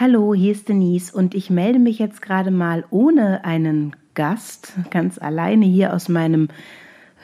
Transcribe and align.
Hallo, 0.00 0.32
hier 0.32 0.52
ist 0.52 0.70
Denise 0.70 1.12
und 1.12 1.34
ich 1.34 1.50
melde 1.50 1.78
mich 1.78 1.98
jetzt 1.98 2.22
gerade 2.22 2.50
mal 2.50 2.86
ohne 2.88 3.44
einen 3.44 3.94
Gast, 4.14 4.72
ganz 4.90 5.18
alleine 5.18 5.66
hier 5.66 5.92
aus 5.92 6.08
meinem 6.08 6.48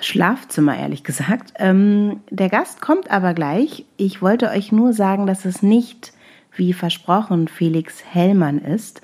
Schlafzimmer, 0.03 0.77
ehrlich 0.77 1.03
gesagt. 1.03 1.55
Ähm, 1.57 2.21
der 2.29 2.51
Gast 2.51 2.83
kommt 2.83 3.11
aber 3.11 3.33
gleich. 3.33 3.87
Ich 3.97 4.21
wollte 4.21 4.51
euch 4.51 4.73
nur 4.73 4.93
sagen, 4.93 5.27
dass 5.27 5.47
es 5.47 5.63
nicht, 5.63 6.13
wie 6.55 6.75
versprochen, 6.75 7.49
Felix 7.49 8.05
Hellmann 8.05 8.59
ist, 8.59 9.01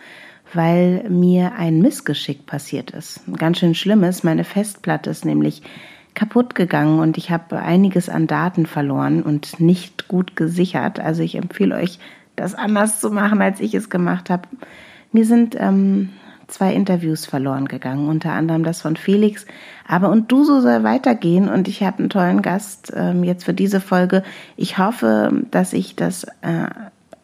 weil 0.53 1.09
mir 1.09 1.55
ein 1.55 1.79
Missgeschick 1.79 2.45
passiert 2.45 2.91
ist. 2.91 3.27
Ein 3.27 3.37
ganz 3.37 3.59
schön 3.59 3.75
schlimmes. 3.75 4.23
Meine 4.23 4.45
Festplatte 4.45 5.09
ist 5.09 5.25
nämlich 5.25 5.63
kaputt 6.13 6.55
gegangen 6.55 6.99
und 6.99 7.17
ich 7.17 7.31
habe 7.31 7.59
einiges 7.59 8.11
an 8.11 8.27
Daten 8.27 8.67
verloren 8.67 9.23
und 9.23 9.61
nicht 9.61 10.09
gut 10.09 10.37
gesichert. 10.37 11.01
Also 11.01 11.23
ich 11.23 11.37
empfehle 11.37 11.75
euch, 11.75 11.99
das 12.37 12.55
anders 12.55 13.01
zu 13.01 13.11
machen, 13.11 13.41
als 13.43 13.61
ich 13.61 13.75
es 13.75 13.91
gemacht 13.91 14.31
habe. 14.31 14.49
Mir 15.13 15.27
sind 15.27 15.57
ähm, 15.59 16.11
zwei 16.49 16.75
Interviews 16.75 17.27
verloren 17.27 17.67
gegangen, 17.67 18.09
unter 18.09 18.33
anderem 18.33 18.63
das 18.63 18.81
von 18.81 18.97
Felix. 18.97 19.47
Aber 19.87 20.11
und 20.11 20.31
du 20.31 20.45
so 20.45 20.61
soll 20.61 20.85
weitergehen 20.85 21.49
und 21.49 21.69
ich 21.69 21.83
habe 21.83 21.99
einen 21.99 22.11
tollen 22.11 22.43
Gast 22.43 22.93
ähm, 22.95 23.25
jetzt 23.25 23.45
für 23.45 23.55
diese 23.55 23.81
Folge. 23.81 24.23
Ich 24.57 24.79
hoffe, 24.79 25.45
dass 25.51 25.73
ich 25.73 25.97
das 25.97 26.25
äh, 26.43 26.69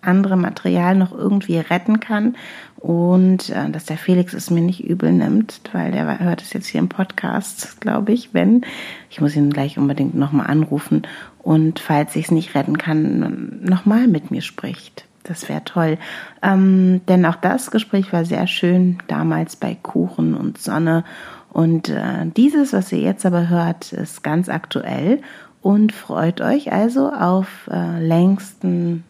andere 0.01 0.37
Material 0.37 0.95
noch 0.95 1.13
irgendwie 1.13 1.59
retten 1.59 2.01
kann 2.01 2.37
und 2.77 3.51
äh, 3.51 3.71
dass 3.71 3.85
der 3.85 3.99
Felix 3.99 4.33
es 4.33 4.51
mir 4.51 4.61
nicht 4.61 4.85
übel 4.85 5.13
nimmt, 5.13 5.61
weil 5.73 5.93
der 5.93 6.21
hört 6.21 6.43
es 6.43 6.53
jetzt 6.53 6.69
hier 6.69 6.81
im 6.81 6.89
Podcast, 6.89 7.81
glaube 7.81 8.13
ich, 8.13 8.33
wenn. 8.33 8.65
Ich 9.11 9.21
muss 9.21 9.37
ihn 9.37 9.51
gleich 9.51 9.79
unbedingt 9.79 10.15
nochmal 10.15 10.47
anrufen 10.47 11.03
und 11.39 11.81
falls 11.81 12.15
ich 12.17 12.27
es 12.27 12.31
nicht 12.31 12.55
retten 12.55 12.79
kann, 12.79 13.61
nochmal 13.63 14.07
mit 14.07 14.31
mir 14.31 14.43
spricht. 14.43 15.08
Das 15.29 15.47
wäre 15.51 15.63
toll. 15.63 15.99
Ähm, 16.43 17.03
denn 17.07 17.27
auch 17.27 17.37
das 17.37 17.71
Gespräch 17.71 18.15
war 18.15 18.25
sehr 18.25 18.47
schön, 18.47 18.99
damals 19.09 19.57
bei 19.57 19.77
Kuchen 19.81 20.35
und 20.35 20.57
Sonne. 20.57 21.05
Und 21.51 21.91
äh, 21.91 22.25
dieses, 22.35 22.73
was 22.73 22.91
ihr 22.93 23.01
jetzt 23.01 23.27
aber 23.27 23.49
hört, 23.49 23.93
ist 23.93 24.23
ganz 24.23 24.49
aktuell 24.49 25.21
und 25.61 25.93
freut 25.93 26.41
euch 26.41 26.73
also 26.73 27.11
auf 27.11 27.69
äh, 27.71 28.03
längsten 28.03 29.05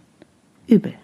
Übel. 0.66 0.94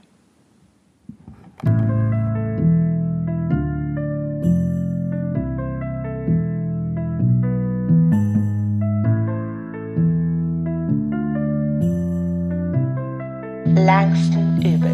Langsten 13.77 14.44
Übel. 14.65 14.91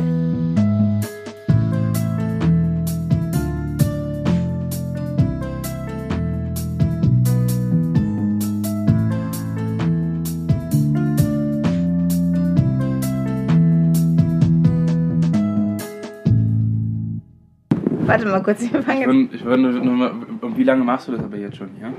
Warte 18.07 18.27
mal 18.27 18.43
kurz, 18.43 18.61
wir 18.61 18.83
fangen 18.83 18.99
Ich 18.99 19.07
jetzt. 19.07 19.07
würde, 19.07 19.29
ich 19.37 19.45
würde 19.45 19.63
nur 19.85 19.95
mal, 19.95 20.11
und 20.41 20.59
wie 20.59 20.65
lange 20.65 20.83
machst 20.83 21.07
du 21.07 21.13
das 21.13 21.23
aber 21.23 21.37
jetzt 21.37 21.57
schon 21.57 21.69
hier? 21.79 21.93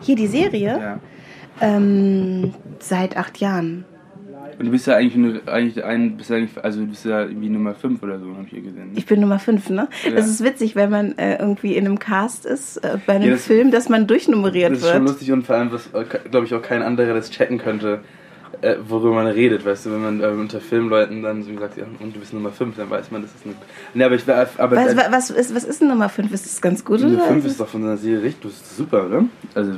Hier 0.00 0.16
die 0.16 0.26
Serie? 0.26 0.78
Ja. 0.78 1.00
Ähm, 1.62 2.52
seit 2.80 3.16
acht 3.16 3.38
Jahren. 3.38 3.86
Und 4.62 4.66
du 4.66 4.70
bist 4.72 4.86
ja 4.86 4.94
eigentlich, 4.94 5.16
nur, 5.16 5.40
eigentlich 5.52 5.84
ein, 5.84 6.16
bist 6.16 6.30
ja 6.30 6.36
eigentlich, 6.36 6.64
also 6.64 6.80
du 6.82 6.86
bist 6.86 7.04
ja 7.04 7.22
irgendwie 7.22 7.48
Nummer 7.48 7.74
5 7.74 8.00
oder 8.00 8.20
so, 8.20 8.26
habe 8.26 8.44
ich 8.44 8.50
hier 8.50 8.60
gesehen. 8.62 8.92
Ne? 8.92 8.92
Ich 8.94 9.06
bin 9.06 9.20
Nummer 9.20 9.40
5, 9.40 9.70
ne? 9.70 9.88
Ja. 10.04 10.12
Das 10.12 10.28
ist 10.28 10.44
witzig, 10.44 10.76
wenn 10.76 10.88
man 10.88 11.18
äh, 11.18 11.36
irgendwie 11.40 11.74
in 11.74 11.84
einem 11.84 11.98
Cast 11.98 12.46
ist, 12.46 12.76
äh, 12.76 12.96
bei 13.04 13.14
einem 13.14 13.24
Ja, 13.24 13.30
das- 13.32 13.44
Film, 13.44 13.72
dass 13.72 13.88
man 13.88 14.06
durchnummeriert 14.06 14.70
Das 14.70 14.78
ist 14.78 14.84
schon 14.88 15.00
wird. 15.00 15.08
lustig 15.08 15.32
und 15.32 15.44
vor 15.44 15.56
allem, 15.56 15.72
was, 15.72 15.90
glaube 16.30 16.46
ich, 16.46 16.54
auch 16.54 16.62
kein 16.62 16.82
anderer 16.82 17.12
das 17.12 17.30
checken 17.32 17.58
könnte, 17.58 18.02
äh, 18.60 18.76
worüber 18.86 19.14
man 19.14 19.26
redet, 19.26 19.66
weißt 19.66 19.86
du, 19.86 19.90
wenn 19.92 20.02
man 20.02 20.20
äh, 20.22 20.26
unter 20.28 20.60
Filmleuten 20.60 21.22
dann 21.24 21.42
so 21.42 21.50
sagt, 21.58 21.78
ja, 21.78 21.84
und 21.98 22.14
du 22.14 22.20
bist 22.20 22.32
Nummer 22.32 22.50
5, 22.52 22.76
dann 22.76 22.88
weiß 22.88 23.10
man, 23.10 23.22
das 23.22 23.32
ist 23.34 23.44
eine. 23.44 23.54
Ne, 23.94 24.04
aber 24.04 24.14
ich 24.14 24.28
war. 24.28 24.46
Aber 24.58 24.76
Was, 24.76 24.96
wa- 24.96 25.06
was, 25.10 25.30
ist, 25.30 25.56
was 25.56 25.64
ist 25.64 25.80
denn 25.80 25.88
Nummer 25.88 26.08
5? 26.08 26.32
Ist 26.32 26.44
das 26.46 26.60
ganz 26.62 26.84
gut, 26.84 27.00
Nummer 27.00 27.14
oder? 27.16 27.24
5 27.24 27.46
ist 27.46 27.58
doch 27.58 27.66
von 27.66 27.82
der 27.82 27.96
Serie 27.96 28.22
richtig, 28.22 28.42
das 28.52 28.52
ist 28.60 28.76
super, 28.76 29.06
oder? 29.06 29.24
Also, 29.56 29.72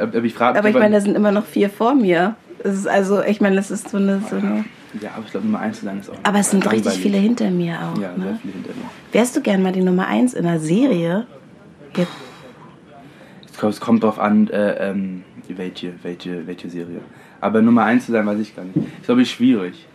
aber 0.00 0.24
ich 0.24 0.34
frage 0.34 0.58
Aber 0.58 0.68
ich 0.68 0.74
meine, 0.74 0.96
da 0.96 1.00
sind 1.00 1.14
immer 1.14 1.30
noch 1.30 1.44
vier 1.46 1.70
vor 1.70 1.94
mir. 1.94 2.34
Es 2.62 2.74
ist 2.76 2.86
also, 2.86 3.22
ich 3.22 3.40
meine, 3.40 3.56
das 3.56 3.70
ist 3.70 3.88
so 3.88 3.96
eine. 3.96 4.20
So 4.28 4.36
eine 4.36 4.64
Ja, 5.00 5.10
aber 5.16 5.24
ich 5.24 5.30
glaube, 5.30 5.46
Nummer 5.46 5.60
1 5.60 5.78
zu 5.78 5.84
sein 5.84 6.00
ist 6.00 6.10
auch. 6.10 6.16
aber 6.22 6.38
es 6.40 6.50
sind 6.50 6.70
richtig 6.70 6.92
viele 6.94 7.18
hinter 7.18 7.50
mir 7.50 7.74
auch. 7.74 8.00
Ja, 8.00 8.14
sehr 8.14 8.18
ne? 8.18 8.38
viele 8.40 8.54
hinter 8.54 8.70
mir. 8.70 8.90
Wärst 9.12 9.36
du 9.36 9.40
gern 9.40 9.62
mal 9.62 9.72
die 9.72 9.82
Nummer 9.82 10.06
1 10.06 10.34
in 10.34 10.46
einer 10.46 10.58
Serie? 10.58 11.26
Jetzt, 11.96 12.12
Ich 13.50 13.58
glaube, 13.58 13.72
es 13.72 13.80
kommt 13.80 14.04
drauf 14.04 14.18
an, 14.18 14.48
äh, 14.48 14.90
ähm, 14.90 15.22
welche, 15.48 15.94
welche, 16.02 16.46
welche 16.46 16.70
Serie. 16.70 17.00
Aber 17.40 17.62
Nummer 17.62 17.84
1 17.84 18.06
zu 18.06 18.12
sein, 18.12 18.26
weiß 18.26 18.38
ich 18.38 18.54
gar 18.54 18.64
nicht. 18.64 18.76
Ist, 18.76 19.06
glaube 19.06 19.22
ich, 19.22 19.30
schwierig. 19.30 19.86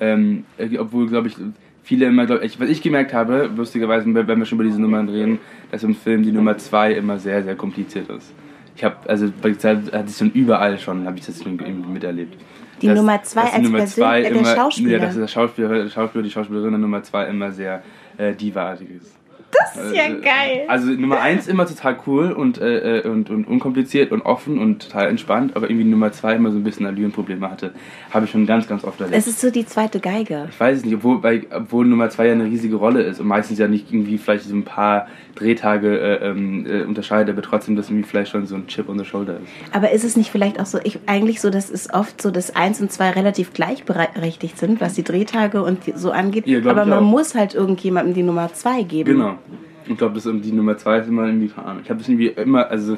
Ähm, 0.00 0.44
äh, 0.56 0.78
obwohl, 0.78 1.08
glaube 1.08 1.28
ich, 1.28 1.36
viele 1.82 2.06
immer, 2.06 2.26
glaub 2.26 2.42
ich, 2.42 2.58
was 2.58 2.68
ich 2.68 2.80
gemerkt 2.80 3.12
habe, 3.12 3.50
lustigerweise, 3.54 4.06
wenn 4.06 4.26
wenn 4.26 4.38
wir 4.38 4.46
schon 4.46 4.56
über 4.56 4.64
diese 4.64 4.80
Nummern 4.80 5.08
reden, 5.08 5.38
dass 5.70 5.82
im 5.82 5.94
Film 5.94 6.22
die 6.22 6.32
Nummer 6.32 6.56
2 6.56 6.94
immer 6.94 7.18
sehr, 7.18 7.42
sehr 7.42 7.54
kompliziert 7.54 8.08
ist. 8.08 8.32
Ich 8.76 8.84
habe, 8.84 8.96
also 9.08 9.30
bei 9.40 9.50
der 9.50 9.58
Zeit 9.58 9.92
hatte 9.92 10.08
ich 10.08 10.16
schon 10.16 10.30
überall 10.32 10.78
schon, 10.78 11.06
habe 11.06 11.18
ich 11.18 11.26
das 11.26 11.40
irgendwie 11.40 11.70
miterlebt. 11.70 12.36
Die 12.82 12.88
Nummer 12.88 13.22
zwei 13.22 13.42
dass 13.42 13.54
als 13.54 13.62
Nummer 13.62 13.78
Persön- 13.78 13.94
zwei 13.94 14.18
äh, 14.18 14.22
der 14.22 14.32
immer, 14.32 14.54
Schauspieler. 14.54 14.90
Ja, 14.90 14.98
dass 14.98 15.14
der 15.14 15.28
Schauspieler, 15.28 15.88
Schauspieler, 15.88 16.24
die 16.24 16.30
Schauspielerin 16.30 16.70
der 16.70 16.78
Nummer 16.80 17.02
2 17.02 17.26
immer 17.28 17.52
sehr 17.52 17.82
äh, 18.18 18.34
divaartig 18.34 18.88
ist. 18.90 19.16
Das 19.58 19.84
ist 19.86 19.94
ja 19.94 20.04
Äh, 20.04 20.20
geil. 20.20 20.64
Also 20.68 20.88
Nummer 20.90 21.20
1 21.20 21.48
immer 21.48 21.66
total 21.66 21.96
cool 22.06 22.32
und, 22.32 22.58
äh, 22.58 23.00
äh, 23.00 23.08
und, 23.08 23.30
und 23.30 23.46
unkompliziert 23.46 24.12
und 24.12 24.22
offen 24.22 24.58
und 24.58 24.82
total 24.82 25.08
entspannt, 25.08 25.56
aber 25.56 25.68
irgendwie 25.70 25.88
Nummer 25.88 26.12
2 26.12 26.36
immer 26.36 26.50
so 26.50 26.58
ein 26.58 26.64
bisschen 26.64 26.86
Allürenprobleme 26.86 27.50
hatte. 27.50 27.72
Habe 28.10 28.26
ich 28.26 28.30
schon 28.30 28.46
ganz, 28.46 28.68
ganz 28.68 28.84
oft 28.84 29.00
erlebt. 29.00 29.16
Es 29.16 29.26
ist 29.26 29.40
so 29.40 29.50
die 29.50 29.66
zweite 29.66 30.00
Geige. 30.00 30.48
Ich 30.50 30.58
weiß 30.58 30.78
es 30.78 30.84
nicht, 30.84 30.94
obwohl, 30.94 31.20
bei, 31.20 31.42
obwohl 31.50 31.86
Nummer 31.86 32.10
2 32.10 32.26
ja 32.26 32.32
eine 32.32 32.44
riesige 32.44 32.76
Rolle 32.76 33.02
ist 33.02 33.20
und 33.20 33.26
meistens 33.26 33.58
ja 33.58 33.68
nicht 33.68 33.92
irgendwie 33.92 34.18
vielleicht 34.18 34.44
so 34.44 34.54
ein 34.54 34.64
paar 34.64 35.06
Drehtage 35.34 35.98
äh, 35.98 36.28
ähm, 36.28 36.66
äh, 36.66 36.82
unterscheidet, 36.82 37.32
aber 37.32 37.42
trotzdem, 37.42 37.76
dass 37.76 37.90
irgendwie 37.90 38.08
vielleicht 38.08 38.30
schon 38.30 38.46
so 38.46 38.54
ein 38.54 38.66
Chip 38.66 38.88
on 38.88 38.98
the 38.98 39.04
shoulder 39.04 39.34
ist. 39.34 39.48
Aber 39.72 39.90
ist 39.90 40.04
es 40.04 40.16
nicht 40.16 40.30
vielleicht 40.30 40.60
auch 40.60 40.66
so, 40.66 40.78
ich, 40.84 41.00
eigentlich 41.06 41.40
so, 41.40 41.50
dass 41.50 41.70
es 41.70 41.92
oft 41.92 42.22
so, 42.22 42.30
dass 42.30 42.54
eins 42.54 42.80
und 42.80 42.92
zwei 42.92 43.10
relativ 43.10 43.52
gleichberechtigt 43.52 44.58
sind, 44.58 44.80
was 44.80 44.94
die 44.94 45.02
Drehtage 45.02 45.62
und 45.62 45.86
die, 45.86 45.92
so 45.96 46.10
angeht. 46.12 46.46
Ja, 46.46 46.58
aber 46.60 46.86
man 46.86 47.00
auch. 47.00 47.02
muss 47.02 47.34
halt 47.34 47.54
irgendjemandem 47.54 48.14
die 48.14 48.22
Nummer 48.22 48.52
zwei 48.52 48.82
geben. 48.82 49.12
Genau. 49.12 49.38
Ich 49.86 49.96
glaube, 49.98 50.14
das 50.14 50.24
die 50.24 50.52
Nummer 50.52 50.76
2 50.78 50.98
ist 51.00 51.08
immer 51.08 51.26
irgendwie, 51.26 51.50
Ahnung. 51.56 51.80
Ich 51.84 51.90
habe 51.90 51.98
das 51.98 52.08
irgendwie 52.08 52.28
immer, 52.28 52.68
also 52.70 52.96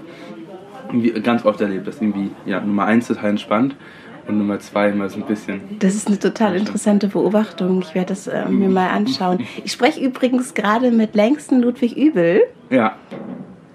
irgendwie 0.88 1.10
ganz 1.20 1.44
oft 1.44 1.60
erlebt, 1.60 1.86
dass 1.86 2.00
irgendwie, 2.00 2.30
ja, 2.46 2.60
Nummer 2.60 2.84
1 2.84 3.08
total 3.08 3.30
entspannt 3.30 3.74
und 4.28 4.38
Nummer 4.38 4.58
2 4.60 4.90
immer 4.90 5.08
so 5.08 5.16
ein 5.18 5.26
bisschen. 5.26 5.60
Das 5.80 5.94
ist 5.96 6.06
eine 6.06 6.18
total 6.18 6.54
interessante 6.56 7.08
Beobachtung. 7.08 7.80
Ich 7.82 7.94
werde 7.94 8.08
das 8.10 8.26
äh, 8.28 8.48
mir 8.48 8.68
mal 8.68 8.88
anschauen. 8.90 9.38
Ich 9.64 9.72
spreche 9.72 10.00
übrigens 10.00 10.54
gerade 10.54 10.90
mit 10.92 11.14
Längsten 11.16 11.60
Ludwig 11.60 11.96
Übel. 11.96 12.42
Ja, 12.70 12.94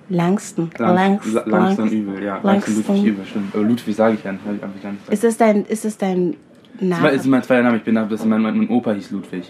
Langsten. 0.10 0.70
Lang, 0.78 0.96
Langst- 0.96 1.34
Langst, 1.34 1.48
Langsam 1.48 1.88
übel, 1.90 2.22
ja. 2.24 2.40
Langston. 2.44 2.76
Ludwig 2.76 3.04
übel, 3.06 3.26
stimmt. 3.26 3.56
Aber 3.56 3.64
Ludwig 3.64 3.96
sage 3.96 4.16
ich 4.16 4.24
ja 4.24 4.32
nicht, 4.34 4.44
habe 4.46 4.56
ich 4.58 4.64
einfach 4.64 4.82
gar 4.82 4.92
nicht 4.92 5.02
gesagt. 5.06 5.14
Ist 5.14 5.24
das 5.24 5.38
dein, 5.38 5.66
ist 5.66 5.86
das 5.86 5.98
dein 5.98 6.36
Das 6.80 6.90
Name? 6.90 7.04
war- 7.04 7.12
ist 7.12 7.26
mein 7.28 7.44
zweiter 7.44 7.64
Name, 7.64 7.78
ich 7.78 7.84
bin, 7.84 7.96
das 7.96 8.12
ist 8.12 8.26
mein, 8.26 8.42
mein, 8.42 8.58
mein 8.58 8.70
Opa 8.70 8.92
hieß 8.92 9.12
Ludwig. 9.12 9.50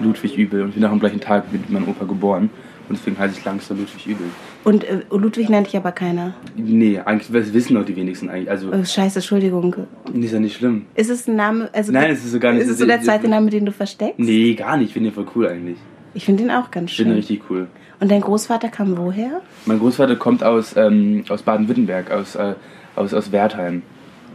Ludwig 0.00 0.36
Übel 0.36 0.62
und 0.62 0.68
ich 0.70 0.74
bin 0.76 0.84
auch 0.84 0.90
am 0.92 1.00
gleichen 1.00 1.20
Tag 1.20 1.52
mit 1.52 1.68
meinem 1.70 1.88
Opa 1.88 2.04
geboren. 2.04 2.50
Und 2.88 2.96
deswegen 2.96 3.18
heiße 3.18 3.36
ich 3.38 3.44
langsam 3.44 3.78
Ludwig 3.78 4.06
Übel. 4.06 4.26
Und 4.62 4.84
äh, 4.84 5.00
Ludwig 5.10 5.48
nennt 5.48 5.66
dich 5.66 5.76
aber 5.76 5.90
keiner. 5.90 6.34
Nee, 6.56 7.00
eigentlich, 7.04 7.28
das 7.32 7.52
wissen 7.52 7.76
auch 7.76 7.84
die 7.84 7.96
wenigsten 7.96 8.28
eigentlich. 8.30 8.48
Also, 8.48 8.70
Oh, 8.72 8.84
scheiße, 8.84 9.18
Entschuldigung. 9.18 9.74
ist 10.14 10.32
ja 10.32 10.38
nicht 10.38 10.56
schlimm. 10.56 10.86
Ist 10.94 11.10
es 11.10 11.26
ein 11.26 11.34
Name? 11.34 11.68
Also 11.72 11.90
Nein, 11.90 12.12
es 12.12 12.24
ist 12.24 12.30
so 12.32 12.38
gar 12.38 12.52
nicht- 12.52 12.62
Ist 12.62 12.68
es 12.70 12.78
so 12.78 12.86
der 12.86 13.00
zweite 13.00 13.26
Name, 13.28 13.50
den 13.50 13.66
du 13.66 13.72
versteckst? 13.72 14.20
Nee, 14.20 14.54
gar 14.54 14.76
nicht. 14.76 14.88
Ich 14.88 14.92
finde 14.92 15.10
den 15.10 15.14
voll 15.14 15.26
cool 15.34 15.48
eigentlich. 15.48 15.78
Ich 16.14 16.24
finde 16.24 16.44
den 16.44 16.52
auch 16.52 16.70
ganz 16.70 16.90
Ich 16.92 16.96
finde 16.96 17.10
schön. 17.12 17.16
richtig 17.16 17.42
cool. 17.50 17.66
Und 17.98 18.10
dein 18.10 18.20
Großvater 18.20 18.68
kam 18.68 18.96
woher? 18.96 19.40
Mein 19.64 19.78
Großvater 19.80 20.14
kommt 20.16 20.44
aus, 20.44 20.76
ähm, 20.76 21.24
aus 21.28 21.42
Baden-Württemberg, 21.42 22.10
aus, 22.12 22.36
äh, 22.36 22.54
aus, 22.94 23.12
aus 23.14 23.32
Wertheim. 23.32 23.82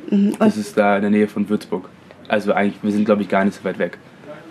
Mhm. 0.10 0.34
Das 0.40 0.58
ist 0.58 0.78
da 0.78 0.98
in 0.98 1.04
der 1.04 1.12
Nähe 1.12 1.28
von 1.30 1.48
Würzburg. 1.48 1.88
Also 2.28 2.54
eigentlich, 2.54 2.84
wir 2.84 2.92
sind 2.92 3.06
glaube 3.06 3.22
ich 3.22 3.30
gar 3.30 3.46
nicht 3.46 3.56
so 3.58 3.64
weit 3.64 3.80
weg. 3.80 3.98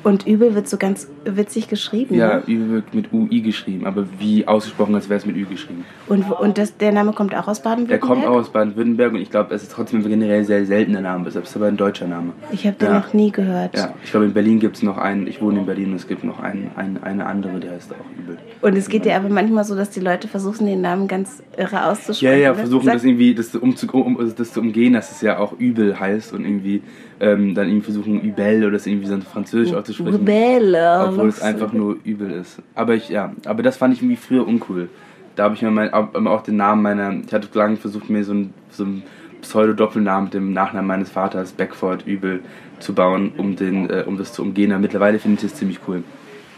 Und 0.02 0.26
Übel 0.26 0.55
wird 0.55 0.67
so 0.67 0.79
ganz 0.79 1.08
witzig 1.26 1.69
geschrieben. 1.69 2.14
Ja, 2.14 2.37
Ne? 2.37 2.43
Ü 2.49 2.69
wird 2.70 2.94
mit 2.94 3.12
UI 3.12 3.43
geschrieben, 3.43 3.85
aber 3.87 4.06
wie 4.19 4.49
ausgesprochen, 4.49 4.94
als 4.94 5.11
wäre 5.11 5.19
es 5.19 5.26
mit 5.26 5.37
Ü 5.37 5.44
geschrieben. 5.44 5.85
Und, 6.06 6.23
und 6.31 6.56
das, 6.56 6.75
der 6.79 6.91
Name 6.93 7.12
kommt 7.12 7.35
auch 7.37 7.49
aus 7.49 7.61
Der 7.61 7.69
Baden-Württemberg? 7.70 8.00
kommt 8.00 8.25
aus 8.26 8.49
Baden-Württemberg 8.50 9.12
und 9.12 9.20
ich 9.20 9.31
glaube, 9.31 9.55
es 9.55 9.62
ist 9.62 9.73
trotzdem 9.73 10.02
generell 10.02 10.43
sehr 10.44 10.64
seltener 10.64 11.02
Name. 11.02 11.29
Es 11.29 11.37
ist 11.37 11.55
aber 11.55 11.67
ein 11.67 11.76
deutscher 11.76 12.06
Name. 12.06 12.32
Ich 12.50 12.67
habe 12.67 12.76
den 12.79 12.88
Ja. 12.88 12.99
noch 13.00 13.12
nie 13.12 13.31
gehört. 13.31 13.76
Ja, 13.76 13.93
ich 14.02 14.11
glaube, 14.11 14.25
in 14.26 14.32
Berlin 14.32 14.58
gibt 14.58 14.76
es 14.76 14.82
noch 14.82 14.97
einen, 14.97 15.26
ich 15.26 15.43
wohne 15.43 15.61
in 15.61 15.67
Berlin 15.67 15.91
und 15.91 15.97
es 15.97 16.08
gibt 16.08 16.25
noch 16.25 16.41
einen, 16.41 16.70
einen, 16.76 17.02
eine 17.02 17.26
andere, 17.26 17.61
der 17.61 17.73
heißt 17.73 17.93
auch 17.93 18.19
Übel. 18.19 18.38
Und 18.62 18.76
es 18.76 18.88
geht 18.88 19.05
dir 19.05 19.17
aber 19.17 19.29
manchmal 19.29 19.64
so, 19.64 19.75
dass 19.76 19.91
die 19.91 20.00
Leute 20.00 20.29
versuchen, 20.29 20.67
den 20.67 20.81
Namen 20.81 21.08
ganz 21.08 21.43
irre 21.58 21.73
Ja, 21.73 21.91
auszusprechen. 21.91 22.41
ja, 22.43 22.50
oder? 22.52 22.58
versuchen 22.61 22.87
das 22.87 23.05
irgendwie 23.05 23.35
das, 23.35 23.55
um, 23.55 23.76
zu, 23.76 23.87
um, 23.93 24.19
das 24.35 24.52
zu 24.55 24.61
umgehen, 24.61 24.94
dass 24.94 25.11
es 25.11 25.20
ja 25.20 25.38
auch 25.38 25.52
Übel 25.58 26.00
heißt 26.00 26.32
und 26.32 26.44
irgendwie 26.47 26.82
ähm, 27.21 27.55
dann 27.55 27.69
irgendwie 27.69 27.85
versuchen 27.85 28.21
Übel 28.21 28.63
oder 28.65 28.73
das 28.73 28.87
irgendwie 28.87 29.07
so 29.07 29.19
französisch 29.21 29.75
auszusprechen. 29.75 30.17
Rebelle. 30.17 31.07
Obwohl 31.09 31.29
es 31.29 31.41
einfach 31.43 31.73
nur 31.73 31.97
übel 32.05 32.31
ist. 32.31 32.61
Aber 32.75 32.95
ich, 32.95 33.11
ja, 33.11 33.33
aber 33.45 33.63
das 33.63 33.77
fand 33.77 33.95
ich 33.95 34.01
irgendwie 34.01 34.17
früher 34.17 34.47
uncool. 34.47 34.89
Da 35.37 35.45
habe 35.45 35.55
ich 35.55 35.63
mir 35.63 35.71
mein, 35.71 35.93
auch 35.93 36.15
auch 36.15 36.43
den 36.43 36.57
Namen 36.57 36.83
meiner, 36.83 37.15
ich 37.25 37.33
hatte 37.33 37.49
lange 37.57 37.77
versucht, 37.77 38.11
mir 38.11 38.25
so 38.25 38.33
einen 38.33 38.55
so 38.71 38.85
einen 38.85 39.03
Pseudo-Doppelnamen 39.43 40.25
mit 40.25 40.35
dem 40.35 40.53
Nachnamen 40.53 40.87
meines 40.87 41.11
Vaters, 41.11 41.53
Beckford, 41.53 42.07
übel, 42.07 42.41
zu 42.79 42.95
bauen, 42.95 43.33
um, 43.37 43.57
den, 43.57 43.89
äh, 43.89 44.05
um 44.07 44.17
das 44.19 44.33
zu 44.33 44.43
umgehen. 44.43 44.73
Aber 44.73 44.81
mittlerweile 44.81 45.19
finde 45.19 45.37
ich 45.37 45.43
das 45.51 45.55
ziemlich 45.55 45.81
cool. 45.89 46.03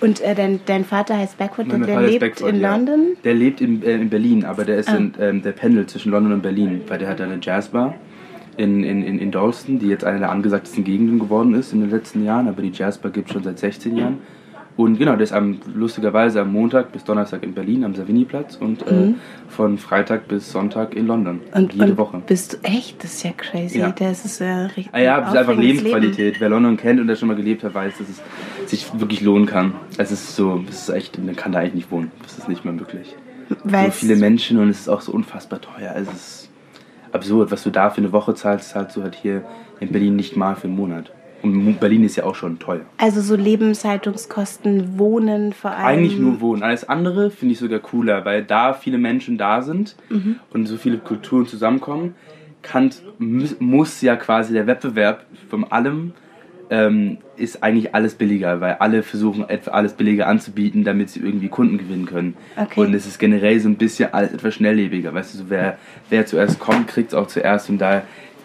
Und 0.01 0.21
äh, 0.21 0.35
dein, 0.35 0.61
dein 0.67 0.85
Vater 0.85 1.17
heißt 1.17 1.39
Beckford 1.39 1.69
Mein 1.69 1.83
und 1.83 1.87
der 1.87 2.01
lebt 2.01 2.21
Beckford, 2.21 2.55
in 2.55 2.61
ja. 2.61 2.73
London? 2.75 3.01
Der 3.23 3.35
lebt 3.35 3.61
in, 3.61 3.83
äh, 3.85 3.95
in 3.95 4.11
Berlin, 4.11 4.45
aber 4.45 4.65
der 4.65 4.79
ist 4.79 4.89
Ah. 4.89 4.97
in, 4.97 5.13
ähm, 5.21 5.43
der 5.43 5.53
pendelt 5.53 5.91
zwischen 5.91 6.11
London 6.11 6.33
und 6.33 6.43
Berlin, 6.43 6.81
weil 6.89 6.99
der 6.99 7.09
hat 7.09 7.21
eine 7.21 7.39
Jazzbar 7.41 7.95
in, 8.57 8.85
in, 8.85 9.03
in, 9.03 9.19
in 9.19 9.31
Dalston, 9.31 9.79
die 9.79 9.89
jetzt 9.89 10.05
eine 10.05 10.19
der 10.19 10.31
angesagtesten 10.31 10.85
Gegenden 10.85 11.19
geworden 11.19 11.55
ist 11.55 11.73
in 11.73 11.81
den 11.81 11.91
letzten 11.91 12.25
Jahren, 12.25 12.49
aber 12.49 12.63
die 12.63 12.71
Jazzbar 12.71 13.11
gibt 13.11 13.29
es 13.29 13.33
schon 13.33 13.43
seit 13.43 13.59
16 13.59 13.97
Jahren. 13.97 14.19
Und 14.77 14.99
genau, 14.99 15.13
der 15.13 15.25
ist 15.25 15.33
am, 15.33 15.61
lustigerweise 15.75 16.41
am 16.41 16.53
Montag 16.53 16.93
bis 16.93 17.05
Donnerstag 17.05 17.43
in 17.43 17.53
Berlin 17.53 17.85
am 17.85 17.95
Savini-Platz 17.95 18.57
und 18.57 18.87
äh, 18.87 19.13
von 19.49 19.77
Freitag 19.77 20.29
bis 20.29 20.51
Sonntag 20.51 20.95
in 20.95 21.07
London. 21.07 21.37
Mhm. 21.37 21.63
Und, 21.63 21.73
jede 21.75 21.91
und 21.91 21.99
Woche. 21.99 22.23
Bist 22.27 22.55
du 22.55 22.57
echt? 22.63 23.05
Das 23.05 23.13
ist 23.13 23.23
ja 23.23 23.33
crazy. 23.37 23.79
Ja. 23.81 23.91
Das 23.91 24.25
ist 24.25 24.39
ja 24.39 24.67
richtig. 24.67 24.89
Ah 24.93 25.01
ja, 25.01 25.21
es 25.23 25.29
ist 25.29 25.37
einfach 25.37 25.57
Lebensqualität. 25.57 26.41
Wer 26.41 26.49
London 26.49 26.79
kennt 26.79 27.01
und 27.01 27.07
da 27.07 27.17
schon 27.17 27.29
mal 27.29 27.37
gelebt 27.37 27.65
hat, 27.65 27.75
weiß, 27.75 27.99
dass 27.99 28.09
es 28.09 28.71
sich 28.71 28.99
wirklich 28.99 29.21
lohnen 29.21 29.45
kann. 29.45 29.75
Es 29.99 30.11
ist 30.11 30.35
so, 30.35 30.65
es 30.69 30.89
ist 30.89 30.95
echt, 30.95 31.23
man 31.23 31.37
kann 31.37 31.53
da 31.53 31.59
eigentlich 31.59 31.75
nicht 31.75 31.91
wohnen. 31.91 32.11
Das 32.23 32.39
ist 32.39 32.49
nicht 32.49 32.65
mehr 32.65 32.73
möglich. 32.73 33.15
Leben. 33.65 33.85
so 33.85 33.91
viele 33.91 34.17
Menschen 34.17 34.59
und 34.59 34.71
es 34.71 34.81
ist 34.81 34.89
auch 34.89 35.03
so 35.03 35.13
unfassbar 35.13 35.61
teuer. 35.61 35.95
Es 35.95 36.09
ist 36.09 36.49
absurd, 37.13 37.51
was 37.51 37.63
du 37.63 37.71
da 37.71 37.91
für 37.91 37.99
eine 37.99 38.13
Woche 38.13 38.35
zahlst, 38.35 38.71
zahlst 38.71 38.97
du 38.97 39.03
halt 39.03 39.15
hier 39.15 39.43
in 39.81 39.91
Berlin 39.93 40.17
nicht 40.17 40.37
mal 40.37 40.55
für 40.57 40.67
einen 40.69 40.77
Monat. 40.77 41.13
Und 41.43 41.81
Berlin 41.81 42.05
ist 42.05 42.15
ja 42.17 42.23
auch 42.25 42.37
schon 42.37 42.61
teuer. 42.61 42.83
Also 42.99 43.21
so 43.21 43.35
Lebenshaltungskosten, 43.35 44.99
Wohnen 44.99 45.53
vor 45.53 45.73
allem. 45.73 45.87
Eigentlich 45.99 46.19
nur 46.19 46.41
Wohnen. 46.41 46.63
Alles 46.63 46.89
andere 46.89 47.31
finde 47.31 47.55
ich 47.55 47.59
sogar 47.59 47.81
cooler, 47.81 48.25
weil 48.25 48.45
da 48.45 48.73
viele 48.75 48.99
Menschen 48.99 49.39
da 49.39 49.63
sind 49.63 49.97
Mhm. 50.09 50.37
und 50.53 50.67
so 50.67 50.77
viele 50.77 50.99
Kulturen 50.99 51.47
zusammenkommen, 51.47 52.15
kann, 52.63 52.91
muss 53.19 54.01
ja 54.03 54.15
quasi 54.15 54.53
der 54.53 54.69
Wettbewerb 54.69 55.25
von 55.51 55.65
allem 55.65 56.13
ähm, 56.73 57.19
ist 57.37 57.63
eigentlich 57.63 57.95
alles 57.95 58.15
billiger, 58.15 58.63
weil 58.63 58.77
alle 58.81 59.03
versuchen, 59.03 59.45
alles 59.67 59.93
billiger 59.93 60.27
anzubieten, 60.27 60.85
damit 60.85 61.11
sie 61.11 61.21
irgendwie 61.21 61.49
Kunden 61.49 61.77
gewinnen 61.77 62.07
können. 62.07 62.35
Okay. 62.57 62.81
Und 62.81 62.95
es 62.95 63.07
ist 63.07 63.19
generell 63.19 63.61
so 63.61 63.69
ein 63.69 63.77
bisschen 63.77 64.15
alles 64.15 64.33
etwas 64.33 64.55
schnelllebiger. 64.55 65.13
Weißt 65.13 65.35
du, 65.35 65.39
so 65.39 65.45
wer, 65.51 65.77
wer 66.09 66.25
zuerst 66.25 66.59
kommt, 66.59 66.89
kriegt 66.89 67.09
es 67.09 67.15
auch 67.15 67.27
zuerst 67.27 67.69
und 67.69 67.77
da 67.77 68.03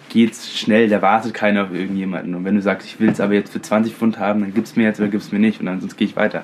geht's 0.10 0.58
schnell, 0.58 0.90
da 0.90 1.02
wartet 1.02 1.34
keiner 1.34 1.64
auf 1.64 1.74
irgendjemanden. 1.74 2.36
Und 2.36 2.44
wenn 2.44 2.56
du 2.56 2.62
sagst, 2.62 2.86
ich 2.86 3.00
will 3.00 3.10
es 3.10 3.22
aber 3.22 3.34
jetzt 3.34 3.54
für 3.54 3.62
20 3.62 3.94
Pfund 3.94 4.20
haben, 4.20 4.42
dann 4.42 4.54
gib's 4.54 4.76
mir 4.76 4.84
jetzt 4.84 5.00
oder 5.00 5.08
gib's 5.08 5.32
mir 5.32 5.40
nicht 5.40 5.62
und 5.62 5.68
dann 5.68 5.80
sonst 5.80 5.96
gehe 5.96 6.08
ich 6.08 6.18
weiter. 6.18 6.44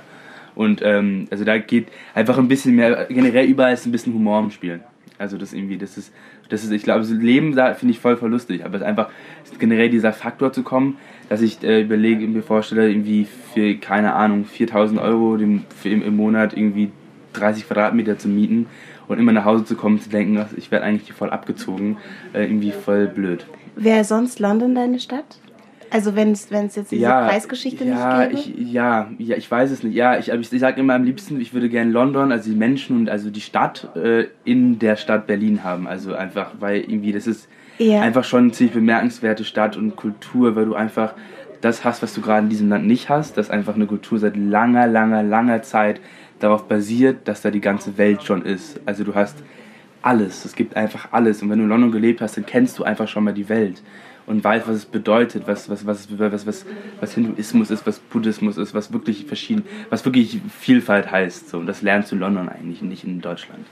Und 0.56 0.82
ähm, 0.84 1.28
also 1.32 1.44
da 1.44 1.58
geht 1.58 1.88
einfach 2.16 2.38
ein 2.38 2.48
bisschen 2.48 2.76
mehr, 2.76 3.08
generell 3.10 3.46
überall 3.46 3.74
ist 3.74 3.86
ein 3.86 3.92
bisschen 3.92 4.14
Humor 4.14 4.40
im 4.40 4.52
Spiel. 4.52 4.80
Also 5.24 5.38
das 5.38 5.54
irgendwie, 5.54 5.78
das 5.78 5.98
ist, 5.98 6.14
das 6.50 6.66
ist, 6.66 6.72
ich 6.72 6.84
glaube, 6.84 7.06
so 7.06 7.16
Leben 7.16 7.56
da 7.56 7.74
finde 7.74 7.94
ich 7.94 8.00
voll, 8.00 8.18
voll 8.18 8.30
lustig. 8.30 8.66
Aber 8.66 8.76
es 8.76 8.82
ist 8.82 8.88
einfach 8.88 9.10
generell 9.58 9.90
dieser 9.90 10.12
Faktor 10.12 10.52
zu 10.52 10.64
kommen, 10.64 10.98
dass 11.30 11.42
ich 11.42 11.64
äh, 11.64 11.82
überlege, 11.82 12.28
mir 12.28 12.44
vorstelle, 12.44 12.90
irgendwie 12.90 13.26
für, 13.54 13.76
keine 13.76 14.16
Ahnung, 14.16 14.44
4000 14.44 15.00
Euro 15.00 15.38
dem, 15.38 15.64
im, 15.86 16.04
im 16.04 16.16
Monat 16.18 16.58
irgendwie 16.58 16.92
30 17.32 17.68
Quadratmeter 17.68 18.18
zu 18.18 18.28
mieten 18.28 18.68
und 19.08 19.18
immer 19.18 19.32
nach 19.32 19.46
Hause 19.46 19.64
zu 19.64 19.76
kommen, 19.76 20.02
zu 20.02 20.10
denken, 20.10 20.46
ich 20.58 20.72
werde 20.72 20.86
eigentlich 20.86 21.08
hier 21.08 21.16
voll 21.16 21.30
abgezogen, 21.30 21.98
äh, 22.34 22.44
irgendwie 22.44 22.72
voll 22.72 23.08
blöd. 23.08 23.46
Wäre 23.78 24.04
sonst 24.04 24.42
London 24.42 24.76
deine 24.76 25.00
Stadt? 25.00 25.40
Also 25.94 26.16
wenn 26.16 26.32
es 26.32 26.50
jetzt 26.50 26.92
diese 26.92 27.06
Preisgeschichte 27.06 27.86
ja, 27.86 28.26
nicht 28.28 28.32
gäbe? 28.32 28.60
Ich, 28.60 28.72
ja, 28.74 29.12
ja, 29.20 29.38
ich 29.38 29.50
weiß 29.50 29.70
es 29.70 29.84
nicht. 29.84 29.94
Ja, 29.94 30.18
ich, 30.18 30.30
ich, 30.30 30.52
ich 30.54 30.60
sage 30.60 30.80
immer 30.80 30.96
am 30.96 31.04
liebsten, 31.04 31.40
ich 31.40 31.54
würde 31.54 31.70
gerne 31.70 31.92
London, 31.92 32.32
also 32.32 32.50
die 32.50 32.56
Menschen 32.56 32.98
und 32.98 33.10
also 33.10 33.30
die 33.30 33.42
Stadt 33.42 33.96
äh, 33.96 34.26
in 34.44 34.80
der 34.80 34.96
Stadt 34.96 35.28
Berlin 35.28 35.64
haben. 35.64 35.88
Also 35.88 36.16
einfach, 36.16 36.54
weil 36.60 36.82
irgendwie 36.82 37.12
das 37.12 37.28
ist 37.28 37.48
Ja. 37.78 38.02
einfach 38.02 38.24
schon 38.24 38.46
eine 38.46 38.52
ziemlich 38.52 38.74
bemerkenswerte 38.74 39.46
Stadt 39.46 39.78
und 39.78 39.96
Kultur, 39.96 40.56
weil 40.56 40.66
du 40.66 40.74
einfach 40.74 41.14
das 41.62 41.86
hast, 41.86 42.02
was 42.02 42.14
du 42.14 42.22
gerade 42.22 42.44
in 42.44 42.50
diesem 42.50 42.70
Land 42.70 42.88
nicht 42.88 43.10
hast, 43.10 43.38
dass 43.38 43.50
einfach 43.52 43.76
eine 43.76 43.86
Kultur 43.86 44.18
seit 44.18 44.36
langer, 44.36 44.88
langer, 44.88 45.22
langer 45.22 45.62
Zeit 45.62 46.02
darauf 46.40 46.68
basiert, 46.68 47.28
dass 47.28 47.42
da 47.42 47.52
die 47.52 47.62
ganze 47.62 47.98
Welt 48.00 48.24
schon 48.24 48.42
ist. 48.42 48.82
Also 48.86 49.04
du 49.04 49.14
hast 49.14 49.38
alles, 50.02 50.44
es 50.44 50.56
gibt 50.56 50.76
einfach 50.76 51.10
alles. 51.12 51.42
Und 51.42 51.50
wenn 51.50 51.60
du 51.60 51.64
in 51.66 51.70
London 51.70 51.92
gelebt 51.92 52.20
hast, 52.20 52.36
dann 52.36 52.46
kennst 52.46 52.80
du 52.80 52.84
einfach 52.84 53.08
schon 53.08 53.24
mal 53.24 53.34
die 53.34 53.48
Welt 53.48 53.82
und 54.26 54.44
weißt, 54.44 54.68
was 54.68 54.76
es 54.76 54.86
bedeutet, 54.86 55.44
was, 55.48 55.70
was, 55.70 55.86
was, 55.86 56.08
was, 56.18 56.48
was, 56.48 56.66
was 57.00 57.14
Hinduismus 57.14 57.72
ist, 57.72 57.86
was 57.86 58.00
Buddhismus 58.00 58.58
ist, 58.58 58.74
was 58.74 58.94
wirklich 58.94 59.26
verschieden, 59.26 59.64
was 59.90 60.06
wirklich 60.06 60.40
Vielfalt 60.60 61.12
heißt. 61.12 61.50
So. 61.50 61.60
Und 61.60 61.68
das 61.68 61.82
lernst 61.82 62.12
du 62.12 62.16
in 62.16 62.22
London 62.22 62.50
eigentlich, 62.50 62.82
nicht 62.82 63.04
in 63.04 63.22
Deutschland. 63.22 63.66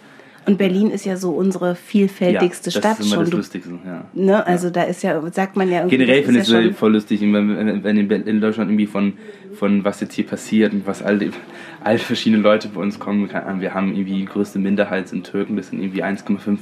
Und 0.45 0.57
Berlin 0.57 0.89
ist 0.89 1.05
ja 1.05 1.17
so 1.17 1.31
unsere 1.31 1.75
vielfältigste 1.75 2.71
ja, 2.71 2.79
Stadt 2.79 2.91
das 2.93 2.99
ist 3.01 3.05
immer 3.07 3.15
schon. 3.17 3.25
das 3.25 3.33
Lustigste, 3.33 3.79
ja. 3.85 4.05
ne? 4.13 4.45
Also 4.47 4.71
da 4.71 4.83
ist 4.83 5.03
ja, 5.03 5.21
sagt 5.31 5.55
man 5.55 5.69
ja 5.69 5.79
irgendwie. 5.81 5.97
Generell 5.97 6.23
finde 6.23 6.39
ich 6.39 6.47
es 6.47 6.51
ja 6.51 6.59
ja 6.59 6.73
voll 6.73 6.93
lustig, 6.93 7.21
wenn, 7.21 7.83
wenn 7.83 7.97
in, 7.97 8.41
Deutschland 8.41 8.71
irgendwie 8.71 8.87
von, 8.87 9.13
von 9.53 9.85
was 9.85 10.01
jetzt 10.01 10.15
hier 10.15 10.25
passiert 10.25 10.73
und 10.73 10.87
was 10.87 11.03
all, 11.03 11.19
die, 11.19 11.29
all 11.83 11.99
verschiedene 11.99 12.41
Leute 12.41 12.69
bei 12.69 12.81
uns 12.81 12.97
kommen. 12.97 13.29
Wir 13.59 13.73
haben 13.75 13.93
irgendwie 13.93 14.17
die 14.17 14.25
größte 14.25 14.57
Minderheit 14.57 15.09
sind 15.09 15.29
Türken, 15.29 15.57
das 15.57 15.67
sind 15.67 15.79
irgendwie 15.79 16.03
1,5 16.03 16.57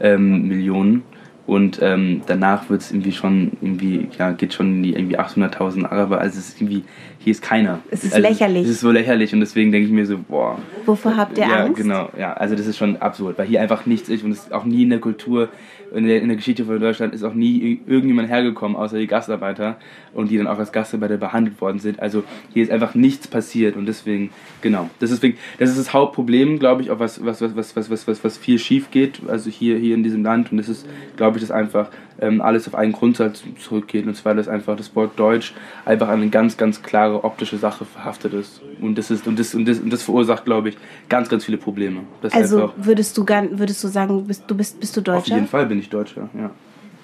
ähm, 0.00 0.48
Millionen. 0.48 1.02
Und 1.44 1.80
ähm, 1.82 2.22
danach 2.26 2.70
wird 2.70 2.82
es 2.82 2.92
irgendwie 2.92 3.10
schon, 3.10 3.52
irgendwie, 3.60 4.08
ja, 4.16 4.30
geht 4.30 4.54
schon 4.54 4.76
in 4.76 4.82
die 4.84 4.92
irgendwie 4.94 5.18
800.000 5.18 5.86
Araber. 5.86 6.20
Also 6.20 6.38
es 6.38 6.50
ist 6.50 6.60
irgendwie, 6.60 6.84
hier 7.18 7.32
ist 7.32 7.42
keiner. 7.42 7.80
Es 7.90 8.04
ist 8.04 8.14
also, 8.14 8.28
lächerlich. 8.28 8.64
Es 8.64 8.70
ist 8.70 8.80
so 8.80 8.92
lächerlich 8.92 9.32
und 9.34 9.40
deswegen 9.40 9.72
denke 9.72 9.86
ich 9.86 9.92
mir 9.92 10.06
so, 10.06 10.18
boah, 10.18 10.58
Wovor 10.86 11.16
habt 11.16 11.36
ihr 11.38 11.44
ja, 11.44 11.64
Angst? 11.64 11.82
genau. 11.82 12.10
Ja, 12.16 12.34
also 12.34 12.54
das 12.54 12.66
ist 12.66 12.76
schon 12.76 12.96
absurd, 12.98 13.38
weil 13.38 13.46
hier 13.46 13.60
einfach 13.60 13.86
nichts 13.86 14.08
ist 14.08 14.22
und 14.22 14.30
es 14.30 14.38
ist 14.44 14.52
auch 14.52 14.64
nie 14.64 14.84
in 14.84 14.90
der 14.90 15.00
Kultur, 15.00 15.48
in 15.94 16.06
der, 16.06 16.20
in 16.22 16.28
der 16.28 16.36
Geschichte 16.36 16.64
von 16.64 16.80
Deutschland 16.80 17.14
ist 17.14 17.22
auch 17.22 17.34
nie 17.34 17.80
irgendjemand 17.86 18.28
hergekommen, 18.28 18.76
außer 18.76 18.98
die 18.98 19.06
Gastarbeiter 19.06 19.76
und 20.14 20.30
die 20.30 20.38
dann 20.38 20.46
auch 20.46 20.58
als 20.58 20.72
Gastarbeiter 20.72 21.16
behandelt 21.16 21.60
worden 21.60 21.78
sind. 21.78 22.00
Also 22.00 22.24
hier 22.52 22.62
ist 22.62 22.70
einfach 22.70 22.94
nichts 22.94 23.28
passiert 23.28 23.76
und 23.76 23.86
deswegen, 23.86 24.30
genau. 24.60 24.90
Das 25.00 25.10
ist, 25.10 25.22
deswegen, 25.22 25.38
das, 25.58 25.70
ist 25.70 25.78
das 25.78 25.92
Hauptproblem, 25.92 26.58
glaube 26.58 26.82
ich, 26.82 26.90
auch 26.90 26.98
was, 26.98 27.24
was, 27.24 27.40
was, 27.40 27.56
was, 27.56 27.76
was, 27.76 27.90
was, 27.90 28.06
was, 28.06 28.24
was 28.24 28.38
viel 28.38 28.58
schief 28.58 28.90
geht, 28.90 29.20
also 29.28 29.50
hier, 29.50 29.78
hier 29.78 29.94
in 29.94 30.02
diesem 30.02 30.22
Land 30.22 30.52
und 30.52 30.58
das 30.58 30.68
ist, 30.68 30.86
glaube 31.16 31.38
ich, 31.38 31.42
dass 31.42 31.50
einfach 31.50 31.90
ähm, 32.20 32.40
alles 32.40 32.68
auf 32.68 32.74
einen 32.74 32.92
Grundsatz 32.92 33.42
zurückgeht 33.58 34.06
und 34.06 34.14
zwar, 34.14 34.34
dass 34.34 34.48
einfach 34.48 34.76
das 34.76 34.94
Wort 34.94 35.18
Deutsch 35.18 35.54
einfach 35.84 36.08
eine 36.08 36.28
ganz, 36.28 36.56
ganz 36.56 36.82
klare 36.82 37.24
optische 37.24 37.58
Sache 37.58 37.84
verhaftet 37.84 38.32
ist. 38.32 38.60
Und 38.80 38.96
das 38.96 39.10
ist 39.10 39.26
und 39.26 39.38
das 39.38 39.54
und 39.54 39.66
das, 39.66 39.80
und 39.80 39.92
das 39.92 40.02
verursacht, 40.02 40.44
glaube 40.44 40.70
ich, 40.70 40.76
ganz, 41.08 41.28
ganz 41.28 41.44
viele 41.44 41.58
Probleme. 41.58 42.00
Das 42.20 42.32
Also 42.32 42.72
würdest 42.76 43.16
du 43.18 43.24
gar, 43.24 43.44
würdest 43.58 43.82
du 43.82 43.88
sagen, 43.88 44.24
bist 44.26 44.44
du 44.46 44.54
bist, 44.54 44.78
bist 44.78 44.96
du 44.96 45.00
auf 45.00 45.04
Deutscher? 45.04 45.34
jeden 45.34 45.48
Fall 45.48 45.66
bin 45.66 45.78
ich 45.78 45.81
Deutscher, 45.90 46.28
ja. 46.38 46.50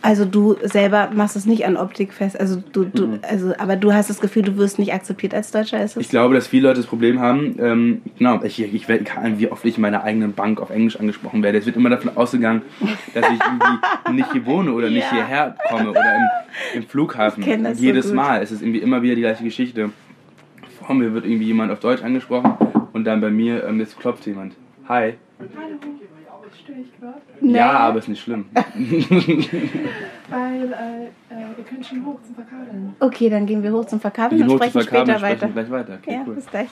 Also 0.01 0.25
du 0.25 0.55
selber 0.63 1.11
machst 1.13 1.35
es 1.35 1.45
nicht 1.45 1.67
an 1.67 1.77
Optik 1.77 2.13
fest. 2.13 2.39
Also 2.39 2.63
du, 2.73 2.85
du 2.85 3.07
Mhm. 3.09 3.19
also 3.29 3.53
aber 3.59 3.75
du 3.75 3.93
hast 3.93 4.09
das 4.09 4.21
Gefühl, 4.21 4.43
du 4.43 4.57
wirst 4.57 4.79
nicht 4.79 4.93
akzeptiert 4.95 5.35
als 5.35 5.51
Deutscher, 5.51 5.83
ist 5.83 5.97
es? 5.97 6.03
Ich 6.05 6.09
glaube, 6.09 6.37
dass 6.37 6.47
viele 6.47 6.69
Leute 6.69 6.81
das 6.81 6.87
Problem 6.87 7.19
haben, 7.19 7.57
ähm, 7.59 8.03
genau, 8.17 8.41
ich, 8.45 8.63
ich 8.63 8.89
werde, 8.89 9.07
wie 9.39 9.51
oft 9.51 9.65
ich 9.65 9.75
in 9.75 9.83
meiner 9.83 10.05
eigenen 10.05 10.35
Bank 10.35 10.61
auf 10.61 10.71
Englisch 10.71 11.01
angesprochen 11.01 11.43
werde. 11.43 11.59
Es 11.59 11.67
wird 11.67 11.75
immer 11.75 11.91
davon 11.91 12.17
ausgegangen, 12.17 12.63
dass 13.13 13.27
ich 13.29 13.41
irgendwie 13.45 14.13
nicht 14.17 14.31
hier 14.33 14.47
wohne 14.47 14.73
oder 14.73 14.89
nicht 14.89 15.11
Ja. 15.11 15.17
hierher 15.17 15.57
komme 15.69 15.91
oder 15.91 16.15
im, 16.15 16.81
im 16.83 16.89
Flughafen. 16.89 17.43
Ich 17.45 17.61
das 17.63 17.79
so 17.79 17.85
Jedes 17.85 18.07
gut. 18.07 18.15
Mal. 18.15 18.41
Es 18.41 18.53
ist 18.53 18.63
irgendwie 18.63 18.79
immer 18.79 19.03
wieder 19.03 19.17
die 19.17 19.23
gleiche 19.23 19.43
Geschichte. 19.43 19.91
Vor 20.81 20.95
mir 20.95 21.13
wird 21.13 21.25
irgendwie 21.27 21.47
jemand 21.47 21.73
auf 21.73 21.81
Deutsch 21.81 22.05
angesprochen 22.05 22.53
und 22.93 23.03
dann 23.03 23.21
bei 23.21 23.31
mir, 23.31 23.65
ähm, 23.67 23.81
jetzt 23.81 23.99
klopft 23.99 24.25
jemand. 24.27 24.55
Hi. 24.89 25.15
Hallo, 25.41 25.75
störe 26.55 26.79
ich 26.81 27.01
gerade? 27.01 27.21
Nee. 27.41 27.57
Ja, 27.57 27.79
aber 27.79 27.99
ist 27.99 28.09
nicht 28.09 28.23
schlimm. 28.23 28.45
Weil 28.55 28.63
äh, 28.63 28.65
äh, 30.65 31.09
wir 31.57 31.65
können 31.65 31.83
schon 31.83 32.05
hoch 32.05 32.21
zum 32.23 32.35
Verkabeln. 32.35 32.95
Okay, 33.01 33.31
dann 33.31 33.47
gehen 33.47 33.63
wir 33.63 33.73
hoch 33.73 33.87
zum 33.87 34.01
Verkabeln 34.01 34.41
Wir 34.41 34.51
und 34.51 34.57
sprechen 34.57 34.83
Verkabeln, 34.83 35.19
später 35.19 35.19
sprechen 35.19 35.41
weiter. 35.41 35.53
gleich 35.53 35.71
weiter. 35.71 35.99
Okay, 36.03 36.13
ja, 36.13 36.25
cool. 36.27 36.35
bis 36.35 36.47
gleich. 36.47 36.69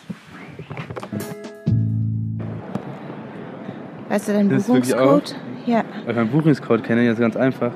Weißt 4.09 4.29
du 4.29 4.33
deinen 4.33 4.51
ist 4.51 4.67
Buchungscode? 4.67 5.35
Ja. 5.67 5.85
Weil 6.05 6.11
ich 6.11 6.17
meinen 6.17 6.31
Buchungscode 6.31 6.85
kenne, 6.85 7.05
jetzt 7.05 7.19
ganz 7.19 7.37
einfach, 7.37 7.73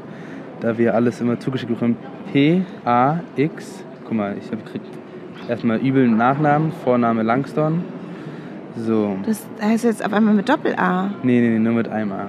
da 0.61 0.79
wir 0.79 0.95
alles 0.95 1.21
immer 1.21 1.41
zugeschickt 1.41 1.73
bekommen. 1.73 1.97
P, 2.33 2.63
A, 2.85 3.19
X. 3.37 3.85
Guck 4.05 4.13
mal, 4.13 4.37
ich 4.39 4.47
habe 4.51 4.63
erstmal 5.49 5.79
übeln 5.79 6.17
Nachnamen, 6.17 6.73
Vorname 6.85 7.23
Langston. 7.23 7.83
So. 8.77 9.17
Das 9.27 9.47
heißt 9.63 9.85
jetzt 9.85 10.05
auf 10.05 10.13
einmal 10.13 10.35
mit 10.35 10.49
Doppel-A. 10.49 11.11
Nee, 11.23 11.41
nee, 11.41 11.49
nee, 11.51 11.59
nur 11.59 11.73
mit 11.75 11.89
einem 11.89 12.13
A. 12.13 12.29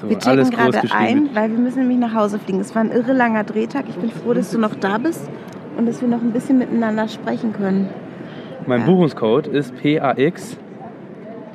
So, 0.00 0.08
Wir 0.08 0.18
checken 0.18 0.30
alles 0.38 0.50
groß 0.50 0.74
gerade 0.74 0.94
ein, 0.94 1.30
weil 1.34 1.50
wir 1.50 1.58
müssen 1.58 1.80
nämlich 1.80 1.98
nach 1.98 2.14
Hause 2.14 2.38
fliegen. 2.38 2.60
Es 2.60 2.74
war 2.74 2.82
ein 2.82 2.92
irre 2.92 3.12
langer 3.12 3.44
Drehtag. 3.44 3.84
Ich 3.88 3.96
bin 3.96 4.10
froh, 4.10 4.32
dass 4.32 4.50
du 4.50 4.58
noch 4.58 4.74
da 4.76 4.98
bist 4.98 5.28
und 5.76 5.86
dass 5.86 6.00
wir 6.00 6.08
noch 6.08 6.22
ein 6.22 6.32
bisschen 6.32 6.58
miteinander 6.58 7.08
sprechen 7.08 7.52
können. 7.52 7.88
Mein 8.66 8.80
Ja. 8.80 8.86
Buchungscode 8.86 9.46
ist 9.48 9.74
PAX 9.80 10.56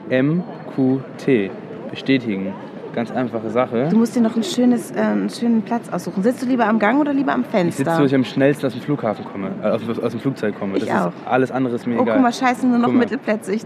MQT. 0.10 1.52
Bestätigen. 1.90 2.54
Ganz 2.94 3.12
einfache 3.12 3.50
Sache. 3.50 3.88
Du 3.90 3.98
musst 3.98 4.16
dir 4.16 4.22
noch 4.22 4.36
ein 4.36 4.44
schönes, 4.44 4.92
äh, 4.92 5.00
einen 5.00 5.30
schönen 5.30 5.64
Platz 5.64 5.90
aussuchen. 5.92 6.22
Sitzt 6.22 6.44
du 6.44 6.46
lieber 6.48 6.68
am 6.68 6.78
Gang 6.78 7.00
oder 7.00 7.12
lieber 7.14 7.34
am 7.34 7.42
Ich 7.42 7.48
Fenster? 7.48 7.78
sitze 7.84 7.96
so, 7.96 8.02
dass 8.04 8.12
ich 8.12 8.16
am 8.16 8.24
schnellsten 8.24 8.68
aus 8.68 8.74
dem 8.74 8.82
Flughafen 8.82 9.26
komme, 9.26 9.50
äh, 9.64 9.68
aus, 9.68 9.82
aus 10.00 10.12
dem 10.12 10.20
Flugzeug 10.20 10.60
komme. 10.60 10.78
Ich 10.78 10.86
das 10.86 11.02
auch. 11.02 11.08
ist 11.08 11.16
alles 11.28 11.52
andere 11.52 11.76
ist 11.76 11.88
mir 11.88 11.98
oh, 11.98 12.04
egal. 12.04 12.16
guck 12.16 12.24
mal, 12.24 12.34
scheiße, 12.34 12.68
nur 12.68 12.78
noch 12.78 12.90
Guck. 12.90 12.98
Mittelplätze. 12.98 13.54
Ich, 13.54 13.64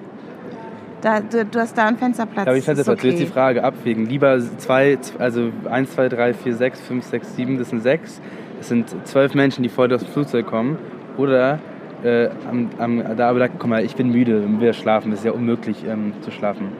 da, 1.01 1.19
du, 1.19 1.45
du 1.45 1.59
hast 1.59 1.77
da 1.77 1.87
einen 1.87 1.97
Fensterplatz. 1.97 2.45
Da 2.45 2.51
habe 2.51 2.57
ich 2.57 2.65
Fensterplatz. 2.65 2.99
okay. 2.99 3.09
Jetzt 3.09 3.19
die 3.19 3.25
Frage, 3.25 3.63
abwägen. 3.63 4.05
Lieber 4.05 4.39
zwei, 4.57 4.97
also 5.19 5.51
1, 5.69 5.91
2, 5.91 6.09
3, 6.09 6.33
4, 6.33 6.55
6, 6.55 6.81
5, 6.81 7.05
6, 7.05 7.35
7, 7.35 7.57
das 7.57 7.69
sind 7.69 7.81
sechs. 7.81 8.21
Das 8.57 8.69
sind 8.69 8.95
zwölf 9.07 9.35
Menschen, 9.35 9.63
die 9.63 9.69
vor 9.69 9.87
dir 9.87 9.95
aus 9.95 10.03
dem 10.03 10.11
Flugzeug 10.11 10.47
kommen. 10.47 10.77
Oder, 11.17 11.59
äh, 12.03 12.29
am, 12.49 12.69
am, 12.77 13.15
da, 13.15 13.29
aber 13.29 13.39
da, 13.39 13.47
guck 13.47 13.67
mal, 13.67 13.83
ich 13.83 13.95
bin 13.95 14.09
müde, 14.11 14.43
wir 14.59 14.73
schlafen. 14.73 15.11
Es 15.11 15.19
ist 15.19 15.25
ja 15.25 15.31
unmöglich 15.31 15.85
ähm, 15.87 16.13
zu 16.21 16.31
schlafen. 16.31 16.71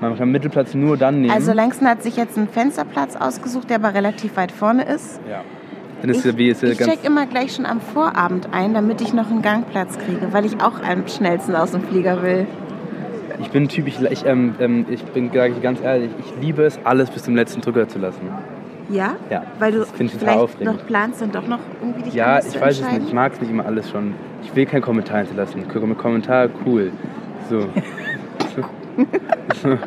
Man 0.00 0.16
kann 0.16 0.30
Mittelplatz 0.30 0.74
nur 0.74 0.96
dann 0.96 1.20
nehmen. 1.20 1.32
Also 1.32 1.52
Langston 1.52 1.86
hat 1.86 2.02
sich 2.02 2.16
jetzt 2.16 2.38
einen 2.38 2.48
Fensterplatz 2.48 3.16
ausgesucht, 3.16 3.68
der 3.68 3.76
aber 3.76 3.94
relativ 3.94 4.36
weit 4.36 4.50
vorne 4.50 4.84
ist. 4.84 5.20
ja. 5.28 5.42
Dann 6.00 6.10
ist 6.10 6.24
Ich, 6.24 6.36
wie 6.36 6.48
ist 6.48 6.62
ich 6.62 6.78
check 6.78 7.04
immer 7.04 7.26
gleich 7.26 7.54
schon 7.54 7.66
am 7.66 7.80
Vorabend 7.80 8.48
ein, 8.52 8.72
damit 8.72 9.00
ich 9.02 9.12
noch 9.12 9.30
einen 9.30 9.42
Gangplatz 9.42 9.98
kriege, 9.98 10.32
weil 10.32 10.46
ich 10.46 10.60
auch 10.62 10.82
am 10.82 11.06
schnellsten 11.06 11.54
aus 11.54 11.72
dem 11.72 11.82
Flieger 11.82 12.22
will. 12.22 12.46
Ich 13.40 13.50
bin 13.50 13.68
Typ, 13.68 13.86
ich, 13.86 14.00
ich, 14.00 14.24
ähm, 14.26 14.54
ähm, 14.60 14.86
ich 14.90 15.02
bin 15.04 15.30
sage 15.32 15.52
ich 15.56 15.62
ganz 15.62 15.80
ehrlich, 15.80 16.10
ich 16.18 16.42
liebe 16.42 16.62
es, 16.64 16.78
alles 16.84 17.10
bis 17.10 17.22
zum 17.24 17.34
letzten 17.34 17.60
Drücker 17.60 17.88
zu 17.88 17.98
lassen. 17.98 18.20
Ja? 18.90 19.14
Ja, 19.30 19.44
Weil 19.58 19.72
du 19.72 19.84
vielleicht 19.86 20.60
noch 20.62 20.86
planst, 20.86 21.20
dann 21.22 21.30
doch 21.32 21.46
noch 21.46 21.60
irgendwie 21.80 22.02
dich 22.02 22.14
Ja, 22.14 22.38
ich 22.40 22.60
weiß 22.60 22.80
es 22.80 22.90
nicht. 22.92 23.06
Ich 23.08 23.12
mag 23.12 23.32
es 23.32 23.40
nicht 23.40 23.50
immer 23.50 23.64
alles 23.64 23.88
schon. 23.90 24.14
Ich 24.42 24.54
will 24.56 24.66
keinen 24.66 24.82
Kommentar 24.82 25.18
hinterlassen. 25.18 25.62
Kom- 25.72 25.94
Kommentar, 25.94 26.48
cool. 26.66 26.90
So. 27.48 27.66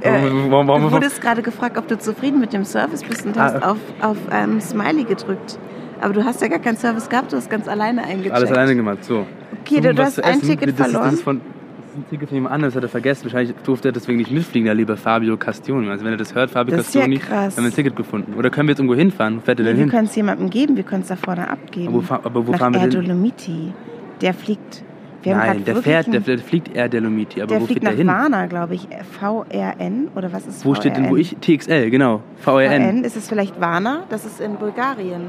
Äh, 0.00 0.28
Du 0.28 0.90
wurdest 0.90 1.20
gerade 1.22 1.40
gefragt, 1.42 1.78
ob 1.78 1.86
du 1.86 1.96
zufrieden 1.96 2.40
mit 2.40 2.52
dem 2.52 2.64
Service 2.64 3.04
bist 3.04 3.24
und 3.24 3.38
Ah, 3.38 3.44
hast 3.44 3.56
okay. 3.56 3.64
auf, 3.64 3.76
auf 4.00 4.16
ähm, 4.32 4.60
Smiley 4.60 5.04
gedrückt. 5.04 5.58
Aber 6.00 6.12
du 6.12 6.24
hast 6.24 6.42
ja 6.42 6.48
gar 6.48 6.58
keinen 6.58 6.76
Service 6.76 7.08
gehabt, 7.08 7.32
du 7.32 7.36
hast 7.36 7.48
ganz 7.48 7.68
alleine 7.68 8.02
eingecheckt. 8.02 8.34
alles 8.34 8.50
alleine 8.50 8.74
gemacht. 8.74 9.04
So. 9.04 9.24
Okay, 9.62 9.80
du, 9.80 9.94
du 9.94 10.02
hast 10.02 10.22
ein 10.22 10.38
essen. 10.38 10.48
Ticket 10.48 10.70
das, 10.70 10.86
ist- 10.88 10.92
verloren. 10.92 11.04
Das 11.04 11.14
ist, 11.14 11.22
von, 11.22 11.40
das 11.40 11.46
ist 11.46 11.53
ein 11.96 12.04
Ticket 12.10 12.28
von 12.28 12.36
jemand 12.36 12.54
anderem, 12.54 12.70
das 12.70 12.76
hat 12.76 12.82
er 12.82 12.88
vergessen. 12.88 13.24
Wahrscheinlich 13.24 13.54
durfte 13.64 13.88
er 13.88 13.92
deswegen 13.92 14.18
nicht 14.18 14.30
mitfliegen, 14.30 14.66
der 14.66 14.74
liebe 14.74 14.96
Fabio 14.96 15.36
Castioni. 15.36 15.88
Also 15.88 16.04
wenn 16.04 16.12
er 16.12 16.16
das 16.18 16.34
hört, 16.34 16.50
Fabio 16.50 16.76
Das 16.76 16.88
ist 16.88 16.94
ja 16.94 17.02
Castioni, 17.02 17.20
krass. 17.20 17.56
haben 17.56 17.64
wir 17.64 17.70
ein 17.70 17.74
Ticket 17.74 17.96
gefunden. 17.96 18.34
Oder 18.34 18.50
können 18.50 18.68
wir 18.68 18.72
jetzt 18.72 18.80
irgendwo 18.80 18.94
hinfahren? 18.96 19.40
Fährt 19.40 19.58
er 19.60 19.64
denn 19.66 19.76
wir 19.76 19.82
hin? 19.82 19.90
können 19.90 20.06
es 20.06 20.14
jemandem 20.16 20.50
geben, 20.50 20.76
wir 20.76 20.84
können 20.84 21.02
es 21.02 21.08
da 21.08 21.16
vorne 21.16 21.48
abgeben. 21.48 21.88
Aber 21.88 22.08
wo, 22.08 22.14
aber 22.14 22.46
wo 22.46 22.52
Nach 22.52 22.58
fahren 22.58 22.74
wir 22.74 22.80
Air 22.82 22.88
denn? 22.88 23.02
Dolomiti. 23.02 23.72
Der 24.20 24.34
fliegt. 24.34 24.84
Wir 25.22 25.36
Nein, 25.36 25.64
der 25.64 25.76
fährt, 25.76 26.12
der, 26.12 26.20
der 26.20 26.38
fliegt 26.38 26.76
Air 26.76 26.88
Dolomiti. 26.90 27.40
Aber 27.40 27.48
der 27.54 27.60
wo 27.62 27.66
fliegt 27.66 27.82
der 27.82 27.92
nach 27.92 27.96
hin? 27.96 28.06
Varna, 28.08 28.44
glaube 28.46 28.74
ich. 28.74 28.86
VRN 29.18 30.08
oder 30.14 30.32
was 30.32 30.46
ist 30.46 30.64
Wo 30.66 30.74
steht 30.74 30.96
denn, 30.96 31.04
wo 31.04 31.14
VRN? 31.14 31.18
ich? 31.20 31.36
TXL, 31.40 31.88
genau. 31.90 32.20
VRN. 32.40 32.82
VRN, 32.82 33.04
ist 33.04 33.16
es 33.16 33.26
vielleicht 33.28 33.58
Varna? 33.60 34.02
Das 34.10 34.24
ist 34.26 34.40
in 34.40 34.56
Bulgarien. 34.56 35.22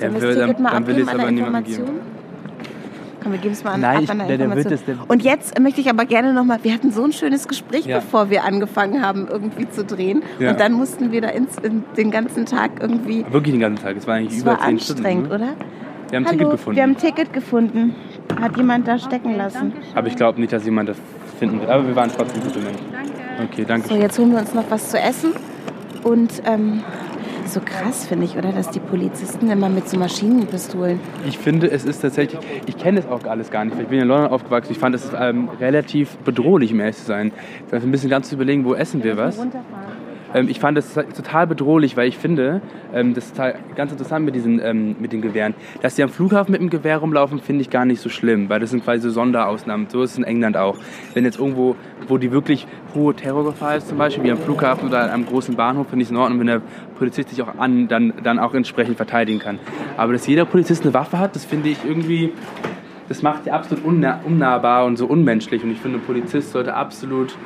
Ja, 0.00 0.10
Sollen 0.10 0.20
wir 0.22 0.34
dann- 0.52 0.62
mal 0.62 0.70
dann 0.72 0.86
will 0.86 0.98
es 1.00 1.08
an 1.08 1.16
der 1.16 1.22
aber 1.26 1.32
niemandem 1.32 1.72
Information? 1.72 2.00
Komm, 3.26 3.32
wir 3.32 3.40
geben 3.40 3.54
es 3.54 3.64
mal 3.64 3.72
an, 3.72 3.80
Nein, 3.80 3.96
ab 3.96 4.02
ich- 4.04 4.10
an 4.10 4.18
der 4.18 4.38
der- 4.38 4.46
der 4.46 4.96
Und 5.08 5.22
jetzt 5.24 5.58
möchte 5.58 5.80
ich 5.80 5.90
aber 5.90 6.04
gerne 6.04 6.32
nochmal, 6.32 6.60
wir 6.62 6.72
hatten 6.72 6.92
so 6.92 7.02
ein 7.02 7.12
schönes 7.12 7.48
Gespräch, 7.48 7.84
Ja. 7.84 7.96
bevor 7.98 8.30
wir 8.30 8.44
angefangen 8.44 9.02
haben, 9.04 9.26
irgendwie 9.28 9.68
zu 9.68 9.84
drehen. 9.84 10.22
Ja. 10.38 10.50
Und 10.52 10.60
dann 10.60 10.74
mussten 10.74 11.10
wir 11.10 11.20
da 11.22 11.30
ins, 11.30 11.56
in, 11.58 11.82
den 11.96 12.12
ganzen 12.12 12.46
Tag 12.46 12.70
irgendwie... 12.80 13.26
Wirklich 13.28 13.52
den 13.54 13.60
ganzen 13.60 13.82
Tag. 13.84 13.96
Es 13.96 14.06
war 14.06 14.14
eigentlich 14.14 14.34
Es 14.36 14.42
über 14.42 14.52
war 14.52 14.60
zehn 14.60 14.78
Stunden. 14.78 15.04
anstrengend, 15.06 15.28
ne? 15.30 15.34
oder? 15.34 15.46
Wir 16.08 16.16
haben 16.18 16.26
ein 16.26 16.30
Ticket 16.30 16.50
gefunden. 16.52 16.76
wir 16.76 16.82
haben 16.84 16.90
ein 16.90 16.96
Ticket 16.98 17.32
gefunden. 17.32 17.94
Hat 18.40 18.56
jemand 18.56 18.86
da 18.86 18.96
stecken 19.00 19.36
lassen. 19.36 19.72
Aber 19.96 20.06
ich 20.06 20.14
glaube 20.14 20.38
nicht, 20.40 20.52
dass 20.52 20.64
jemand 20.64 20.88
das 20.90 20.96
finden 21.40 21.58
wird. 21.58 21.68
Aber 21.68 21.84
wir 21.84 21.96
waren 21.96 22.10
trotzdem 22.16 22.44
gute 22.44 22.60
Menschen. 22.60 22.84
Danke. 22.92 23.52
Okay, 23.52 23.64
danke. 23.66 23.88
So, 23.88 23.96
jetzt 23.96 24.16
holen 24.20 24.30
wir 24.30 24.38
uns 24.38 24.54
noch 24.54 24.70
was 24.70 24.88
zu 24.90 25.00
essen. 25.00 25.32
Und 26.04 26.42
ähm, 26.46 26.84
so 27.48 27.60
krass 27.60 28.06
finde 28.06 28.24
ich, 28.24 28.36
oder? 28.36 28.52
Dass 28.52 28.70
die 28.70 28.80
Polizisten 28.80 29.50
immer 29.50 29.68
mit 29.68 29.88
so 29.88 29.98
Maschinenpistolen. 29.98 31.00
Ich 31.26 31.38
finde, 31.38 31.70
es 31.70 31.84
ist 31.84 32.00
tatsächlich, 32.00 32.40
ich 32.66 32.76
kenne 32.76 33.00
das 33.00 33.10
auch 33.10 33.24
alles 33.24 33.50
gar 33.50 33.64
nicht. 33.64 33.76
weil 33.76 33.84
Ich 33.84 33.88
bin 33.88 34.00
in 34.00 34.08
London 34.08 34.30
aufgewachsen. 34.30 34.72
Ich 34.72 34.78
fand 34.78 34.94
es 34.94 35.10
ähm, 35.18 35.48
relativ 35.60 36.16
bedrohlich, 36.18 36.72
um 36.72 36.80
ehrlich 36.80 36.96
zu 36.96 37.04
sein. 37.04 37.32
Ich 37.66 37.72
ein 37.72 37.90
bisschen 37.90 38.10
ganz 38.10 38.28
zu 38.28 38.34
überlegen, 38.34 38.64
wo 38.64 38.74
essen 38.74 39.02
wir 39.02 39.16
was. 39.16 39.38
Ähm, 39.38 39.50
ich 40.48 40.60
fand 40.60 40.76
das 40.76 40.94
total 40.94 41.46
bedrohlich, 41.46 41.96
weil 41.96 42.08
ich 42.08 42.18
finde, 42.18 42.60
ähm, 42.92 43.14
das 43.14 43.26
ist 43.26 43.36
ganz 43.74 43.92
interessant 43.92 44.24
mit 44.24 44.34
diesen 44.34 44.60
ähm, 44.60 44.96
mit 44.98 45.12
den 45.12 45.22
Gewehren. 45.22 45.54
Dass 45.82 45.94
die 45.94 46.02
am 46.02 46.08
Flughafen 46.08 46.52
mit 46.52 46.60
dem 46.60 46.68
Gewehr 46.68 46.98
rumlaufen, 46.98 47.40
finde 47.40 47.62
ich 47.62 47.70
gar 47.70 47.84
nicht 47.84 48.00
so 48.00 48.08
schlimm, 48.08 48.48
weil 48.48 48.60
das 48.60 48.70
sind 48.70 48.84
quasi 48.84 49.00
so 49.00 49.10
Sonderausnahmen. 49.10 49.88
So 49.88 50.02
ist 50.02 50.12
es 50.12 50.18
in 50.18 50.24
England 50.24 50.56
auch. 50.56 50.76
Wenn 51.14 51.24
jetzt 51.24 51.38
irgendwo, 51.38 51.76
wo 52.08 52.18
die 52.18 52.32
wirklich 52.32 52.66
hohe 52.94 53.14
Terrorgefahr 53.14 53.76
ist, 53.76 53.88
zum 53.88 53.98
Beispiel 53.98 54.24
wie 54.24 54.30
am 54.30 54.38
Flughafen 54.38 54.88
oder 54.88 55.04
an 55.04 55.10
einem 55.10 55.26
großen 55.26 55.56
Bahnhof, 55.56 55.88
finde 55.88 56.02
ich 56.02 56.08
es 56.08 56.10
in 56.10 56.16
Ordnung, 56.16 56.40
wenn 56.40 56.46
der 56.46 56.62
Polizist 56.98 57.30
sich 57.30 57.40
auch 57.42 57.58
an, 57.58 57.88
dann, 57.88 58.12
dann 58.22 58.38
auch 58.38 58.54
entsprechend 58.54 58.96
verteidigen 58.96 59.38
kann. 59.38 59.58
Aber 59.96 60.12
dass 60.12 60.26
jeder 60.26 60.44
Polizist 60.44 60.82
eine 60.82 60.94
Waffe 60.94 61.18
hat, 61.18 61.34
das 61.34 61.44
finde 61.44 61.68
ich 61.68 61.78
irgendwie, 61.84 62.32
das 63.08 63.22
macht 63.22 63.46
die 63.46 63.52
absolut 63.52 63.84
unna 63.84 64.20
unnahbar 64.24 64.84
und 64.86 64.96
so 64.96 65.06
unmenschlich. 65.06 65.62
Und 65.62 65.70
ich 65.70 65.78
finde, 65.78 65.98
ein 65.98 66.04
Polizist 66.04 66.52
sollte 66.52 66.74
absolut 66.74 67.36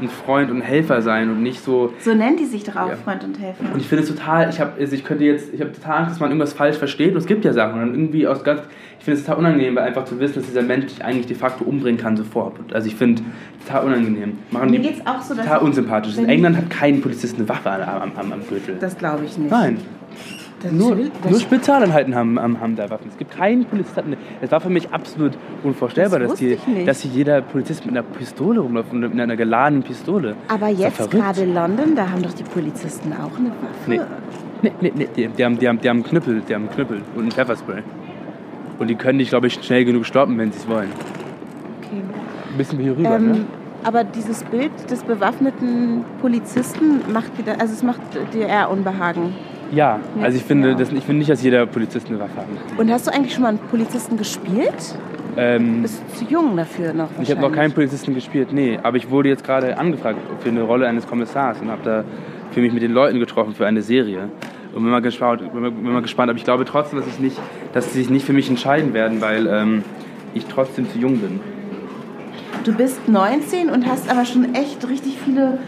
ein 0.00 0.08
Freund 0.08 0.50
und 0.50 0.60
Helfer 0.60 1.02
sein 1.02 1.30
und 1.30 1.42
nicht 1.42 1.62
so, 1.62 1.92
So 2.00 2.14
nennen 2.14 2.36
die 2.36 2.44
sich 2.44 2.64
doch 2.64 2.76
auch, 2.76 2.88
Ja. 2.88 2.96
Freund 2.96 3.24
und 3.24 3.38
Helfer. 3.38 3.64
und 3.72 3.80
ich 3.80 3.86
finde 3.86 4.04
es 4.04 4.08
total, 4.08 4.48
ich 4.50 4.60
habe 4.60 4.72
also 4.78 4.94
ich 4.94 5.04
könnte 5.04 5.24
jetzt, 5.24 5.52
ich 5.52 5.60
habe 5.60 5.72
total 5.72 5.98
Angst, 5.98 6.12
dass 6.12 6.20
man 6.20 6.30
irgendwas 6.30 6.52
falsch 6.52 6.76
versteht. 6.76 7.12
Und 7.12 7.18
es 7.18 7.26
gibt 7.26 7.44
ja 7.44 7.52
Sachen. 7.52 7.74
Und 7.74 7.80
dann 7.80 7.94
irgendwie 7.94 8.26
aus 8.26 8.44
ganz, 8.44 8.62
ich 8.98 9.04
finde 9.04 9.18
es 9.20 9.24
total 9.24 9.38
unangenehm, 9.40 9.76
weil 9.76 9.84
einfach 9.84 10.04
zu 10.04 10.18
wissen, 10.20 10.36
dass 10.36 10.46
dieser 10.46 10.62
Mensch 10.62 10.86
dich 10.86 11.04
eigentlich 11.04 11.26
de 11.26 11.36
facto 11.36 11.64
umbringen 11.64 12.00
kann 12.00 12.16
sofort. 12.16 12.56
Also 12.72 12.88
ich 12.88 12.94
finde 12.94 13.22
total 13.66 13.86
unangenehm. 13.86 14.38
Machen 14.50 14.70
Mir 14.70 14.80
geht's 14.80 15.00
auch 15.06 15.22
so, 15.22 15.34
dass 15.34 15.44
total 15.44 15.60
unsympathisch. 15.60 16.16
In 16.16 16.28
England 16.28 16.56
hat 16.56 16.70
kein 16.70 17.00
Polizist 17.00 17.36
eine 17.36 17.48
Waffe 17.48 17.70
am, 17.70 18.12
am, 18.16 18.32
am, 18.32 18.46
Gürtel. 18.48 18.76
Das 18.80 18.96
glaube 18.96 19.24
ich 19.24 19.36
nicht. 19.38 19.50
Nein, 19.50 19.78
nur, 20.70 20.96
nur 20.96 21.40
Spezialeinheiten 21.40 22.14
haben, 22.14 22.38
haben, 22.40 22.76
da 22.76 22.90
Waffen. 22.90 23.08
Es 23.10 23.16
gibt 23.16 23.30
keinen 23.36 23.64
Polizist. 23.64 23.96
hat 23.96 24.04
eine- 24.06 24.16
Das 24.40 24.50
war 24.50 24.60
für 24.60 24.70
mich 24.70 24.90
absolut 24.92 25.32
unvorstellbar, 25.62 26.18
Das 26.20 26.30
dass, 26.32 26.40
nicht. 26.40 26.86
dass 26.88 27.00
hier 27.02 27.10
jeder 27.12 27.40
Polizist 27.42 27.84
mit 27.86 27.94
einer 27.94 28.02
Pistole 28.02 28.60
rumläuft, 28.60 28.92
mit 28.92 29.12
einer 29.18 29.36
geladenen 29.36 29.82
Pistole. 29.82 30.34
Aber 30.48 30.68
jetzt 30.68 31.10
gerade 31.10 31.44
London, 31.44 31.94
da 31.94 32.10
haben 32.10 32.22
doch 32.22 32.32
die 32.34 32.42
Polizisten 32.44 33.12
auch 33.12 33.38
eine 33.38 33.48
Waffe. 33.50 33.86
Nee. 33.86 34.00
Nee, 34.60 34.72
nee, 34.80 34.92
nee, 34.96 35.08
die, 35.16 35.28
die, 35.28 35.44
haben, 35.44 35.56
die, 35.58 35.68
haben, 35.68 35.80
die 35.80 35.88
haben 35.88 35.98
einen 35.98 36.04
Knüppel, 36.04 36.42
die 36.48 36.52
haben 36.54 36.62
einen 36.64 36.74
Knüppel 36.74 37.00
und 37.14 37.26
ein 37.26 37.30
Pfefferspray. 37.30 37.82
Und 38.80 38.88
die 38.88 38.96
können 38.96 39.18
dich, 39.20 39.28
glaube 39.28 39.46
ich, 39.46 39.54
schnell 39.64 39.84
genug 39.84 40.04
stoppen, 40.04 40.36
wenn 40.38 40.50
sie 40.50 40.58
es 40.58 40.68
wollen. 40.68 40.88
Okay. 41.80 42.02
Ein 42.50 42.58
bisschen 42.58 42.78
hier 42.80 42.96
rüber, 42.96 43.14
Ähm, 43.16 43.26
ne? 43.30 43.40
aber 43.84 44.02
dieses 44.02 44.42
Bild 44.42 44.72
des 44.90 45.04
bewaffneten 45.04 46.04
Polizisten 46.20 47.02
macht 47.12 47.30
da- 47.46 47.52
also 47.52 47.72
es 47.72 47.82
macht 47.84 48.00
dir 48.34 48.46
eher 48.48 48.68
Unbehagen. 48.70 49.34
Ja, 49.72 50.00
also 50.22 50.38
ich 50.38 50.44
finde, 50.44 50.74
das, 50.74 50.90
ich 50.90 51.04
finde 51.04 51.18
nicht, 51.18 51.30
dass 51.30 51.42
jeder 51.42 51.66
Polizist 51.66 52.08
eine 52.08 52.18
Waffe 52.18 52.36
hat. 52.36 52.46
Und 52.78 52.90
hast 52.90 53.06
du 53.06 53.12
eigentlich 53.12 53.34
schon 53.34 53.42
mal 53.42 53.50
einen 53.50 53.58
Polizisten 53.58 54.16
gespielt? 54.16 54.94
Ähm, 55.36 55.82
Bist 55.82 56.02
du 56.10 56.24
zu 56.24 56.32
jung 56.32 56.56
dafür 56.56 56.92
noch? 56.92 57.08
ich 57.20 57.30
habe 57.30 57.40
noch 57.40 57.52
keinen. 57.52 57.72
Polizisten 57.72 58.14
gespielt, 58.14 58.52
nee. 58.52 58.78
Aber 58.82 58.96
ich 58.96 59.10
wurde 59.10 59.28
jetzt 59.28 59.44
gerade 59.44 59.78
angefragt 59.78 60.18
für 60.40 60.48
eine 60.48 60.62
Rolle 60.62 60.86
eines 60.88 61.06
Kommissars 61.06 61.60
und 61.60 61.70
habe 61.70 61.82
da 61.84 62.04
für 62.50 62.60
mich 62.60 62.72
mit 62.72 62.82
den 62.82 62.92
Leuten 62.92 63.20
getroffen 63.20 63.54
für 63.54 63.66
eine 63.66 63.82
Serie. 63.82 64.30
Und 64.74 64.82
bin 64.82 64.90
mal 64.90 65.00
gespannt, 65.00 65.42
bin 65.52 65.92
mal 65.92 66.02
gespannt. 66.02 66.30
Aber 66.30 66.38
ich 66.38 66.44
glaube 66.44 66.64
trotzdem, 66.64 66.98
dass, 66.98 67.08
ich 67.08 67.18
nicht, 67.18 67.38
dass 67.72 67.92
sie 67.92 68.00
sich 68.00 68.10
nicht 68.10 68.26
für 68.26 68.32
mich 68.32 68.48
entscheiden 68.48 68.94
werden, 68.94 69.20
weil 69.20 69.46
ähm, 69.46 69.84
ich 70.34 70.46
trotzdem 70.46 70.90
zu 70.90 70.98
jung 70.98 71.18
bin. 71.18 71.40
Du 72.64 72.72
bist 72.72 73.08
19 73.08 73.70
und 73.70 73.86
hast 73.86 74.10
aber 74.10 74.24
schon 74.24 74.54
echt 74.54 74.88
richtig 74.88 75.18
viele 75.24 75.58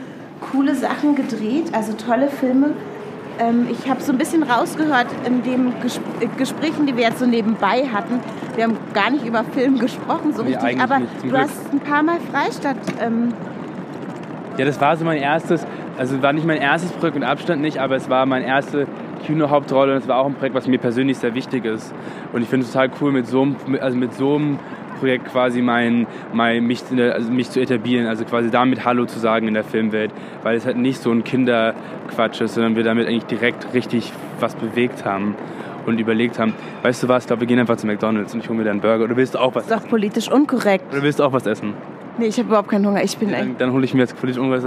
coole 0.53 0.75
Sachen 0.75 1.15
gedreht, 1.15 1.73
also 1.73 1.93
tolle 1.93 2.29
Filme. 2.29 2.73
Ähm, 3.39 3.69
ich 3.71 3.89
habe 3.89 4.01
so 4.03 4.13
ein 4.13 4.19
bisschen 4.19 4.43
rausgehört 4.43 5.07
in 5.27 5.43
den 5.43 5.73
Ges 5.83 6.01
Gesprächen, 6.37 6.87
die 6.87 6.97
wir 6.97 7.05
jetzt 7.05 7.19
so 7.19 7.27
nebenbei 7.27 7.87
hatten. 7.93 8.21
Wir 8.57 8.65
haben 8.65 8.77
gar 8.93 9.11
nicht 9.11 9.25
über 9.25 9.45
Film 9.45 9.79
gesprochen 9.79 10.33
so 10.35 10.43
Nee, 10.43 10.55
richtig, 10.57 10.81
aber 10.81 10.99
du 11.23 11.29
Glück. 11.29 11.41
hast 11.41 11.73
ein 11.73 11.81
paar 11.81 12.03
Mal 12.03 12.19
Freistadt. 12.33 12.77
Ähm, 13.01 13.33
Ja, 14.59 14.65
das 14.67 14.81
war 14.81 14.97
so 14.97 15.05
mein 15.05 15.19
erstes, 15.19 15.67
also 15.97 16.21
war 16.23 16.33
nicht 16.33 16.47
mein 16.47 16.59
erstes 16.61 16.91
Projekt 16.93 17.17
mit 17.19 17.27
Abstand 17.27 17.63
nicht, 17.63 17.79
aber 17.79 17.97
es 17.97 18.11
war 18.11 18.27
meine 18.27 18.47
erste 18.47 18.87
Kino-Hauptrolle 19.27 19.93
und 19.95 19.99
es 20.03 20.09
war 20.09 20.19
auch 20.19 20.27
ein 20.27 20.35
Projekt, 20.35 20.55
was 20.55 20.67
mir 20.67 20.79
persönlich 20.79 21.19
sehr 21.19 21.35
wichtig 21.35 21.65
ist. 21.65 21.95
Und 22.33 22.43
ich 22.43 22.49
finde 22.49 22.67
es 22.67 22.73
total 22.73 22.91
cool, 23.01 23.13
mit 23.13 23.27
so 23.27 23.43
einem, 23.43 23.57
also 23.81 23.97
mit 23.97 24.13
so 24.15 24.35
einem 24.37 24.59
Projekt 25.01 25.27
quasi 25.33 25.63
mein, 25.63 26.07
mein, 26.33 26.65
mich, 26.67 26.83
der- 26.85 27.15
also 27.15 27.31
mich 27.33 27.51
zu 27.51 27.61
etablieren, 27.61 28.07
also 28.07 28.25
quasi 28.25 28.51
damit 28.51 28.85
Hallo 28.85 29.07
zu 29.07 29.19
sagen 29.19 29.49
in 29.49 29.55
der 29.55 29.65
Filmwelt, 29.65 30.13
weil 30.43 30.57
es 30.57 30.67
halt 30.67 30.77
nicht 30.77 31.01
so 31.03 31.11
ein 31.11 31.25
Kinderquatsch 31.25 32.41
ist, 32.41 32.55
sondern 32.55 32.77
wir 32.77 32.85
damit 32.85 33.09
eigentlich 33.09 33.25
direkt 33.27 33.73
richtig 33.75 34.13
was 34.39 34.55
bewegt 34.55 35.05
haben 35.05 35.35
und 35.87 35.99
überlegt 35.99 36.39
haben, 36.39 36.55
weißt 36.83 37.03
du 37.03 37.09
was, 37.09 37.25
ich 37.25 37.27
glaube, 37.29 37.41
wir 37.41 37.47
gehen 37.47 37.59
einfach 37.59 37.77
zu 37.77 37.87
McDonalds 37.87 38.35
und 38.35 38.41
ich 38.45 38.49
hole 38.49 38.59
mir 38.59 38.65
dann 38.65 38.73
einen 38.73 38.81
Burger. 38.81 39.05
Oder 39.05 39.17
willst 39.17 39.35
du 39.35 39.39
auch 39.39 39.55
was 39.55 39.65
ist 39.65 39.73
doch 39.73 39.89
politisch 39.89 40.31
unkorrekt. 40.31 40.93
Oder 40.93 41.03
willst 41.03 41.19
du 41.19 41.25
auch 41.25 41.33
was 41.33 41.47
essen? 41.47 41.75
Nee, 42.19 42.27
ich 42.27 42.39
habe 42.39 42.49
überhaupt 42.49 42.69
keinen 42.69 42.87
Hunger. 42.87 43.03
Ich 43.03 43.17
bin 43.17 43.31
echt. 43.31 43.41
Dann, 43.41 43.57
dann 43.59 43.73
hole 43.73 43.85
ich 43.85 43.95
mir 43.95 44.01
jetzt 44.01 44.19
politisch 44.21 44.41
ungewiss. 44.41 44.65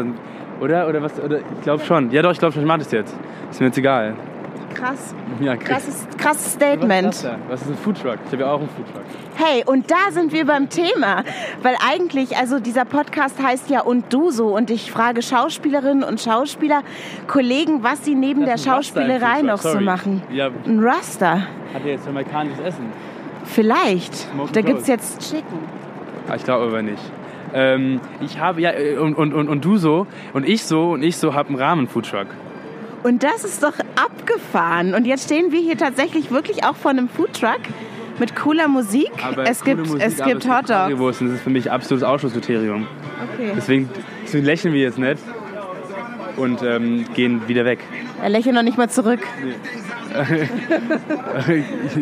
Oder? 0.60 0.88
Oder 0.88 1.02
was? 1.04 1.20
Oder 1.20 1.40
ich 1.40 1.62
glaube 1.64 1.84
schon. 1.84 2.10
Ja 2.12 2.22
doch, 2.24 2.32
ich 2.32 2.40
glaube 2.40 2.54
schon, 2.54 2.64
ich 2.64 2.68
mache 2.68 2.80
das 2.80 2.92
jetzt. 2.92 3.16
Ist 3.52 3.60
mir 3.60 3.68
jetzt 3.68 3.78
egal. 3.78 4.16
Krass. 4.74 5.16
Ja, 5.40 5.56
krass. 5.56 5.68
Krasses, 5.86 6.08
krasses 6.18 6.46
Was 6.46 6.54
Statement. 6.54 7.10
ist 7.14 7.24
das 7.24 7.32
da? 7.32 7.38
Was 7.50 7.62
ist 7.62 7.70
ein 7.70 7.78
Foodtruck? 7.78 8.18
Ich 8.26 8.32
habe 8.32 8.42
ja 8.44 8.52
auch 8.52 8.60
einen 8.60 8.70
Foodtruck. 8.70 9.04
Hey, 9.36 9.64
und 9.66 9.90
da 9.90 10.12
sind 10.12 10.32
wir 10.34 10.46
beim 10.46 10.70
Thema. 10.70 11.24
Weil 11.62 11.76
eigentlich, 11.88 12.38
also 12.38 12.60
dieser 12.60 12.86
Podcast 12.86 13.42
heißt 13.42 13.70
ja 13.70 13.82
Und 13.82 14.12
du 14.14 14.32
so. 14.32 14.56
Und 14.56 14.70
ich 14.70 14.92
frage 14.92 15.22
Schauspielerinnen 15.22 16.04
und 16.04 16.20
Schauspieler, 16.22 16.82
Kollegen, 17.28 17.84
was 17.84 18.04
sie 18.06 18.16
neben 18.16 18.46
der 18.46 18.58
Schauspielerei 18.58 19.42
noch 19.42 19.62
so 19.62 19.80
machen. 19.80 20.22
Ja, 20.32 20.50
Ein 20.66 20.80
Raster. 20.84 21.48
hat 21.74 21.84
er 21.86 21.92
jetzt 21.92 22.08
amerikanisches 22.08 22.60
Essen? 22.64 22.86
Vielleicht. 23.46 24.14
Smoke 24.16 24.52
Da 24.54 24.62
gibt 24.62 24.82
es 24.82 24.88
jetzt 24.88 25.20
Chicken. 25.30 25.60
Ah, 26.30 26.36
Ich 26.36 26.44
glaube 26.44 26.66
aber 26.66 26.82
nicht. 26.82 27.02
Ähm, 27.56 28.00
ich 28.22 28.40
habe 28.40 28.62
ja 28.62 28.72
äh, 28.72 28.98
und, 28.98 29.16
und, 29.16 29.34
und, 29.34 29.48
und 29.48 29.64
du 29.64 29.78
so 29.78 30.08
und 30.34 30.48
ich 30.48 30.64
so 30.64 30.92
und 30.94 31.04
ich 31.04 31.18
so 31.18 31.34
habe 31.36 31.50
einen 31.50 31.58
Rahmen-Foodtruck. 31.60 32.28
Und 33.04 33.24
das 33.24 33.44
ist 33.44 33.62
doch 33.64 33.74
abgefahren. 33.96 34.94
Und 34.96 35.06
jetzt 35.06 35.26
stehen 35.26 35.52
wir 35.52 35.60
hier 35.60 35.78
tatsächlich 35.78 36.32
wirklich 36.32 36.64
auch 36.64 36.76
vor 36.76 36.92
einem 36.92 37.10
Foodtruck 37.10 37.60
mit 38.20 38.36
cooler 38.36 38.68
Musik. 38.68 39.12
Aber 39.24 39.48
es 39.48 39.64
gibt, 39.64 39.86
Musik, 39.86 40.02
es 40.06 40.18
gibt 40.24 40.48
Hot 40.48 40.70
Dogs. 40.70 40.88
Currywurst 40.88 41.22
und 41.22 41.28
das 41.28 41.38
ist 41.38 41.44
für 41.44 41.50
mich 41.50 41.70
absolutes 41.72 42.08
Ausschlusskriterium. 42.08 42.88
Okay. 43.34 43.52
Deswegen, 43.56 43.90
deswegen 44.24 44.46
lächeln 44.46 44.74
wir 44.74 44.82
jetzt 44.82 44.98
nicht 44.98 45.22
und 46.38 46.62
ähm, 46.64 47.06
gehen 47.14 47.48
wieder 47.48 47.66
weg. 47.66 47.80
Er 48.24 48.30
lächelt 48.30 48.56
noch 48.56 48.64
nicht 48.64 48.78
mal 48.78 48.90
zurück. 48.90 49.20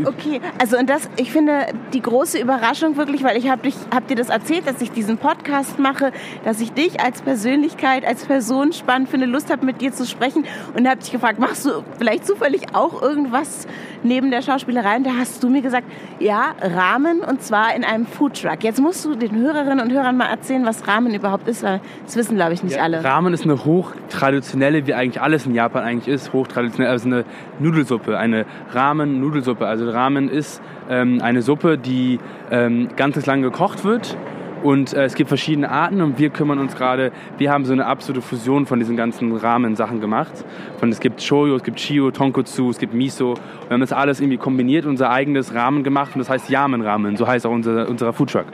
Okay, 0.05 0.41
also 0.59 0.77
und 0.77 0.89
das, 0.89 1.09
ich 1.15 1.31
finde 1.31 1.67
die 1.93 2.01
große 2.01 2.39
Überraschung 2.39 2.97
wirklich, 2.97 3.23
weil 3.23 3.37
ich 3.37 3.49
habe 3.49 3.69
hab 3.93 4.07
dir 4.07 4.15
das 4.15 4.29
erzählt, 4.29 4.67
dass 4.67 4.81
ich 4.81 4.91
diesen 4.91 5.17
Podcast 5.17 5.79
mache, 5.79 6.11
dass 6.43 6.59
ich 6.59 6.73
dich 6.73 6.99
als 6.99 7.21
Persönlichkeit, 7.21 8.05
als 8.05 8.25
Person 8.25 8.73
spannend 8.73 9.09
finde, 9.09 9.27
Lust 9.27 9.51
habe 9.51 9.65
mit 9.65 9.81
dir 9.81 9.93
zu 9.93 10.05
sprechen 10.05 10.45
und 10.75 10.87
habe 10.87 10.99
dich 10.99 11.11
gefragt, 11.11 11.39
machst 11.39 11.65
du 11.65 11.83
vielleicht 11.97 12.25
zufällig 12.25 12.75
auch 12.75 13.01
irgendwas 13.01 13.67
neben 14.03 14.31
der 14.31 14.41
Schauspielerei? 14.41 14.97
Und 14.97 15.05
da 15.05 15.11
hast 15.17 15.43
du 15.43 15.49
mir 15.49 15.61
gesagt, 15.61 15.87
ja, 16.19 16.53
Rahmen 16.61 17.21
und 17.21 17.41
zwar 17.41 17.75
in 17.75 17.83
einem 17.83 18.05
Foodtruck. 18.05 18.63
Jetzt 18.63 18.81
musst 18.81 19.05
du 19.05 19.15
den 19.15 19.35
Hörerinnen 19.35 19.79
und 19.79 19.91
Hörern 19.91 20.17
mal 20.17 20.29
erzählen, 20.29 20.65
was 20.65 20.87
Rahmen 20.87 21.13
überhaupt 21.13 21.47
ist, 21.47 21.63
weil 21.63 21.79
das 22.05 22.15
wissen 22.15 22.35
glaube 22.35 22.53
ich 22.53 22.63
nicht 22.63 22.79
alle. 22.79 23.03
Ramen 23.03 23.33
ist 23.33 23.43
eine 23.43 23.63
hochtraditionelle, 23.63 24.85
wie 24.85 24.93
eigentlich 24.93 25.21
alles 25.21 25.45
in 25.45 25.55
Japan 25.55 25.83
eigentlich 25.83 26.10
ist, 26.11 26.33
hochtraditionell, 26.33 26.91
also 26.91 27.07
eine 27.07 27.25
Nudelsuppe, 27.59 28.17
eine 28.17 28.45
Ramen-Nudelsuppe. 28.71 29.65
Also 29.65 29.89
Ramen 29.89 30.29
ist 30.29 30.61
ähm, 30.89 31.19
eine 31.21 31.41
Suppe, 31.41 31.77
die 31.77 32.19
ähm, 32.51 32.89
ganz 32.95 33.25
lang 33.25 33.41
gekocht 33.41 33.83
wird. 33.83 34.17
Und 34.63 34.93
äh, 34.93 35.05
es 35.05 35.15
gibt 35.15 35.27
verschiedene 35.27 35.71
Arten 35.71 36.01
und 36.01 36.19
wir 36.19 36.29
kümmern 36.29 36.59
uns 36.59 36.75
gerade, 36.75 37.11
wir 37.37 37.51
haben 37.51 37.65
so 37.65 37.73
eine 37.73 37.85
absolute 37.85 38.21
Fusion 38.21 38.67
von 38.67 38.77
diesen 38.79 38.95
ganzen 38.95 39.35
Ramen-Sachen 39.35 40.01
gemacht. 40.01 40.33
Von, 40.79 40.89
es 40.89 40.99
gibt 40.99 41.21
Shoyu, 41.21 41.55
es 41.55 41.63
gibt 41.63 41.79
Chio, 41.79 42.11
Tonkotsu, 42.11 42.69
es 42.69 42.77
gibt 42.77 42.93
Miso. 42.93 43.33
Wir 43.67 43.73
haben 43.73 43.81
das 43.81 43.91
alles 43.91 44.19
irgendwie 44.19 44.37
kombiniert, 44.37 44.85
unser 44.85 45.09
eigenes 45.09 45.55
Ramen 45.55 45.83
gemacht 45.83 46.11
und 46.13 46.19
das 46.19 46.29
heißt 46.29 46.49
Yamen-Ramen, 46.49 47.17
so 47.17 47.27
heißt 47.27 47.45
auch 47.47 47.51
unser, 47.51 47.89
unser 47.89 48.13
Foodtruck. 48.13 48.45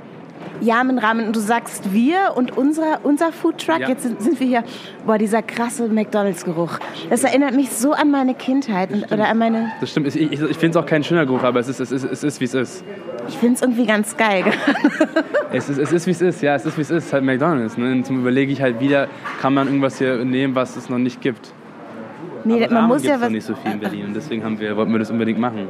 Ramen, 0.62 1.28
und 1.28 1.36
du 1.36 1.40
sagst 1.40 1.94
wir 1.94 2.34
und 2.36 2.58
unser, 2.58 3.00
unser 3.04 3.32
Foodtruck. 3.32 3.80
Ja. 3.80 3.90
Jetzt 3.90 4.04
sind, 4.04 4.22
sind 4.22 4.40
wir 4.40 4.48
hier, 4.48 4.64
boah, 5.06 5.18
dieser 5.18 5.42
krasse 5.42 5.88
McDonalds-Geruch. 5.88 6.80
Das 7.10 7.24
erinnert 7.24 7.56
mich 7.56 7.70
so 7.72 7.94
an 7.94 8.12
meine 8.12 8.34
Kindheit 8.34 8.92
und, 8.92 9.12
oder 9.12 9.28
an 9.28 9.38
meine. 9.38 9.72
Das 9.80 9.92
stimmt, 9.92 10.08
ich, 10.08 10.16
ich, 10.16 10.32
ich 10.42 10.58
finde 10.58 10.78
es 10.80 10.84
auch 10.84 10.88
kein 10.88 11.04
schöner 11.04 11.26
Geruch, 11.26 11.44
aber 11.44 11.60
es 11.60 11.68
ist, 11.68 11.80
es 11.80 11.92
ist, 11.92 12.04
es 12.04 12.24
ist 12.24 12.40
wie 12.40 12.46
es 12.46 12.54
ist. 12.54 12.84
Ich 13.28 13.38
finde 13.38 13.56
es 13.56 13.62
irgendwie 13.62 13.86
ganz 13.86 14.16
geil. 14.16 14.46
Es 15.50 15.70
ist, 15.70 15.78
es 15.78 15.94
ist 15.94 16.06
wie 16.06 16.12
es 16.12 16.22
ist, 16.22 16.42
ja, 16.42 16.56
es 16.56 16.66
ist 16.66 16.78
wie 16.78 16.82
es 16.82 16.92
ist, 16.92 17.14
halt 17.14 17.24
McDonalds. 17.24 17.78
Ne? 17.78 17.90
Und 17.94 18.06
zum 18.06 18.20
überlege 18.20 18.52
ich 18.52 18.62
halt 18.62 18.82
wieder, 18.82 19.08
kann 19.42 19.54
man 19.54 19.68
irgendwas 19.68 19.98
hier 19.98 20.26
nehmen, 20.26 20.56
was 20.56 20.76
es 20.76 20.90
noch 20.90 20.98
nicht 20.98 21.22
gibt. 21.22 21.54
Nee, 22.44 22.56
Aber 22.56 22.74
man 22.74 22.76
Ramen 22.76 22.88
muss 22.90 23.04
ja 23.04 23.20
was. 23.20 23.30
nicht 23.30 23.46
so 23.46 23.56
viel 23.56 23.72
in 23.72 23.80
Berlin 23.80 24.06
und 24.08 24.14
deswegen 24.14 24.44
haben 24.44 24.60
wir, 24.60 24.76
wollten 24.76 24.92
wir 24.92 25.00
das 25.00 25.10
unbedingt 25.10 25.40
machen. 25.40 25.68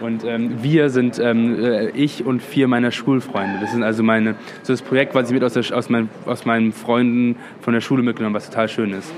Und 0.00 0.24
ähm, 0.24 0.62
wir 0.62 0.90
sind 0.90 1.18
ähm, 1.18 1.62
äh, 1.62 1.88
ich 1.90 2.24
und 2.24 2.42
vier 2.42 2.68
meiner 2.68 2.90
Schulfreunde. 2.90 3.58
Das 3.60 3.72
sind 3.72 3.82
also 3.82 4.02
meine, 4.02 4.34
so 4.62 4.72
das 4.72 4.82
Projekt, 4.82 5.14
was 5.14 5.28
ich 5.28 5.34
mit 5.34 5.44
aus, 5.44 5.54
der, 5.54 5.64
aus, 5.76 5.88
mein, 5.88 6.08
aus 6.26 6.44
meinen 6.44 6.72
Freunden 6.72 7.36
von 7.60 7.74
der 7.74 7.80
Schule 7.80 8.02
mitgenommen, 8.02 8.34
was 8.34 8.48
total 8.48 8.68
schön 8.68 8.92
ist. 8.92 9.12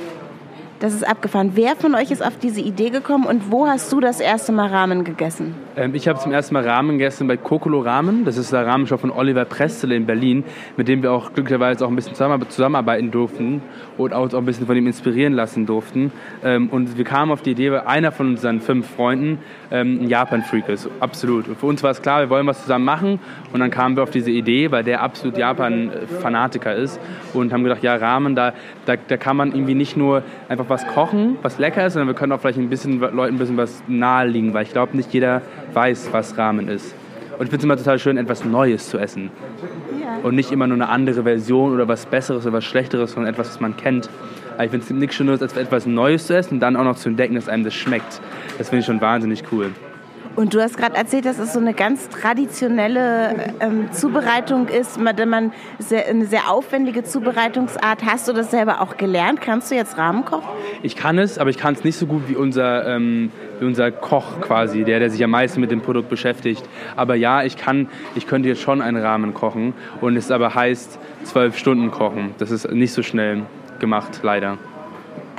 Das 0.81 0.95
ist 0.95 1.07
abgefahren. 1.07 1.51
Wer 1.57 1.77
von 1.77 1.95
euch 1.95 2.11
ist 2.11 2.25
auf 2.25 2.39
diese 2.39 2.63
Idee 2.63 2.89
gekommen 2.89 3.27
und 3.27 3.53
wo 3.53 3.67
hast 3.67 3.93
du 3.93 4.01
das 4.01 4.19
erste 4.19 4.51
Mal 4.51 4.69
Ramen 4.69 5.05
gegessen? 5.05 5.55
Ähm, 5.77 5.95
ich 5.95 6.09
habe 6.09 6.19
zum 6.19 6.33
ersten 6.33 6.55
Mal 6.55 6.67
Ramen 6.67 6.93
gegessen 6.97 7.29
bei 7.29 7.37
Kokolo 7.37 7.81
Ramen. 7.81 8.25
Das 8.25 8.39
ist 8.39 8.51
der 8.51 8.67
Ramenshop 8.67 9.01
von 9.01 9.11
Oliver 9.11 9.45
Prestel 9.45 9.93
in 9.93 10.07
Berlin, 10.07 10.43
mit 10.79 10.89
dem 10.89 11.03
wir 11.03 11.13
auch 11.13 11.35
glücklicherweise 11.35 11.85
auch 11.85 11.91
ein 11.91 11.97
bisschen 11.97 12.15
zusammen- 12.15 12.49
zusammenarbeiten 12.49 13.11
durften 13.11 13.61
und 13.99 14.15
auch 14.15 14.33
ein 14.33 14.45
bisschen 14.47 14.67
von 14.67 14.75
ihm 14.75 14.87
inspirieren 14.87 15.35
lassen 15.35 15.67
durften. 15.67 16.13
Ähm, 16.43 16.71
Und 16.71 16.97
wir 16.97 17.05
kamen 17.05 17.31
auf 17.31 17.43
die 17.43 17.51
Idee, 17.51 17.71
weil 17.73 17.81
einer 17.81 18.11
von 18.11 18.29
unseren 18.29 18.63
fünf 18.63 18.89
Freunden 18.89 19.41
ähm, 19.71 20.05
ein 20.05 20.09
Japan-Freak 20.09 20.71
ist. 20.71 20.89
Absolut. 20.99 21.47
Und 21.47 21.59
für 21.59 21.67
uns 21.67 21.83
war 21.83 21.91
es 21.91 22.01
klar, 22.01 22.21
wir 22.21 22.31
wollen 22.31 22.47
was 22.47 22.63
zusammen 22.63 22.87
machen. 22.87 23.19
Und 23.53 23.61
dann 23.61 23.71
kamen 23.71 23.97
wir 23.97 24.03
auf 24.03 24.11
diese 24.11 24.31
Idee, 24.31 24.71
weil 24.71 24.83
der 24.83 25.03
absolut 25.03 25.37
Japan-Fanatiker 25.37 26.75
ist. 26.75 26.99
Und 27.35 27.53
haben 27.53 27.65
gedacht, 27.65 27.83
ja, 27.83 27.97
Ramen, 27.97 28.35
da, 28.35 28.55
da, 28.87 28.95
da 28.97 29.19
kann 29.19 29.37
man 29.37 29.53
irgendwie 29.53 29.75
nicht 29.75 29.99
nur 29.99 30.23
einfach 30.49 30.70
was 30.71 30.87
kochen, 30.87 31.37
was 31.43 31.59
lecker 31.59 31.87
ist, 31.87 31.95
sondern 31.95 32.09
wir 32.09 32.15
können 32.15 32.33
auch 32.33 32.41
vielleicht 32.41 32.59
ein 32.59 32.71
bisschen 32.71 33.01
Leuten 33.01 33.35
ein 33.35 33.39
bisschen 33.39 33.57
was 33.57 33.83
naheliegen, 33.89 34.55
weil 34.55 34.63
ich 34.63 34.73
glaube, 34.73 34.97
nicht 34.97 35.13
jeder 35.13 35.43
weiß, 35.75 36.11
was 36.13 36.39
Ramen 36.39 36.69
ist. 36.69 36.95
Und 37.39 37.47
ich 37.47 37.51
finde 37.51 37.59
es 37.59 37.65
immer 37.65 37.77
total 37.77 37.99
schön, 37.99 38.17
etwas 38.17 38.45
Neues 38.45 38.89
zu 38.89 38.99
essen. 38.99 39.31
Und 40.23 40.35
nicht 40.35 40.53
immer 40.53 40.67
nur 40.67 40.77
eine 40.77 40.89
andere 40.89 41.23
Version 41.23 41.73
oder 41.73 41.89
was 41.89 42.07
Besseres 42.07 42.45
oder 42.45 42.55
was 42.55 42.65
Schlechteres 42.65 43.15
von 43.15 43.27
etwas, 43.27 43.49
was 43.49 43.61
man 43.61 43.77
kennt. 43.77 44.09
Aber 44.55 44.65
ich 44.65 44.71
finde 44.71 44.85
es 44.85 44.91
nichts 44.91 45.17
Schöneres, 45.17 45.43
als 45.43 45.57
etwas 45.57 45.87
Neues 45.87 46.27
zu 46.27 46.37
essen 46.37 46.55
und 46.55 46.61
dann 46.61 46.77
auch 46.77 46.85
noch 46.85 46.97
zu 46.97 47.09
entdecken, 47.09 47.35
dass 47.35 47.49
einem 47.49 47.65
das 47.65 47.75
schmeckt. 47.75 48.21
Das 48.59 48.69
finde 48.69 48.81
ich 48.81 48.87
schon 48.87 49.01
wahnsinnig 49.01 49.43
cool. 49.53 49.71
Und 50.37 50.55
du 50.55 50.63
hast 50.63 50.77
gerade 50.77 50.97
erzählt, 50.97 51.25
dass 51.25 51.39
es 51.39 51.53
so 51.53 51.59
eine 51.59 51.75
ganz 51.75 52.09
traditionelle 52.09 53.55
ähm, 53.61 53.91
Zubereitung 53.93 54.69
ist, 54.69 54.99
man, 54.99 55.17
man 55.29 55.53
sehr, 55.79 56.07
eine 56.07 56.25
sehr 56.27 56.51
aufwendige 56.51 57.03
Zubereitungsart. 57.03 58.05
Hast 58.05 58.29
du 58.29 58.33
das 58.33 58.51
selber 58.51 58.81
auch 58.81 58.97
gelernt? 58.97 59.41
Kannst 59.41 59.71
du 59.71 59.75
jetzt 59.75 59.99
Rahmen 59.99 60.25
kochen? 60.25 60.49
Ich 60.83 60.95
kann 60.95 61.19
es, 61.19 61.39
aber 61.39 61.51
ich 61.51 61.59
kann 61.59 61.75
es 61.75 61.85
nicht 61.85 61.97
so 61.97 62.07
gut 62.07 62.29
wie 62.29 62.37
unser, 62.37 62.87
ähm, 62.87 63.33
wie 63.59 63.65
unser 63.65 63.91
Koch 63.91 64.41
quasi, 64.41 64.85
der, 64.85 65.01
der 65.01 65.11
sich 65.11 65.23
am 65.25 65.31
meisten 65.31 65.61
mit 65.61 65.71
dem 65.73 65.81
Produkt 65.81 66.09
beschäftigt. 66.09 66.63
Aber 66.97 67.17
ja, 67.17 67.43
ich 67.43 67.57
kann, 67.57 67.89
ich 68.15 68.27
könnte 68.27 68.49
jetzt 68.49 68.63
schon 68.63 68.81
einen 68.81 69.03
Rahmen 69.03 69.35
kochen 69.35 69.75
und 70.01 70.17
es 70.17 70.31
aber 70.31 70.55
heißt 70.55 70.99
zwölf 71.25 71.59
Stunden 71.59 71.91
kochen. 71.91 72.35
Das 72.39 72.51
ist 72.51 72.71
nicht 72.71 72.93
so 72.93 73.03
schnell 73.03 73.43
gemacht, 73.81 74.21
leider. 74.23 74.59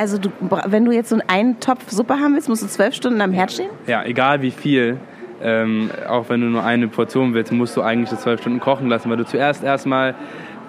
Also 0.01 0.17
du, 0.17 0.31
wenn 0.65 0.83
du 0.83 0.91
jetzt 0.91 1.09
so 1.09 1.19
einen 1.27 1.59
Topf 1.59 1.91
Suppe 1.91 2.15
haben 2.15 2.33
willst, 2.33 2.49
musst 2.49 2.63
du 2.63 2.67
zwölf 2.67 2.95
Stunden 2.95 3.21
am 3.21 3.31
Herd 3.33 3.51
stehen? 3.51 3.69
Ja, 3.85 4.03
egal 4.03 4.41
wie 4.41 4.49
viel, 4.49 4.97
ähm, 5.43 5.91
auch 6.09 6.27
wenn 6.29 6.41
du 6.41 6.47
nur 6.47 6.63
eine 6.63 6.87
Portion 6.87 7.35
willst, 7.35 7.51
musst 7.51 7.77
du 7.77 7.83
eigentlich 7.83 8.09
das 8.09 8.21
zwölf 8.21 8.41
Stunden 8.41 8.59
kochen 8.59 8.89
lassen, 8.89 9.11
weil 9.11 9.17
du 9.17 9.25
zuerst 9.25 9.63
erstmal 9.63 10.15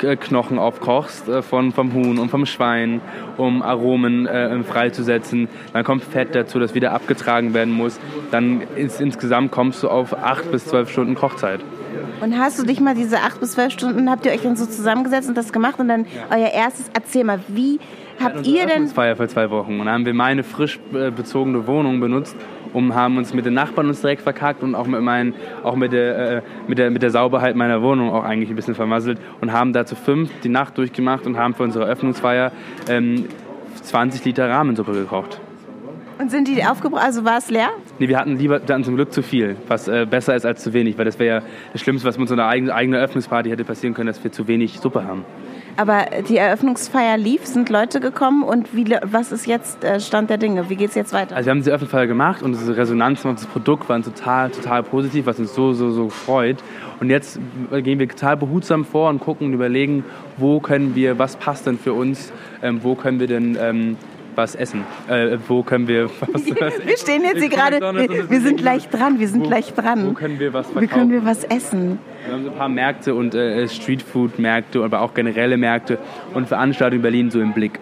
äh, 0.03 0.17
Knochen 0.17 0.59
aufkochst 0.59 1.31
äh, 1.31 1.41
von, 1.41 1.73
vom 1.73 1.95
Huhn 1.95 2.19
und 2.19 2.29
vom 2.29 2.45
Schwein, 2.45 3.01
um 3.39 3.63
Aromen 3.63 4.27
äh, 4.27 4.63
freizusetzen. 4.65 5.49
Dann 5.73 5.83
kommt 5.83 6.05
Fett 6.05 6.35
dazu, 6.35 6.59
das 6.59 6.75
wieder 6.75 6.93
abgetragen 6.93 7.55
werden 7.55 7.73
muss. 7.73 7.99
Dann 8.31 8.61
ins, 8.77 9.01
insgesamt 9.01 9.51
kommst 9.51 9.83
du 9.83 9.89
auf 9.89 10.13
acht 10.13 10.53
bis 10.53 10.67
zwölf 10.67 10.91
Stunden 10.91 11.15
Kochzeit. 11.15 11.61
Und 12.21 12.39
hast 12.39 12.59
du 12.59 12.65
dich 12.65 12.81
mal 12.81 12.95
diese 12.95 13.17
acht 13.17 13.41
bis 13.41 13.53
zwölf 13.53 13.73
Stunden, 13.73 14.11
habt 14.11 14.27
ihr 14.27 14.33
euch 14.33 14.43
dann 14.43 14.57
so 14.57 14.67
zusammengesetzt 14.67 15.31
und 15.31 15.39
das 15.39 15.55
gemacht 15.55 15.81
und 15.81 15.89
dann 15.89 16.05
euer 16.31 16.51
erstes, 16.51 16.91
erzähl 16.93 17.25
mal, 17.25 17.41
wie 17.49 17.81
habt 18.21 18.47
ihr 18.47 18.67
denn, 18.67 18.89
Feier 18.89 19.17
für 19.17 19.29
zwei 19.29 19.51
Wochen. 19.51 19.73
Und 19.73 19.87
dann 19.87 19.95
haben 19.95 20.07
wir 20.07 20.15
meine 20.15 20.43
frisch 20.43 20.79
äh, 20.93 21.11
bezogene 21.11 21.67
Wohnung 21.67 22.01
benutzt 22.01 22.37
und 22.73 22.95
haben 22.95 23.17
uns 23.17 23.35
mit 23.35 23.47
den 23.47 23.55
Nachbarn 23.55 23.89
uns 23.89 24.01
direkt 24.01 24.23
verkackt 24.23 24.63
und 24.63 24.75
auch 24.75 24.87
mit, 24.87 25.01
meinen, 25.03 25.35
auch 25.63 25.77
mit, 25.77 25.93
der, 25.93 26.37
äh, 26.39 26.43
mit, 26.67 26.79
der, 26.79 26.91
mit 26.91 27.03
der 27.03 27.11
Sauberheit 27.11 27.57
meiner 27.57 27.83
Wohnung 27.83 28.11
auch 28.11 28.25
eigentlich 28.25 28.51
ein 28.51 28.57
bisschen 28.57 28.75
vermasselt 28.75 29.19
und 29.41 29.53
haben 29.53 29.73
da 29.73 29.85
zu 29.85 29.97
fünf 29.97 30.31
die 30.43 30.49
Nacht 30.49 30.79
durchgemacht 30.79 31.27
und 31.27 31.37
haben 31.37 31.55
für 31.55 31.63
unsere 31.63 31.85
Eröffnungsfeier 31.85 32.53
ähm, 32.89 33.27
20 33.83 34.25
Liter 34.25 34.49
Rahmensuppe 34.49 34.93
gekocht. 34.93 35.41
und 36.19 36.31
sind 36.31 36.49
die 36.49 36.65
aufgebraucht, 36.65 37.03
also 37.03 37.25
war 37.25 37.39
es 37.39 37.51
leer? 37.51 37.71
Nee, 37.99 38.09
wir 38.09 38.19
hatten 38.19 38.37
lieber, 38.37 38.57
hatten 38.61 38.85
zum 38.85 38.97
Glück 38.97 39.13
zu 39.13 39.23
viel, 39.23 39.57
was 39.69 39.89
äh, 39.89 40.07
besser 40.09 40.35
ist 40.35 40.47
als 40.47 40.63
zu 40.63 40.73
wenig, 40.73 40.97
weil 40.99 41.05
das 41.05 41.19
wäre 41.19 41.41
ja 41.41 41.47
das 41.73 41.81
Schlimmste, 41.81 42.07
was 42.07 42.17
mit 42.17 42.31
unserer 42.31 42.49
eigenen, 42.49 42.73
eigenen 42.73 42.99
Eröffnungsparty 42.99 43.51
hätte 43.51 43.65
passieren 43.65 43.95
können, 43.95 44.07
dass 44.07 44.23
wir 44.23 44.33
zu 44.33 44.47
wenig 44.49 44.79
Suppe 44.79 45.05
haben. 45.05 45.25
Aber 45.77 46.07
die 46.29 46.37
Eröffnungsfeier 46.37 47.17
lief, 47.17 47.47
sind 47.47 47.71
Leute 47.71 48.01
gekommen 48.01 48.43
und 48.43 48.75
wie, 48.77 48.97
was 49.05 49.33
ist 49.33 49.47
jetzt 49.47 49.83
äh, 49.85 50.01
Stand 50.01 50.29
der 50.31 50.37
Dinge? 50.37 50.69
Wie 50.69 50.77
geht 50.77 50.91
es 50.91 50.95
jetzt 50.95 51.13
weiter? 51.13 51.35
Also 51.35 51.47
wir 51.47 51.51
haben 51.53 51.59
diese 51.59 51.71
Eröffnungsfeier 51.71 52.07
gemacht 52.07 52.43
und 52.43 52.53
diese 52.53 52.77
Resonanzen 52.77 53.31
auf 53.31 53.37
das 53.37 53.47
Produkt 53.47 53.89
waren 53.89 54.03
total, 54.03 54.51
total 54.51 54.83
positiv, 54.83 55.27
was 55.27 55.39
uns 55.39 55.55
so, 55.55 55.73
so, 55.73 55.91
so 55.91 56.09
freut. 56.11 56.59
Und 57.01 57.11
jetzt 57.11 57.41
gehen 57.71 57.99
wir 57.99 58.09
total 58.09 58.37
behutsam 58.37 58.85
vor 58.85 59.09
und 59.09 59.19
gucken 59.19 59.49
und 59.49 59.55
überlegen, 59.55 60.05
wo 60.37 60.61
können 60.61 60.95
wir, 60.95 61.19
was 61.19 61.37
passt 61.37 61.67
denn 61.67 61.79
für 61.79 61.95
uns, 61.95 62.33
ähm, 62.63 62.81
wo 62.83 62.95
können 62.95 63.19
wir 63.19 63.27
denn 63.27 63.57
ähm, 63.61 63.97
was 64.35 64.55
essen, 64.55 64.85
äh, 65.09 65.37
wo 65.49 65.63
können 65.63 65.89
wir 65.89 66.07
was, 66.21 66.29
was 66.61 66.87
wir 66.87 66.97
stehen 66.97 67.23
jetzt 67.23 67.39
hier 67.41 67.49
gerade, 67.49 67.81
wir, 68.31 68.41
sind 68.41 68.59
gleich 68.59 68.89
dran, 68.89 69.19
wir 69.19 69.29
sind 69.29 69.45
Wo- 69.45 69.49
gleich 69.49 69.73
Wo 69.77 69.81
dran. 69.83 70.15
können 70.15 70.39
wir 70.39 70.53
was 70.53 70.69
Wie 70.71 70.73
verkaufen? 70.73 70.89
können 70.91 71.11
wir 71.13 71.25
was 71.25 71.45
essen? 71.45 71.99
Wir 72.25 72.35
haben 72.35 72.45
so 72.45 72.51
ein 72.51 72.57
paar 72.57 72.69
Märkte 72.69 73.15
und 73.15 73.35
äh, 73.35 73.67
Streetfood-Märkte, 73.69 74.83
aber 74.83 75.01
auch 75.01 75.15
generelle 75.15 75.57
Märkte 75.57 75.99
und 76.35 76.49
Veranstaltungen 76.49 76.99
in 76.99 77.03
Berlin 77.03 77.31
so 77.31 77.41
im 77.41 77.53
Blick. 77.53 77.79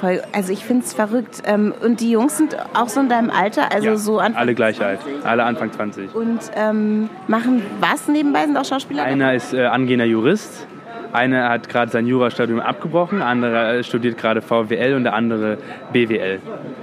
Voll, 0.00 0.20
also 0.32 0.52
ich 0.52 0.64
finde 0.64 0.84
es 0.84 0.92
verrückt. 0.92 1.42
Ähm, 1.46 1.72
und 1.84 2.00
die 2.00 2.10
Jungs 2.10 2.36
sind 2.36 2.56
auch 2.74 2.88
so 2.88 2.98
in 3.00 3.08
deinem 3.08 3.30
Alter, 3.30 3.70
also 3.72 3.86
Ja, 3.86 3.96
so 3.96 4.18
Anfang 4.18 4.40
alle 4.40 4.54
gleich 4.54 4.82
alt. 4.82 4.98
Alle 5.22 5.44
Anfang 5.44 5.70
20. 5.72 6.12
Und 6.16 6.40
ähm, 6.56 7.08
machen 7.28 7.62
was 7.78 8.08
nebenbei? 8.08 8.44
Sind 8.46 8.56
auch 8.56 8.64
Schauspieler? 8.64 9.04
Einer 9.04 9.34
ist 9.34 9.54
äh, 9.54 9.66
angehender 9.66 10.04
Jurist. 10.06 10.66
Einer 11.12 11.48
hat 11.48 11.68
gerade 11.68 11.90
sein 11.90 12.06
Jurastudium 12.06 12.60
abgebrochen, 12.60 13.22
anderer 13.22 13.74
äh, 13.74 13.84
studiert 13.84 14.18
gerade 14.18 14.42
VWL 14.42 14.94
und 14.94 15.04
der 15.04 15.14
andere 15.14 15.58
BWL. 15.92 16.40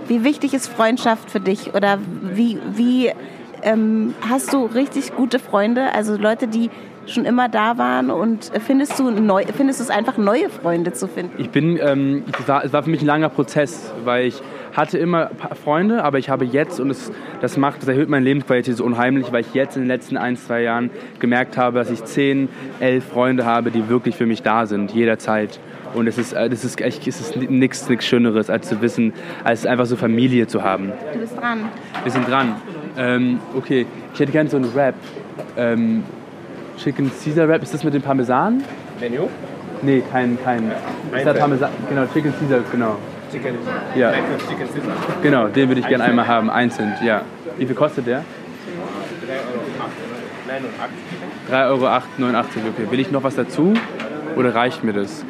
Wie 0.08 0.24
wichtig 0.24 0.54
ist 0.54 0.68
Freundschaft 0.68 1.30
für 1.30 1.40
dich? 1.40 1.74
Oder 1.74 2.00
wie, 2.22 2.60
wie 2.74 3.12
ähm, 3.62 4.14
hast 4.28 4.54
du 4.54 4.66
richtig 4.66 5.16
gute 5.16 5.40
Freunde? 5.40 5.94
Also 5.94 6.18
Leute, 6.18 6.48
die 6.48 6.70
schon 7.08 7.26
immer 7.26 7.50
da 7.50 7.78
waren 7.78 8.10
und 8.12 8.52
findest 8.66 9.00
du, 9.00 9.12
neu, 9.12 9.44
findest 9.56 9.80
du 9.80 9.84
es 9.84 9.90
einfach, 9.90 10.18
neue 10.18 10.50
Freunde 10.50 10.94
zu 10.94 11.08
finden? 11.08 11.34
Ich 11.38 11.50
bin, 11.50 11.78
ähm, 11.82 12.24
es, 12.40 12.48
war, 12.48 12.64
es 12.64 12.74
war 12.74 12.84
für 12.84 12.90
mich 12.90 13.02
ein 13.02 13.08
langer 13.08 13.30
Prozess, 13.30 13.94
weil 14.04 14.28
ich 14.28 14.42
hatte 14.74 14.98
immer 14.98 15.32
Freunde, 15.64 16.04
aber 16.04 16.18
ich 16.18 16.30
habe 16.30 16.46
jetzt, 16.46 16.80
und 16.80 16.90
es, 16.90 17.12
das 17.42 17.58
macht, 17.58 17.82
das 17.82 17.88
erhöht 17.88 18.10
meine 18.10 18.26
Lebensqualität 18.26 18.76
so 18.76 18.84
unheimlich, 18.84 19.32
weil 19.32 19.42
ich 19.42 19.54
jetzt 19.54 19.78
in 19.78 19.84
den 19.84 19.88
letzten 19.88 20.18
ein, 20.18 20.36
zwei 20.36 20.62
Jahren 20.62 20.90
gemerkt 21.20 21.58
habe, 21.58 21.80
dass 21.80 21.90
ich 21.90 22.04
zehn, 22.04 22.50
elf 22.80 23.06
Freunde 23.06 23.46
habe, 23.46 23.72
die 23.72 23.88
wirklich 23.88 24.16
für 24.16 24.26
mich 24.26 24.42
da 24.42 24.66
sind, 24.66 24.92
jederzeit. 24.92 25.60
Und 25.94 26.08
es 26.08 26.18
ist, 26.18 26.34
äh, 26.34 26.50
das 26.50 26.66
ist 26.66 26.82
echt, 26.82 27.08
es 27.08 27.22
ist 27.22 27.38
nichts, 27.38 27.88
nichts 27.88 28.06
Schöneres, 28.06 28.50
als 28.50 28.68
zu 28.68 28.82
wissen, 28.82 29.14
als 29.46 29.66
einfach 29.66 29.86
so 29.86 29.96
Familie 29.96 30.46
zu 30.48 30.62
haben. 30.62 30.92
Du 31.14 31.20
bist 31.20 31.38
dran. 31.38 31.70
Wir 32.04 32.12
sind 32.12 32.28
dran. 32.28 32.56
Ähm, 32.98 33.40
okay, 33.56 33.86
ich 34.14 34.20
hätte 34.20 34.34
gerne 34.34 34.50
so 34.50 34.58
einen 34.58 34.74
Wrap. 34.76 34.96
Ähm, 35.58 36.04
Chicken 36.78 37.12
Caesar 37.24 37.48
Wrap, 37.48 37.64
ist 37.64 37.74
das 37.74 37.84
mit 37.84 37.94
dem 37.94 38.02
Parmesan? 38.02 38.64
Menü? 39.00 39.22
Nee, 39.82 40.04
kein, 40.12 40.38
kein. 40.44 40.72
Ist 41.16 41.26
der 41.26 41.34
Parmesan? 41.34 41.70
Genau, 41.90 42.06
Chicken 42.14 42.34
Caesar, 42.40 42.60
genau. 42.72 42.98
Chicken, 43.32 43.56
Ja. 43.96 44.12
Chicken 44.12 44.68
Scissor. 44.68 44.94
Genau, 45.22 45.48
den 45.48 45.68
würde 45.70 45.82
ich 45.82 45.88
gerne 45.88 46.04
einmal 46.04 46.28
haben, 46.28 46.50
einzeln, 46.50 46.94
ja. 47.04 47.22
Wie 47.58 47.66
viel 47.66 47.76
kostet 47.76 48.08
der? 48.08 48.24
3,89 51.50 51.68
Euro. 51.70 51.86
3,89 51.86 52.26
Euro, 52.26 52.38
okay. 52.70 52.92
Will 52.92 53.00
ich 53.00 53.12
noch 53.12 53.24
was 53.24 53.36
dazu 53.36 53.74
oder 54.36 54.54
reicht 54.54 54.84
mir 54.84 54.94
das? 54.94 55.26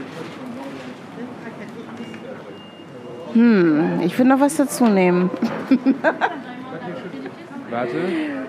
Ich 4.05 4.17
will 4.17 4.25
noch 4.25 4.39
was 4.39 4.55
dazu 4.55 4.85
nehmen. 4.85 5.29
Warte. 7.69 7.95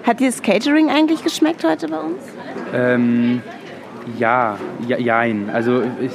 Hat 0.05 0.21
dir 0.21 0.27
das 0.27 0.43
Catering 0.43 0.91
eigentlich 0.91 1.23
geschmeckt 1.23 1.65
heute 1.65 1.89
bei 1.89 1.99
uns? 1.99 2.23
Ähm, 2.75 3.43
ja, 4.19 4.57
ja, 4.87 4.99
jein. 4.99 5.51
Also 5.53 5.83
ich, 6.01 6.13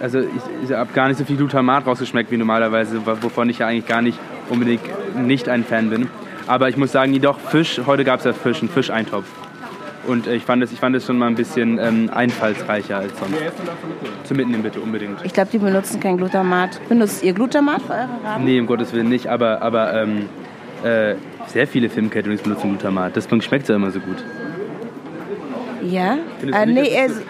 also 0.00 0.20
ich, 0.20 0.28
ich 0.64 0.72
habe 0.72 0.92
gar 0.92 1.08
nicht 1.08 1.18
so 1.18 1.24
viel 1.24 1.36
Glutamat 1.36 1.86
rausgeschmeckt 1.86 2.30
wie 2.30 2.36
normalerweise, 2.36 3.00
wovon 3.04 3.48
ich 3.50 3.58
ja 3.58 3.66
eigentlich 3.68 3.86
gar 3.86 4.02
nicht 4.02 4.18
unbedingt 4.50 4.82
nicht 5.16 5.48
ein 5.48 5.64
Fan 5.64 5.90
bin. 5.90 6.08
Aber 6.46 6.68
ich 6.68 6.76
muss 6.76 6.92
sagen, 6.92 7.12
jedoch 7.12 7.38
Fisch, 7.38 7.80
heute 7.86 8.04
gab 8.04 8.20
es 8.20 8.24
ja 8.24 8.32
Fisch, 8.32 8.60
einen 8.60 8.70
Fischeintopf. 8.70 9.26
Und 10.06 10.26
äh, 10.26 10.34
ich 10.34 10.44
fand 10.44 10.62
es 10.62 10.72
ich 10.72 10.80
fand 10.80 10.96
es 10.96 11.04
schon 11.04 11.18
mal 11.18 11.26
ein 11.26 11.34
bisschen 11.34 11.78
ähm, 11.78 12.10
einfallsreicher 12.12 12.96
als 12.96 13.18
sonst. 13.18 13.36
Zum 14.24 14.36
Mitnehmen 14.38 14.62
bitte, 14.62 14.80
unbedingt. 14.80 15.18
Ich 15.24 15.34
glaube, 15.34 15.50
die 15.52 15.58
benutzen 15.58 16.00
kein 16.00 16.16
Glutamat. 16.16 16.80
Benutzt 16.88 17.22
ihr 17.22 17.34
Glutamat 17.34 17.82
für 17.82 17.92
eure 17.92 18.08
Rahmen? 18.24 18.44
Nee, 18.44 18.58
um 18.58 18.66
Gottes 18.66 18.92
Willen 18.94 19.08
nicht, 19.08 19.26
aber, 19.26 19.60
aber 19.60 19.92
ähm, 19.94 20.28
äh, 20.82 21.14
sehr 21.48 21.66
viele 21.66 21.88
Filmcaterings 21.88 22.42
benutzen 22.42 22.70
Glutamat. 22.70 23.16
Deswegen 23.16 23.42
schmeckt 23.42 23.64
es 23.64 23.68
ja 23.68 23.76
immer 23.76 23.90
so 23.90 24.00
gut. 24.00 24.16
Ja? 25.82 26.18
Äh, 26.42 26.66
nicht, 26.66 26.90
nee, 26.92 26.98
also, 27.00 27.20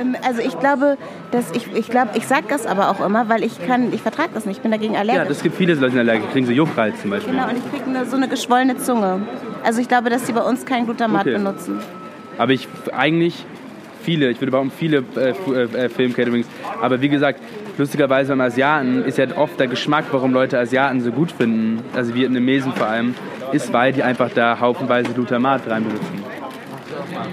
ähm, 0.00 0.16
also 0.26 0.40
ich 0.42 0.58
glaube, 0.58 0.96
dass 1.30 1.50
ich, 1.52 1.66
ich 1.74 1.88
glaube, 1.88 2.10
ich 2.14 2.26
sag 2.26 2.48
das 2.48 2.66
aber 2.66 2.90
auch 2.90 3.04
immer, 3.04 3.28
weil 3.28 3.42
ich 3.42 3.64
kann, 3.66 3.92
ich 3.92 4.02
vertrage 4.02 4.30
das 4.34 4.44
nicht, 4.46 4.58
ich 4.58 4.62
bin 4.62 4.70
dagegen 4.70 4.96
allergisch. 4.96 5.22
Ja, 5.22 5.28
das 5.28 5.42
gibt 5.42 5.56
viele 5.56 5.74
Leute, 5.74 5.92
die 5.94 5.98
allergisch, 5.98 6.30
kriegen 6.32 6.46
so 6.46 6.52
Juckreiz 6.52 7.00
zum 7.00 7.10
Beispiel. 7.10 7.32
genau, 7.32 7.48
und 7.48 7.56
ich 7.56 7.70
kriege 7.70 7.84
eine, 7.86 8.04
so 8.06 8.16
eine 8.16 8.28
geschwollene 8.28 8.76
Zunge. 8.76 9.26
Also 9.64 9.80
ich 9.80 9.88
glaube, 9.88 10.10
dass 10.10 10.24
die 10.24 10.32
bei 10.32 10.42
uns 10.42 10.64
kein 10.64 10.84
Glutamat 10.84 11.22
Okay. 11.22 11.32
benutzen. 11.34 11.78
Aber 12.38 12.52
ich 12.52 12.68
eigentlich 12.94 13.44
viele, 14.02 14.30
ich 14.30 14.40
würde 14.40 14.50
behaupten 14.52 14.70
viele 14.70 15.02
äh, 15.16 15.30
äh, 15.30 15.62
äh, 15.86 15.88
Filmcaterings. 15.88 16.46
Aber 16.80 17.00
wie 17.00 17.08
gesagt, 17.08 17.40
lustigerweise 17.78 18.30
beim 18.30 18.40
Asiaten 18.40 19.04
ist 19.04 19.18
ja 19.18 19.26
oft 19.36 19.58
der 19.58 19.66
Geschmack, 19.66 20.04
warum 20.10 20.32
Leute 20.32 20.58
Asiaten 20.58 21.00
so 21.00 21.10
gut 21.10 21.32
finden, 21.32 21.82
also 21.94 22.14
Vietnamesen 22.14 22.72
vor 22.72 22.86
allem, 22.86 23.14
ist, 23.52 23.72
weil 23.72 23.92
die 23.92 24.02
einfach 24.02 24.30
da 24.34 24.58
haufenweise 24.60 25.12
Glutamat 25.12 25.68
rein 25.68 25.84
benutzen. 25.84 26.24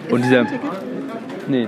Und 0.10 0.24
dieser. 0.24 0.46
Nee. 1.48 1.68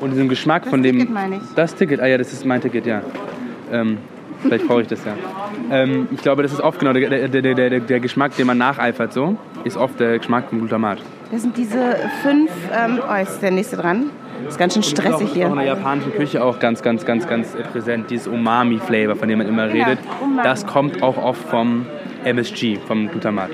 Und 0.00 0.10
diesem 0.10 0.28
Geschmack 0.28 0.66
von 0.66 0.82
dem. 0.82 0.98
Ticket 0.98 1.14
meine 1.14 1.36
ich. 1.36 1.42
Das 1.54 1.74
Ticket, 1.74 2.00
ah 2.00 2.06
ja, 2.06 2.18
das 2.18 2.32
ist 2.32 2.44
mein 2.44 2.60
Ticket, 2.60 2.86
ja. 2.86 3.02
Ähm, 3.72 3.98
vielleicht 4.42 4.66
brauche 4.66 4.82
ich 4.82 4.88
das 4.88 5.04
ja. 5.04 5.14
Ähm, 5.70 6.08
ich 6.10 6.20
glaube, 6.20 6.42
das 6.42 6.52
ist 6.52 6.60
oft 6.60 6.78
genau 6.78 6.92
der, 6.92 7.08
der, 7.08 7.42
der, 7.42 7.54
der, 7.54 7.80
der 7.80 8.00
Geschmack, 8.00 8.36
den 8.36 8.46
man 8.46 8.58
nacheifert, 8.58 9.12
so, 9.12 9.36
ist 9.64 9.76
oft 9.76 9.98
der 9.98 10.18
Geschmack 10.18 10.48
vom 10.50 10.58
Glutamat. 10.58 10.98
Das 11.30 11.42
sind 11.42 11.56
diese 11.56 11.96
fünf, 12.22 12.50
ähm, 12.72 13.00
oh, 13.08 13.22
ist 13.22 13.40
der 13.40 13.50
nächste 13.50 13.76
dran. 13.76 14.10
Ist 14.48 14.58
ganz 14.58 14.74
schön 14.74 14.82
stressig 14.82 15.14
Auch 15.14 15.20
in 15.20 15.26
hier. 15.28 15.48
der 15.48 15.64
japanischen 15.64 16.12
Küche 16.12 16.42
auch 16.44 16.58
ganz, 16.58 16.82
ganz, 16.82 17.04
ganz, 17.04 17.26
ganz 17.26 17.56
präsent. 17.72 18.10
Dieses 18.10 18.26
Umami-Flavor, 18.28 19.16
von 19.16 19.28
dem 19.28 19.38
man 19.38 19.48
immer 19.48 19.68
redet. 19.68 19.98
Das 20.42 20.66
kommt 20.66 21.02
auch 21.02 21.16
oft 21.16 21.42
vom 21.48 21.86
MSG, 22.24 22.78
vom 22.86 23.08
Glutamat. 23.08 23.50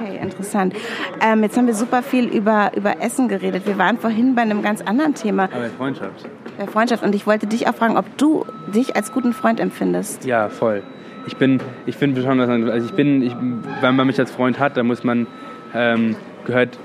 Okay, 0.00 0.18
interessant. 0.20 0.74
Ähm, 1.22 1.42
jetzt 1.42 1.56
haben 1.56 1.66
wir 1.66 1.74
super 1.74 2.02
viel 2.02 2.26
über, 2.26 2.72
über 2.76 3.00
Essen 3.00 3.28
geredet. 3.28 3.66
Wir 3.66 3.78
waren 3.78 3.98
vorhin 3.98 4.34
bei 4.34 4.42
einem 4.42 4.62
ganz 4.62 4.82
anderen 4.82 5.14
Thema, 5.14 5.44
Aber 5.44 5.66
Freundschaft. 5.76 6.28
bei 6.58 6.66
Freundschaft. 6.66 7.02
Und 7.02 7.14
ich 7.14 7.26
wollte 7.26 7.46
dich 7.46 7.68
auch 7.68 7.74
fragen, 7.74 7.96
ob 7.96 8.04
du 8.18 8.44
dich 8.74 8.96
als 8.96 9.12
guten 9.12 9.32
Freund 9.32 9.60
empfindest. 9.60 10.24
Ja, 10.24 10.48
voll. 10.48 10.82
Ich 11.26 11.36
bin, 11.36 11.60
ich 11.86 11.96
finde 11.96 12.22
schon, 12.22 12.38
also 12.40 12.86
ich 12.86 12.92
bin, 12.92 13.22
ich, 13.22 13.34
wenn 13.80 13.96
man 13.96 14.06
mich 14.06 14.18
als 14.18 14.30
Freund 14.30 14.58
hat, 14.60 14.76
dann 14.76 14.86
muss 14.86 15.02
man, 15.02 15.26
ähm, 15.74 16.14
gehört, 16.44 16.78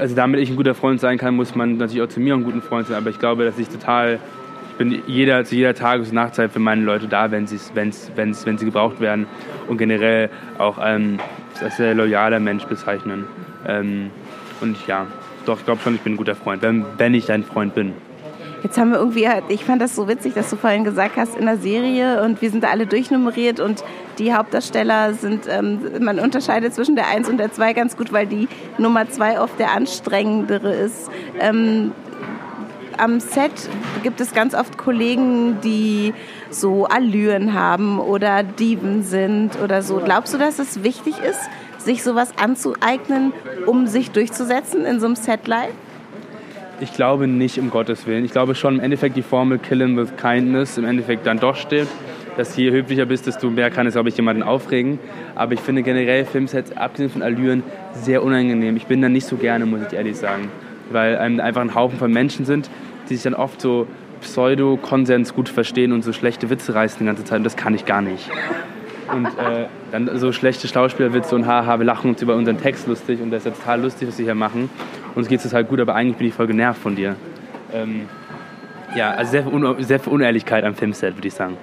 also 0.00 0.14
damit 0.14 0.40
ich 0.40 0.50
ein 0.50 0.56
guter 0.56 0.74
Freund 0.74 0.98
sein 0.98 1.18
kann, 1.18 1.36
muss 1.36 1.54
man 1.54 1.76
natürlich 1.76 2.02
auch 2.02 2.08
zu 2.08 2.20
mir 2.20 2.34
ein 2.34 2.42
guter 2.42 2.62
Freund 2.62 2.88
sein. 2.88 2.96
Aber 2.96 3.10
ich 3.10 3.18
glaube, 3.18 3.44
dass 3.44 3.58
ich 3.58 3.68
total, 3.68 4.18
ich 4.70 4.76
bin 4.76 5.02
jeder, 5.06 5.44
zu 5.44 5.54
jeder 5.54 5.74
Tages- 5.74 6.08
und 6.08 6.14
Nachtzeit 6.14 6.50
für 6.50 6.58
meine 6.58 6.82
Leute 6.82 7.06
da, 7.06 7.30
wenn, 7.30 7.46
wenn's, 7.74 8.10
wenn's, 8.14 8.46
wenn 8.46 8.58
sie 8.58 8.64
gebraucht 8.64 9.00
werden. 9.00 9.26
Und 9.68 9.76
generell 9.76 10.30
auch 10.58 10.78
ähm, 10.82 11.18
als 11.62 11.76
sehr 11.76 11.94
loyaler 11.94 12.40
Mensch 12.40 12.64
bezeichnen. 12.64 13.26
Ähm, 13.66 14.10
und 14.60 14.86
ja, 14.86 15.06
doch, 15.44 15.58
ich 15.58 15.64
glaube 15.66 15.82
schon, 15.82 15.94
ich 15.94 16.00
bin 16.00 16.14
ein 16.14 16.16
guter 16.16 16.34
Freund, 16.34 16.62
wenn, 16.62 16.84
wenn 16.96 17.14
ich 17.14 17.26
dein 17.26 17.44
Freund 17.44 17.74
bin. 17.74 17.92
Jetzt 18.62 18.76
haben 18.78 18.90
wir 18.90 18.98
irgendwie, 18.98 19.26
ich 19.48 19.64
fand 19.64 19.80
das 19.80 19.96
so 19.96 20.06
witzig, 20.06 20.34
dass 20.34 20.50
du 20.50 20.56
vorhin 20.56 20.84
gesagt 20.84 21.16
hast, 21.16 21.36
in 21.36 21.46
der 21.46 21.56
Serie 21.56 22.22
und 22.22 22.42
wir 22.42 22.50
sind 22.50 22.62
da 22.62 22.68
alle 22.68 22.86
durchnummeriert 22.86 23.58
und 23.58 23.82
die 24.18 24.34
Hauptdarsteller 24.34 25.14
sind, 25.14 25.46
ähm, 25.48 25.80
man 26.00 26.18
unterscheidet 26.18 26.74
zwischen 26.74 26.94
der 26.94 27.08
1 27.08 27.28
und 27.28 27.38
der 27.38 27.52
2 27.52 27.72
ganz 27.72 27.96
gut, 27.96 28.12
weil 28.12 28.26
die 28.26 28.48
Nummer 28.76 29.08
2 29.08 29.40
oft 29.40 29.58
der 29.58 29.72
anstrengendere 29.72 30.74
ist. 30.74 31.10
Ähm, 31.38 31.92
am 32.98 33.18
Set 33.18 33.52
gibt 34.02 34.20
es 34.20 34.34
ganz 34.34 34.54
oft 34.54 34.76
Kollegen, 34.76 35.58
die 35.62 36.12
so 36.50 36.84
Allüren 36.84 37.54
haben 37.54 37.98
oder 37.98 38.42
Dieven 38.42 39.04
sind 39.04 39.58
oder 39.62 39.80
so. 39.80 40.02
Glaubst 40.04 40.34
du, 40.34 40.38
dass 40.38 40.58
es 40.58 40.82
wichtig 40.82 41.14
ist, 41.18 41.40
sich 41.78 42.02
sowas 42.02 42.32
anzueignen, 42.38 43.32
um 43.64 43.86
sich 43.86 44.10
durchzusetzen 44.10 44.84
in 44.84 45.00
so 45.00 45.06
einem 45.06 45.16
Set-Life? 45.16 45.72
Ich 46.80 46.94
glaube 46.94 47.28
nicht, 47.28 47.58
um 47.58 47.68
Gottes 47.68 48.06
Willen. 48.06 48.24
Ich 48.24 48.32
glaube 48.32 48.54
schon 48.54 48.76
im 48.76 48.80
Endeffekt 48.80 49.14
die 49.14 49.22
Formel 49.22 49.58
Killing 49.58 49.98
with 49.98 50.16
Kindness 50.16 50.78
im 50.78 50.86
Endeffekt 50.86 51.26
dann 51.26 51.38
doch 51.38 51.54
steht. 51.54 51.86
Dass 52.38 52.56
je 52.56 52.70
höflicher 52.70 53.04
bist, 53.04 53.26
desto 53.26 53.50
mehr 53.50 53.70
kann 53.70 53.86
es, 53.86 53.92
glaube 53.94 54.08
ich, 54.08 54.16
jemanden 54.16 54.42
aufregen. 54.42 54.98
Aber 55.34 55.52
ich 55.52 55.60
finde 55.60 55.82
generell 55.82 56.24
Filmsets, 56.24 56.72
abgesehen 56.72 57.10
von 57.10 57.20
Allüren, 57.20 57.62
sehr 57.92 58.22
unangenehm. 58.22 58.76
Ich 58.76 58.86
bin 58.86 59.02
da 59.02 59.10
nicht 59.10 59.26
so 59.26 59.36
gerne, 59.36 59.66
muss 59.66 59.80
ich 59.86 59.92
ehrlich 59.92 60.16
sagen. 60.16 60.48
Weil 60.90 61.18
ähm, 61.20 61.38
einfach 61.38 61.60
ein 61.60 61.74
Haufen 61.74 61.98
von 61.98 62.10
Menschen 62.10 62.46
sind, 62.46 62.70
die 63.10 63.14
sich 63.16 63.24
dann 63.24 63.34
oft 63.34 63.60
so 63.60 63.86
Pseudo-Konsens 64.22 65.34
gut 65.34 65.50
verstehen 65.50 65.92
und 65.92 66.02
so 66.02 66.14
schlechte 66.14 66.48
Witze 66.48 66.74
reißen 66.74 66.98
die 67.00 67.04
ganze 67.04 67.24
Zeit. 67.24 67.38
Und 67.38 67.44
das 67.44 67.56
kann 67.56 67.74
ich 67.74 67.84
gar 67.84 68.00
nicht. 68.00 68.30
Und 69.12 69.26
äh, 69.26 69.66
dann 69.90 70.18
so 70.18 70.32
schlechte 70.32 70.68
Schauspielerwitze 70.68 71.34
und 71.34 71.46
haha, 71.46 71.78
wir 71.78 71.86
lachen 71.86 72.10
uns 72.10 72.22
über 72.22 72.36
unseren 72.36 72.58
Text 72.58 72.86
lustig 72.86 73.20
und 73.20 73.30
das 73.30 73.44
ist 73.44 73.58
total 73.58 73.82
lustig, 73.82 74.08
was 74.08 74.18
wir 74.18 74.24
hier 74.24 74.34
machen. 74.34 74.70
Uns 75.14 75.28
geht 75.28 75.38
es 75.38 75.44
total 75.44 75.64
gut, 75.64 75.80
aber 75.80 75.94
eigentlich 75.94 76.16
bin 76.16 76.28
ich 76.28 76.34
voll 76.34 76.46
genervt 76.46 76.80
von 76.80 76.94
dir. 76.94 77.16
Ähm, 77.72 78.08
ja, 78.94 79.10
also 79.10 79.32
sehr 79.32 79.44
viel, 79.44 79.84
sehr 79.84 80.00
viel 80.00 80.12
Unehrlichkeit 80.12 80.64
am 80.64 80.74
Filmset, 80.74 81.16
würde 81.16 81.28
ich 81.28 81.34
sagen. 81.34 81.56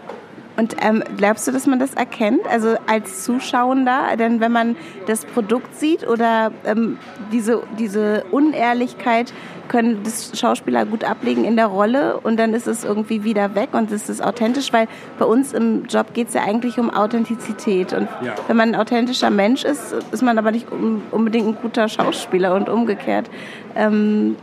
Und 0.58 0.76
ähm, 0.82 1.04
glaubst 1.17 1.48
du, 1.48 1.52
dass 1.52 1.67
man 1.67 1.78
das 1.80 1.93
erkennt, 1.93 2.48
also 2.52 2.76
als 2.88 3.24
Zuschauender? 3.24 4.15
Denn 4.17 4.39
wenn 4.39 4.52
man 4.52 4.76
das 5.06 5.24
Produkt 5.24 5.76
sieht 5.76 6.08
oder 6.08 6.52
ähm, 6.65 6.98
diese, 7.32 7.62
diese 7.78 8.24
Unehrlichkeit 8.32 9.34
können 9.67 10.00
das 10.04 10.32
Schauspieler 10.39 10.86
gut 10.86 11.04
ablegen 11.04 11.43
in 11.43 11.58
der 11.58 11.67
Rolle 11.67 12.17
und 12.22 12.38
dann 12.39 12.54
ist 12.54 12.67
es 12.67 12.86
irgendwie 12.86 13.24
wieder 13.24 13.54
weg 13.54 13.70
und 13.74 13.91
es 13.91 14.08
ist 14.10 14.24
authentisch, 14.24 14.72
weil 14.72 14.88
bei 15.20 15.26
uns 15.26 15.52
im 15.54 15.86
Job 15.86 16.13
geht 16.13 16.30
es 16.30 16.34
ja 16.34 16.41
eigentlich 16.43 16.80
um 16.80 16.89
Authentizität. 16.89 17.93
Und 17.93 18.08
Ja. 18.24 18.34
wenn 18.48 18.56
man 18.58 18.70
ein 18.74 18.76
authentischer 18.80 19.30
Mensch 19.30 19.63
ist, 19.65 19.93
ist 20.12 20.24
man 20.24 20.38
aber 20.39 20.52
nicht 20.52 20.72
un- 20.72 21.02
unbedingt 21.12 21.48
ein 21.50 21.58
guter 21.62 21.88
Schauspieler 21.89 22.56
und 22.56 22.70
umgekehrt. 22.70 23.30
Ähm, 23.76 24.38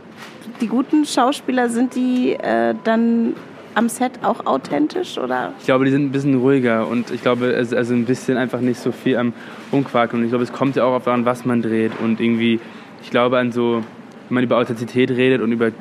die 0.61 0.67
guten 0.67 1.05
Schauspieler 1.05 1.69
sind 1.69 1.95
die 1.95 2.33
äh, 2.33 2.75
dann 2.83 3.33
am 3.75 3.89
Set 3.89 4.13
auch 4.23 4.45
authentisch 4.45 5.17
oder? 5.17 5.53
Ich 5.59 5.65
glaube, 5.65 5.85
die 5.85 5.91
sind 5.91 6.05
ein 6.05 6.11
bisschen 6.11 6.35
ruhiger 6.39 6.87
und 6.87 7.11
ich 7.11 7.21
glaube, 7.21 7.47
es 7.47 7.73
also 7.73 7.93
ein 7.93 8.05
bisschen 8.05 8.37
einfach 8.37 8.61
nicht 8.61 8.79
so 8.79 8.91
viel 8.91 9.17
am 9.17 9.33
Rumquaken. 9.71 10.19
Und 10.19 10.25
ich 10.25 10.31
glaube, 10.31 10.43
es 10.43 10.53
kommt 10.53 10.75
ja 10.75 10.83
auch 10.85 10.93
auf 10.93 11.07
an, 11.07 11.25
was 11.25 11.45
man 11.45 11.61
dreht. 11.61 11.91
Und 12.01 12.19
irgendwie, 12.19 12.59
ich 13.03 13.11
glaube 13.11 13.37
an 13.37 13.51
so, 13.51 13.83
wenn 14.29 14.35
man 14.35 14.43
über 14.43 14.57
Authentizität 14.57 15.11
redet 15.11 15.41
und 15.41 15.51
über 15.51 15.71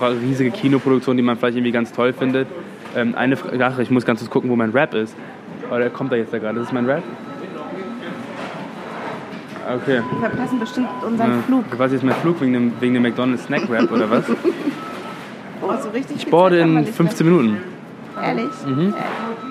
riesige 0.00 0.50
Kinoproduktionen, 0.50 1.16
die 1.16 1.22
man 1.22 1.36
vielleicht 1.36 1.56
irgendwie 1.56 1.72
ganz 1.72 1.92
toll 1.92 2.12
findet. 2.12 2.48
Ähm, 2.96 3.14
eine 3.14 3.36
Sache, 3.36 3.82
ich 3.82 3.90
muss 3.90 4.04
ganz 4.04 4.20
kurz 4.20 4.30
gucken, 4.30 4.50
wo 4.50 4.56
mein 4.56 4.70
Rap 4.70 4.94
ist. 4.94 5.14
Aber 5.68 5.78
der 5.78 5.90
kommt 5.90 6.10
da 6.12 6.16
jetzt 6.16 6.32
da 6.32 6.38
gerade. 6.38 6.58
Das 6.58 6.68
ist 6.68 6.72
mein 6.72 6.86
Rap? 6.86 7.02
Okay. 9.82 10.02
Wir 10.10 10.28
verpassen 10.28 10.58
bestimmt 10.58 10.88
unseren 11.06 11.30
Ja. 11.30 11.42
Flug. 11.46 11.64
Was 11.76 11.92
ist 11.92 12.02
mein 12.02 12.16
Flug 12.16 12.40
wegen 12.40 12.52
dem, 12.54 12.72
wegen 12.80 12.94
dem 12.94 13.02
McDonald's 13.04 13.44
Snack 13.44 13.70
Rap 13.70 13.90
oder 13.92 14.10
was? 14.10 14.24
Oh, 15.70 15.82
so 15.82 15.90
richtig 15.90 16.30
wir 16.30 16.52
in 16.52 16.74
nicht 16.74 16.94
15 16.94 17.26
Minuten. 17.26 17.58
Ehrlich? 18.22 18.50
Mhm. 18.66 18.94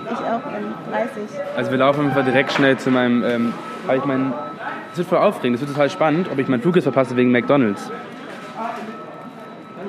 Ich 0.06 0.18
auch 0.18 0.42
in 0.58 0.92
30. 0.92 1.40
Also 1.56 1.72
wir 1.72 1.78
laufen 1.78 2.08
einfach 2.08 2.24
direkt 2.24 2.52
schnell 2.52 2.78
zu 2.78 2.92
meinem. 2.92 3.24
Ähm, 3.24 3.54
habe 3.88 3.98
ich 3.98 4.06
meinen. 4.06 4.34
Das 4.90 4.98
wird 4.98 5.08
voll 5.08 5.20
aufregend, 5.20 5.56
das 5.56 5.62
wird 5.62 5.76
total 5.76 5.90
spannend, 5.90 6.30
ob 6.32 6.40
ich 6.40 6.48
meinen 6.48 6.62
Flug 6.62 6.76
jetzt 6.76 6.86
verpasse 6.86 7.16
wegen 7.16 7.32
McDonalds. 7.32 7.92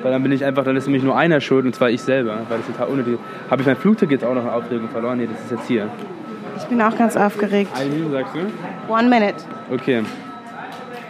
Weil 0.02 0.12
dann 0.12 0.22
bin 0.22 0.32
ich 0.32 0.44
einfach, 0.44 0.64
dann 0.64 0.76
ist 0.76 0.86
nämlich 0.86 1.02
nur 1.02 1.16
einer 1.16 1.40
schuld 1.40 1.66
und 1.66 1.74
zwar 1.74 1.90
ich 1.90 2.00
selber. 2.02 2.38
Weil 2.48 2.58
das 2.58 2.66
total 2.66 2.88
unnötig 2.88 3.14
ist. 3.14 3.50
Habe 3.50 3.62
ich 3.62 3.66
mein 3.66 3.76
Flugticket 3.76 4.24
auch 4.24 4.34
noch 4.34 4.44
in 4.44 4.48
Aufregung 4.48 4.88
verloren? 4.88 5.18
Nee, 5.18 5.28
das 5.30 5.44
ist 5.44 5.50
jetzt 5.50 5.66
hier. 5.66 5.88
Ich 6.56 6.64
bin 6.64 6.80
auch 6.80 6.96
ganz 6.96 7.16
aufgeregt. 7.16 7.70
Eine 7.74 7.90
Minute 7.90 8.12
sagst 8.12 8.34
du? 8.34 8.92
One 8.92 9.08
minute. 9.08 9.36
Okay. 9.72 10.02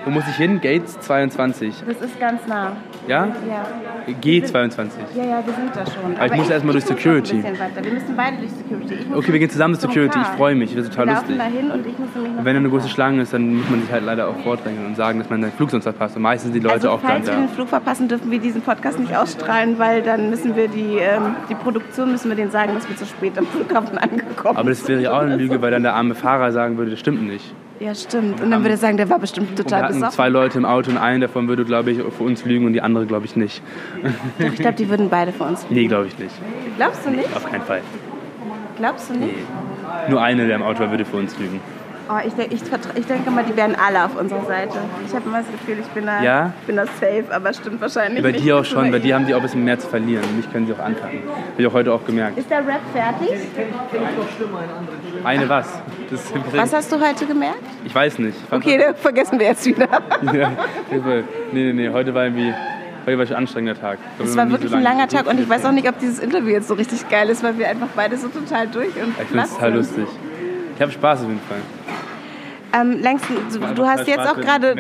Wo 0.05 0.11
muss 0.11 0.25
ich 0.29 0.37
hin? 0.37 0.61
Gates 0.61 0.99
22. 1.01 1.85
Das 1.87 2.01
ist 2.01 2.19
ganz 2.19 2.47
nah. 2.47 2.73
Ja? 3.07 3.27
Ja, 3.27 3.67
G22. 4.23 4.89
ja, 5.17 5.25
ja 5.25 5.43
wir 5.45 5.55
sind 5.55 5.75
da 5.75 5.85
schon. 5.87 6.17
Aber 6.17 6.27
ich 6.27 6.35
muss 6.35 6.51
erst 6.51 6.65
mal 6.65 6.73
durch 6.73 6.85
Security. 6.85 7.43
Wir 7.43 7.93
müssen 7.93 8.17
beide 8.17 8.37
durch 8.39 8.51
Security. 8.51 8.99
Okay, 9.15 9.33
wir 9.33 9.39
gehen 9.39 9.51
zusammen 9.51 9.75
zum 9.75 9.91
Security. 9.91 10.19
Ich 10.21 10.27
freue 10.37 10.55
mich. 10.55 10.75
Das 10.75 10.85
wird 10.85 10.95
total 10.95 11.07
wir 11.07 11.15
lustig. 11.15 11.39
dahin 11.39 11.71
und 11.71 11.87
ich 11.87 11.99
muss 11.99 12.09
noch 12.15 12.45
wenn 12.45 12.55
da 12.55 12.61
eine 12.61 12.69
große. 12.69 12.89
Schlange 12.89 13.23
ist, 13.23 13.33
dann 13.33 13.57
muss 13.57 13.71
man 13.71 13.81
sich 13.83 13.91
halt 13.93 14.05
leider 14.05 14.29
auch 14.29 14.37
vordrängen 14.39 14.87
und 14.87 14.97
sagen, 14.97 15.19
dass 15.19 15.31
man 15.31 15.41
seinen 15.41 15.53
Flug 15.53 15.71
sonst 15.71 15.85
verpasst. 15.85 16.17
Und 16.17 16.23
meistens 16.23 16.53
sind 16.53 16.61
die 16.63 16.67
Leute 16.67 16.75
also, 16.75 16.91
auch 16.91 17.01
dann 17.03 17.11
falls 17.11 17.27
wir 17.27 17.35
da. 17.35 17.41
den 17.41 17.49
Flug 17.49 17.69
verpassen, 17.69 18.09
dürfen 18.09 18.31
wir 18.31 18.39
diesen 18.39 18.63
Podcast 18.63 18.99
nicht 18.99 19.17
ausstrahlen, 19.17 19.79
weil 19.79 20.03
dann 20.03 20.31
müssen 20.31 20.57
wir 20.57 20.69
die, 20.69 20.97
ähm, 20.99 21.37
die 21.49 21.55
Produktion 21.55 22.11
müssen 22.13 22.29
wir 22.29 22.37
denen 22.37 22.51
sagen, 22.51 22.75
dass 22.75 22.89
wir 22.89 22.97
zu 22.97 23.07
spät 23.07 23.39
am 23.39 23.47
Flughafen 23.47 23.99
angekommen 23.99 24.57
Aber 24.57 24.71
das 24.71 24.87
wäre 24.89 25.01
ja 25.01 25.13
auch 25.13 25.21
eine 25.21 25.37
Lüge, 25.37 25.61
weil 25.63 25.71
dann 25.71 25.83
der 25.83 25.95
arme 25.95 26.15
Fahrer 26.15 26.53
sagen 26.53 26.77
würde, 26.77 26.91
das 26.91 27.01
stimmt 27.01 27.23
nicht. 27.23 27.45
sind. 27.45 27.57
Ja, 27.81 27.95
stimmt. 27.95 28.43
Und 28.43 28.51
dann 28.51 28.61
würde 28.61 28.73
er 28.73 28.77
sagen, 28.77 28.99
der 28.99 29.09
war 29.09 29.19
bestimmt 29.19 29.51
Und 29.51 29.59
wir 29.59 29.65
total 29.65 29.85
hatten 29.85 29.95
besoffen. 29.95 30.15
zwei 30.15 30.29
Leute 30.29 30.59
im 30.59 30.67
Auto 30.67 30.91
und 30.91 30.99
einen 30.99 31.23
davon 31.23 31.49
würde, 31.49 31.65
glaube 31.65 31.91
ich, 31.91 31.99
für 31.99 32.25
uns 32.25 32.45
lügen 32.45 32.67
und 32.67 32.75
die 32.75 32.83
andere, 32.91 33.07
glaube 33.07 33.27
ich, 33.27 33.37
nicht. 33.37 33.63
Doch, 34.39 34.47
ich 34.53 34.57
glaube, 34.59 34.77
die 34.77 34.89
würden 34.89 35.09
beide 35.09 35.33
für 35.33 35.45
uns. 35.45 35.67
Nee, 35.71 35.87
glaube 35.87 36.07
ich 36.09 36.19
nicht. 36.19 36.35
Glaubst 36.77 37.05
du 37.07 37.11
nicht? 37.11 37.35
Auf 37.35 37.51
keinen 37.51 37.63
Fall. 37.63 37.81
Glaubst 38.77 39.11
du 39.11 39.15
nicht? 39.15 39.35
Nur 40.09 40.23
eine, 40.23 40.47
der 40.47 40.57
im 40.57 40.63
Auto 40.63 40.89
würde 40.91 41.05
für 41.05 41.17
uns 41.17 41.39
lügen. 41.39 41.61
Oh, 42.13 42.19
ich, 42.27 42.33
denk- 42.35 42.53
ich, 42.53 42.61
ich 42.97 43.07
denke 43.07 43.31
mal, 43.31 43.45
die 43.45 43.57
wären 43.57 43.77
alle 43.77 44.05
auf 44.05 44.19
unserer 44.19 44.45
Seite. 44.45 44.79
Ich 45.07 45.15
habe 45.15 45.29
immer 45.29 45.39
das 45.43 45.47
Gefühl, 45.53 45.77
ich 45.81 45.87
bin 45.89 46.07
da, 46.07 46.21
Ja? 46.21 46.53
bin 46.67 46.75
da 46.75 46.85
safe, 46.87 47.25
aber 47.31 47.53
stimmt 47.53 47.81
wahrscheinlich 47.81 48.21
Bei 48.25 48.33
nicht. 48.33 48.43
dir 48.45 48.57
auch 48.57 48.65
schon, 48.65 48.91
bei 48.91 48.99
dir 48.99 49.15
haben 49.15 49.27
die 49.27 49.33
auch 49.35 49.39
ein 49.39 49.43
bisschen 49.45 49.63
mehr 49.65 49.79
zu 49.79 49.87
verlieren. 49.87 50.25
Mich 50.37 50.51
können 50.53 50.67
sie 50.67 50.73
auch 50.73 50.81
anpacken. 50.81 51.21
Habe 51.29 51.63
ich 51.63 51.67
auch 51.69 51.73
heute 51.73 51.93
auch 51.93 52.05
gemerkt. 52.05 52.37
Ist 52.37 52.51
der 52.51 52.67
Rap 52.67 52.81
fertig? 52.93 53.31
Eine 55.23 55.49
was? 55.49 55.69
Was 56.53 56.73
hast 56.73 56.91
du 56.91 56.97
heute 57.01 57.27
gemerkt? 57.27 57.63
ich 57.85 57.95
weiß 57.95 58.19
nicht. 58.19 58.37
Ich 58.45 58.53
Okay, 58.53 58.93
vergessen 58.97 59.39
wir 59.39 59.47
jetzt 59.47 59.65
wieder. 59.67 59.87
Ja, 60.35 60.51
nee, 60.91 61.23
nee, 61.53 61.73
nee, 61.73 61.89
heute 61.91 62.13
war 62.13 62.25
irgendwie 62.25 62.53
heute 63.07 63.19
war 63.19 63.27
schon 63.27 63.37
ein 63.37 63.43
anstrengender 63.43 63.81
Tag. 63.81 63.99
Es 64.23 64.37
war 64.37 64.51
wirklich 64.51 64.71
so 64.71 64.77
ein 64.77 64.83
lange 64.83 64.99
langer 64.99 65.09
Tag 65.09 65.27
und 65.27 65.41
ich 65.41 65.49
weiß 65.49 65.65
auch 65.65 65.73
nicht, 65.73 65.89
ob 65.89 65.99
dieses 65.99 66.19
Interview 66.19 66.51
jetzt 66.51 66.69
so 66.69 66.75
richtig 66.75 67.09
geil 67.09 67.29
ist, 67.29 67.43
weil 67.43 67.59
wir 67.59 67.69
einfach 67.69 67.89
beide 67.95 68.17
so 68.17 68.29
total 68.29 68.67
durch 68.69 68.95
und 68.97 69.15
Ich 69.21 69.29
finde 69.29 69.45
es 69.45 69.55
total 69.55 69.75
lustig. 69.75 70.07
Ich 70.77 70.83
habe 70.83 70.93
Spaß 70.93 71.23
auf 71.23 71.29
jeden 71.29 71.41
Fall. 71.41 71.59
Ähm, 72.73 73.01
Langston, 73.03 73.37
du, 73.53 73.59
du 73.75 73.87
hast 73.87 74.07
jetzt 74.07 74.21
auch 74.21 74.37
gerade, 74.37 74.77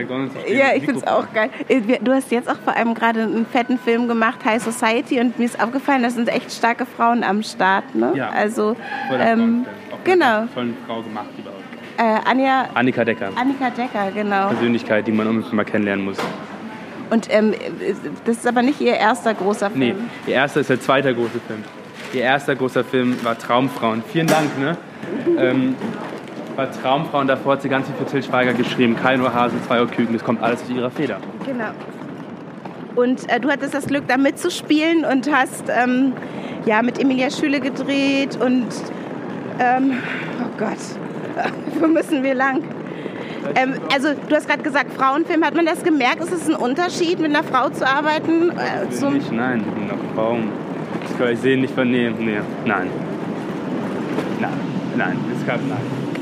ja, 0.48 0.74
ich 0.76 0.84
finde 0.84 1.00
es 1.00 1.06
auch 1.06 1.26
geil. 1.34 1.50
Äh, 1.68 1.80
Du 2.00 2.12
hast 2.12 2.30
jetzt 2.30 2.48
auch 2.48 2.58
vor 2.64 2.76
allem 2.76 2.94
gerade 2.94 3.22
einen 3.22 3.46
fetten 3.46 3.78
Film 3.78 4.06
gemacht, 4.06 4.44
High 4.44 4.62
Society, 4.62 5.20
und 5.20 5.38
mir 5.38 5.46
ist 5.46 5.60
aufgefallen, 5.60 6.02
das 6.02 6.14
sind 6.14 6.28
echt 6.28 6.52
starke 6.52 6.86
Frauen 6.86 7.24
am 7.24 7.42
Start, 7.42 7.94
ne? 7.94 8.12
Ja. 8.14 8.30
Also, 8.30 8.76
ähm, 9.12 9.66
genau. 10.04 10.46
Tolle 10.54 10.74
Frau 10.86 11.02
gemacht 11.02 11.26
überhaupt. 11.36 11.60
Äh, 11.98 12.30
Anja, 12.30 12.68
Annika 12.74 13.04
Decker. 13.04 13.30
Annika 13.36 13.70
Decker, 13.70 14.10
genau. 14.14 14.48
Persönlichkeit, 14.48 15.06
die 15.06 15.12
man 15.12 15.26
unbedingt 15.26 15.52
mal 15.52 15.64
kennenlernen 15.64 16.04
muss. 16.04 16.18
Und 17.10 17.26
ähm, 17.30 17.54
das 18.24 18.38
ist 18.38 18.46
aber 18.46 18.62
nicht 18.62 18.80
ihr 18.80 18.94
erster 18.94 19.34
großer 19.34 19.70
Film. 19.70 19.80
Nee, 19.80 19.94
ihr 20.26 20.34
erster 20.34 20.60
ist 20.60 20.70
der 20.70 20.80
zweite 20.80 21.14
große 21.14 21.40
Film. 21.46 21.64
Ihr 22.12 22.22
erster 22.22 22.56
großer 22.56 22.84
Film 22.84 23.22
war 23.24 23.38
Traumfrauen. 23.38 24.02
Vielen 24.12 24.26
Dank, 24.26 24.58
ne? 24.58 24.76
Ähm, 25.38 25.76
war 26.56 26.70
Traumfrauen, 26.70 27.26
davor 27.26 27.52
hat 27.52 27.62
sie 27.62 27.68
ganz 27.68 27.86
viel 27.86 27.96
für 27.96 28.04
Till 28.04 28.22
Schweiger 28.22 28.52
geschrieben. 28.52 28.96
Kein 28.96 29.20
Ohrhasen, 29.22 29.62
zwei 29.66 29.80
Ohrküken, 29.80 30.12
das 30.12 30.24
kommt 30.24 30.42
alles 30.42 30.62
aus 30.62 30.70
ihrer 30.70 30.90
Feder. 30.90 31.18
Genau. 31.46 31.70
Und 32.96 33.28
äh, 33.30 33.40
du 33.40 33.48
hattest 33.48 33.74
das 33.74 33.86
Glück, 33.86 34.04
da 34.08 34.16
mitzuspielen 34.16 35.04
und 35.04 35.32
hast 35.32 35.64
ähm, 35.68 36.12
ja, 36.66 36.82
mit 36.82 36.98
Emilia 36.98 37.30
Schüle 37.30 37.60
gedreht 37.60 38.36
und 38.40 38.68
ähm, 39.58 39.98
oh 40.42 40.58
Gott, 40.58 40.78
wo 41.80 41.86
müssen 41.86 42.22
wir 42.22 42.34
lang? 42.34 42.62
Ähm, 43.54 43.74
also 43.92 44.08
du 44.28 44.34
hast 44.34 44.48
gerade 44.48 44.62
gesagt, 44.62 44.92
Frauenfilm, 44.92 45.44
hat 45.44 45.54
man 45.54 45.66
das 45.66 45.82
gemerkt? 45.82 46.22
Ist 46.22 46.32
es 46.32 46.48
ein 46.48 46.54
Unterschied, 46.54 47.18
mit 47.20 47.34
einer 47.34 47.44
Frau 47.44 47.70
zu 47.70 47.86
arbeiten? 47.86 48.50
Äh, 48.50 48.90
zum, 48.90 49.14
nicht, 49.14 49.32
nein, 49.32 49.64
ich 49.66 49.74
bin 49.74 49.86
noch 49.86 50.14
Frau. 50.14 50.36
Das 51.02 51.18
kann 51.18 51.32
ich 51.32 51.38
sehen, 51.40 51.60
nicht 51.62 51.74
von, 51.74 51.90
nee, 51.90 52.10
nein. 52.66 52.88
Nein, 54.40 54.50
nein, 54.96 55.18
es 55.38 55.46
gab, 55.46 55.60
nein. 55.68 55.78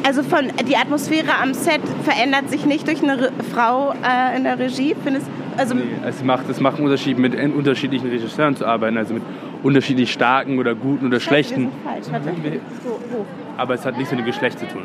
also 0.06 0.22
von 0.22 0.48
die 0.68 0.76
Atmosphäre 0.76 1.38
am 1.42 1.54
Set 1.54 1.80
verändert 2.04 2.50
sich 2.50 2.66
nicht 2.66 2.86
durch 2.86 3.02
eine 3.02 3.20
Re 3.20 3.32
Frau 3.52 3.92
äh, 3.92 4.36
in 4.36 4.44
der 4.44 4.58
Regie, 4.58 4.94
findest 5.02 5.26
also 5.56 5.74
Nee, 5.74 5.82
es 6.06 6.22
macht, 6.22 6.48
es 6.48 6.60
macht 6.60 6.76
einen 6.76 6.84
Unterschied, 6.84 7.18
mit 7.18 7.34
unterschiedlichen 7.34 8.08
Regisseuren 8.08 8.54
zu 8.54 8.64
arbeiten, 8.64 8.96
also 8.96 9.14
mit 9.14 9.24
unterschiedlich 9.64 10.12
starken 10.12 10.58
oder 10.58 10.74
guten 10.76 11.06
oder 11.06 11.16
Wir 11.16 11.20
schlechten. 11.20 11.70
sind 11.70 11.72
falsch. 11.84 12.06
Warte. 12.12 12.60
So, 12.84 12.90
hoch. 12.90 13.26
Aber 13.56 13.74
es 13.74 13.84
hat 13.84 13.96
nichts 13.96 14.12
mit 14.12 14.20
dem 14.20 14.26
Geschlecht 14.26 14.60
zu 14.60 14.68
tun. 14.68 14.82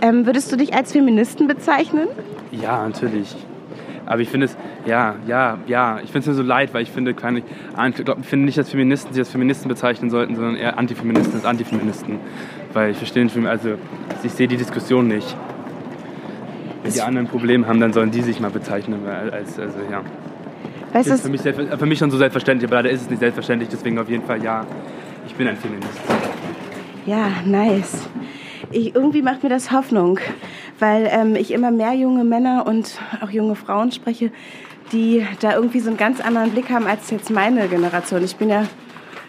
Ähm, 0.00 0.26
würdest 0.26 0.50
du 0.52 0.56
dich 0.56 0.74
als 0.74 0.92
Feministen 0.92 1.46
bezeichnen? 1.48 2.08
Ja, 2.50 2.86
natürlich. 2.86 3.34
Aber 4.06 4.22
ich 4.22 4.30
finde 4.30 4.46
es, 4.46 4.56
ja, 4.86 5.16
ja, 5.26 5.58
ja. 5.66 6.00
Ich 6.02 6.10
finde 6.10 6.20
es 6.20 6.26
mir 6.28 6.34
so 6.34 6.42
leid, 6.42 6.72
weil 6.72 6.82
ich 6.82 6.90
finde, 6.90 7.12
keine, 7.12 7.40
ich 7.40 7.94
glaub, 8.04 8.24
finde 8.24 8.46
nicht, 8.46 8.56
dass 8.56 8.70
Feministen 8.70 9.12
sich 9.12 9.20
als 9.20 9.28
Feministen 9.28 9.68
bezeichnen 9.68 10.08
sollten, 10.08 10.34
sondern 10.34 10.56
eher 10.56 10.78
Antifeministen 10.78 11.34
als 11.34 11.44
Antifeministen. 11.44 12.18
Weil 12.72 12.92
ich 12.92 12.96
verstehe 12.96 13.24
nicht, 13.24 13.36
also 13.46 13.74
ich 14.22 14.32
sehe 14.32 14.48
die 14.48 14.56
Diskussion 14.56 15.08
nicht. 15.08 15.36
Wenn 16.82 16.92
die 16.92 17.02
anderen 17.02 17.26
ein 17.26 17.30
Problem 17.30 17.66
haben, 17.66 17.80
dann 17.80 17.92
sollen 17.92 18.10
die 18.10 18.22
sich 18.22 18.40
mal 18.40 18.50
bezeichnen. 18.50 19.06
Als, 19.06 19.58
also, 19.58 19.76
ja. 19.90 20.00
Weißt 20.92 21.10
Das 21.10 21.16
ist 21.16 21.22
für 21.22 21.28
mich, 21.28 21.42
für 21.42 21.86
mich 21.86 21.98
schon 21.98 22.10
so 22.10 22.16
selbstverständlich, 22.16 22.66
aber 22.70 22.76
leider 22.76 22.90
ist 22.90 23.02
es 23.02 23.10
nicht 23.10 23.18
selbstverständlich. 23.18 23.68
Deswegen 23.68 23.98
auf 23.98 24.08
jeden 24.08 24.24
Fall 24.24 24.42
ja, 24.42 24.64
ich 25.26 25.34
bin 25.34 25.48
ein 25.48 25.56
Feminist. 25.56 26.00
ja, 27.04 27.28
nice. 27.44 28.08
Ich, 28.70 28.94
irgendwie 28.94 29.22
macht 29.22 29.42
mir 29.42 29.48
das 29.48 29.70
Hoffnung, 29.70 30.18
weil 30.78 31.08
ähm, 31.10 31.36
ich 31.36 31.52
immer 31.52 31.70
mehr 31.70 31.94
junge 31.94 32.24
Männer 32.24 32.66
und 32.66 33.00
auch 33.20 33.30
junge 33.30 33.54
Frauen 33.54 33.92
spreche, 33.92 34.30
die 34.92 35.24
da 35.40 35.54
irgendwie 35.54 35.80
so 35.80 35.88
einen 35.88 35.98
ganz 35.98 36.20
anderen 36.20 36.50
Blick 36.50 36.70
haben 36.70 36.86
als 36.86 37.10
jetzt 37.10 37.30
meine 37.30 37.68
Generation. 37.68 38.24
Ich 38.24 38.36
bin 38.36 38.48
ja 38.48 38.60
ein 38.60 38.68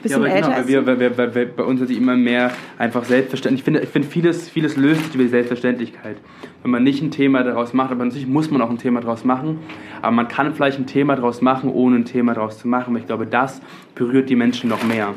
bisschen 0.01 0.23
ja, 0.23 0.27
aber 0.27 0.35
älter 0.35 0.63
genau, 0.63 0.85
weil 0.85 0.99
wir, 0.99 1.17
weil 1.17 1.35
wir, 1.35 1.55
bei 1.55 1.63
uns 1.63 1.81
hat 1.81 1.89
sich 1.89 1.97
immer 1.97 2.15
mehr 2.15 2.51
einfach 2.77 3.03
selbstverständlich. 3.03 3.61
Ich 3.61 3.65
finde, 3.65 3.79
ich 3.81 3.89
finde 3.89 4.07
vieles, 4.07 4.49
vieles 4.49 4.77
löst 4.77 5.03
sich 5.03 5.15
über 5.15 5.23
die 5.23 5.29
Selbstverständlichkeit. 5.29 6.17
Wenn 6.61 6.71
man 6.71 6.83
nicht 6.83 7.01
ein 7.01 7.11
Thema 7.11 7.43
daraus 7.43 7.73
macht, 7.73 7.91
aber 7.91 8.05
natürlich 8.05 8.27
muss 8.27 8.49
man 8.49 8.61
auch 8.61 8.69
ein 8.69 8.77
Thema 8.77 9.01
daraus 9.01 9.25
machen, 9.25 9.59
aber 10.01 10.11
man 10.11 10.27
kann 10.27 10.53
vielleicht 10.53 10.79
ein 10.79 10.87
Thema 10.87 11.15
daraus 11.15 11.41
machen, 11.41 11.69
ohne 11.69 11.97
ein 11.97 12.05
Thema 12.05 12.33
daraus 12.33 12.57
zu 12.57 12.67
machen. 12.67 12.93
Weil 12.93 13.01
ich 13.01 13.07
glaube, 13.07 13.25
das 13.25 13.61
berührt 13.95 14.29
die 14.29 14.35
Menschen 14.35 14.69
noch 14.69 14.83
mehr. 14.83 15.13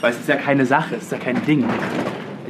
Weil 0.00 0.12
es 0.12 0.20
ist 0.20 0.28
ja 0.28 0.36
keine 0.36 0.66
Sache, 0.66 0.96
es 0.96 1.04
ist 1.04 1.12
ja 1.12 1.18
kein 1.18 1.44
Ding. 1.44 1.64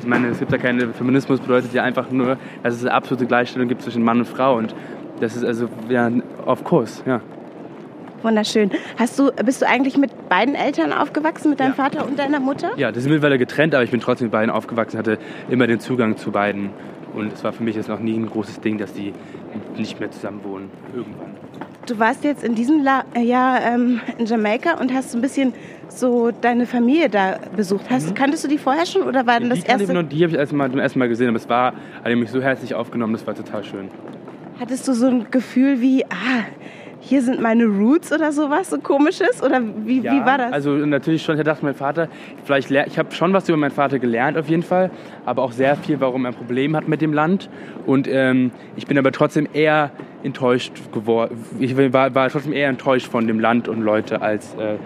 Ich 0.02 0.08
meine, 0.08 0.28
es 0.28 0.40
gibt 0.40 0.50
ja 0.50 0.58
keine, 0.58 0.88
Feminismus 0.88 1.38
bedeutet 1.38 1.72
ja 1.72 1.84
einfach 1.84 2.10
nur, 2.10 2.36
dass 2.64 2.74
es 2.74 2.80
eine 2.82 2.92
absolute 2.92 3.24
Gleichstellung 3.26 3.68
gibt 3.68 3.82
zwischen 3.82 4.02
Mann 4.02 4.18
und 4.18 4.26
Frau 4.26 4.56
und 4.56 4.74
das 5.20 5.36
ist 5.36 5.44
also, 5.44 5.68
ja, 5.88 6.10
auf 6.44 6.64
Kurs, 6.64 7.04
ja. 7.06 7.20
Wunderschön. 8.22 8.72
Hast 8.98 9.16
du, 9.18 9.30
bist 9.44 9.62
du 9.62 9.68
eigentlich 9.68 9.96
mit 9.96 10.28
beiden 10.28 10.56
Eltern 10.56 10.92
aufgewachsen, 10.92 11.50
mit 11.50 11.60
deinem 11.60 11.74
Ja. 11.76 11.84
Vater 11.84 12.04
und 12.04 12.18
deiner 12.18 12.40
Mutter? 12.40 12.72
Ja, 12.76 12.90
das 12.90 13.04
sind 13.04 13.12
mittlerweile 13.12 13.38
getrennt, 13.38 13.74
aber 13.74 13.84
ich 13.84 13.90
bin 13.90 14.00
trotzdem 14.00 14.26
mit 14.26 14.32
beiden 14.32 14.50
aufgewachsen, 14.50 14.98
hatte 14.98 15.18
immer 15.48 15.68
den 15.68 15.78
Zugang 15.78 16.16
zu 16.16 16.32
beiden. 16.32 16.70
Und 17.14 17.32
es 17.32 17.44
war 17.44 17.52
für 17.52 17.62
mich 17.62 17.76
jetzt 17.76 17.88
noch 17.88 18.00
nie 18.00 18.16
ein 18.16 18.28
großes 18.28 18.60
Ding, 18.60 18.78
dass 18.78 18.92
die 18.92 19.12
nicht 19.76 20.00
mehr 20.00 20.10
zusammen 20.10 20.40
wohnen. 20.44 20.70
Irgendwann. 20.94 21.34
Du 21.86 21.98
warst 21.98 22.22
jetzt 22.22 22.44
in 22.44 22.54
diesem 22.54 22.84
La 22.84 23.04
Jahr 23.20 23.60
ähm, 23.62 24.00
in 24.18 24.26
Jamaika 24.26 24.78
und 24.80 24.94
hast 24.94 25.10
so 25.10 25.18
ein 25.18 25.20
bisschen 25.20 25.52
so 25.88 26.30
deine 26.30 26.66
Familie 26.66 27.08
da 27.08 27.38
besucht. 27.56 27.90
Hast, 27.90 28.14
Kanntest 28.14 28.44
du 28.44 28.48
die 28.48 28.58
vorher 28.58 28.86
schon 28.86 29.02
oder 29.02 29.26
war 29.26 29.40
denn 29.40 29.50
das 29.50 29.60
die 29.60 29.66
erste? 29.66 29.92
noch, 29.92 30.04
die 30.04 30.22
habe 30.22 30.32
ich 30.32 30.38
erst 30.38 30.52
mal, 30.52 30.70
zum 30.70 30.78
ersten 30.78 30.98
Mal 31.00 31.08
gesehen, 31.08 31.28
aber 31.28 31.38
es 31.38 31.48
war, 31.48 31.74
hat 32.04 32.14
mich 32.14 32.30
so 32.30 32.40
herzlich 32.40 32.74
aufgenommen, 32.74 33.12
das 33.14 33.26
war 33.26 33.34
total 33.34 33.64
schön. 33.64 33.88
Hattest 34.60 34.86
du 34.86 34.92
so 34.92 35.08
ein 35.08 35.26
Gefühl 35.30 35.80
wie, 35.80 36.04
ah, 36.04 36.44
hier 37.04 37.20
sind 37.20 37.40
meine 37.40 37.64
Roots 37.64 38.12
oder 38.12 38.30
sowas, 38.30 38.70
so 38.70 38.78
komisches? 38.78 39.42
Oder 39.42 39.60
wie, 39.60 40.04
wie 40.04 40.24
war 40.24 40.38
das? 40.38 40.52
Also 40.52 40.70
natürlich 40.70 41.22
schon, 41.22 41.36
ich 41.36 41.42
dachte, 41.42 41.64
mein 41.64 41.74
Vater, 41.74 42.08
vielleicht 42.44 42.70
ich 42.70 42.96
habe 42.96 43.12
schon 43.12 43.32
was 43.32 43.48
über 43.48 43.58
meinen 43.58 43.72
Vater 43.72 43.98
gelernt 43.98 44.38
auf 44.38 44.48
jeden 44.48 44.62
Fall, 44.62 44.90
aber 45.26 45.42
auch 45.42 45.50
sehr 45.50 45.74
viel, 45.76 46.00
warum 46.00 46.24
er 46.24 46.28
ein 46.28 46.34
Problem 46.34 46.76
hat 46.76 46.86
mit 46.86 47.00
dem 47.00 47.12
Land. 47.12 47.50
Und 47.86 48.06
ähm, 48.08 48.52
ich 48.76 48.86
bin 48.86 48.96
aber 48.98 49.10
trotzdem 49.10 49.48
eher 49.52 49.90
enttäuscht 50.22 50.74
geworden. 50.92 51.44
Ich 51.58 51.76
war, 51.76 52.14
war 52.14 52.30
trotzdem 52.30 52.52
eher 52.52 52.68
enttäuscht 52.68 53.08
von 53.08 53.26
dem 53.26 53.40
Land 53.40 53.66
und 53.66 53.82
Leute 53.82 54.22
als 54.22 54.54
äh, 54.54 54.76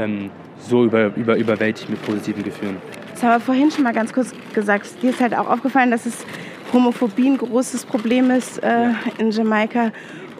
ähm, 0.00 0.30
so 0.58 0.84
über, 0.84 1.14
über, 1.14 1.36
überwältigt 1.36 1.90
mit 1.90 2.02
positiven 2.06 2.42
Gefühlen. 2.42 2.78
Das 3.12 3.22
haben 3.22 3.32
wir 3.32 3.40
vorhin 3.40 3.70
schon 3.70 3.84
mal 3.84 3.92
ganz 3.92 4.14
kurz 4.14 4.32
gesagt. 4.54 5.02
Dir 5.02 5.10
ist 5.10 5.20
halt 5.20 5.36
auch 5.36 5.48
aufgefallen, 5.48 5.90
dass 5.90 6.06
es 6.06 6.24
Homophobie 6.72 7.28
ein 7.28 7.36
großes 7.36 7.84
Problem 7.84 8.30
ist 8.30 8.62
äh, 8.62 8.88
in 9.18 9.30
Jamaika. 9.30 9.92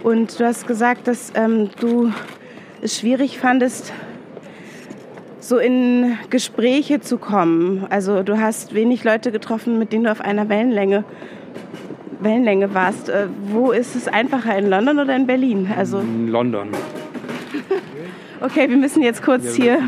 Und 0.02 0.38
du 0.38 0.44
hast 0.44 0.66
gesagt, 0.66 1.08
dass 1.08 1.32
ähm, 1.34 1.70
du 1.80 2.12
es 2.82 2.98
schwierig 2.98 3.38
fandest, 3.38 3.92
so 5.40 5.58
in 5.58 6.18
Gespräche 6.30 7.00
zu 7.00 7.18
kommen. 7.18 7.86
Also 7.90 8.22
du 8.22 8.38
hast 8.38 8.74
wenig 8.74 9.04
Leute 9.04 9.32
getroffen, 9.32 9.78
mit 9.78 9.92
denen 9.92 10.04
du 10.04 10.10
auf 10.12 10.20
einer 10.20 10.48
Wellenlänge, 10.48 11.04
Wellenlänge 12.20 12.74
warst. 12.74 13.08
Äh, 13.08 13.26
wo 13.48 13.72
ist 13.72 13.94
es 13.96 14.08
einfacher, 14.08 14.56
in 14.56 14.68
London 14.68 14.98
oder 14.98 15.14
in 15.16 15.26
Berlin? 15.26 15.68
Also, 15.76 15.98
In 15.98 16.28
London. 16.28 16.68
okay, 18.40 18.68
wir 18.68 18.76
müssen 18.76 19.02
jetzt 19.02 19.22
kurz 19.22 19.54
hier 19.54 19.78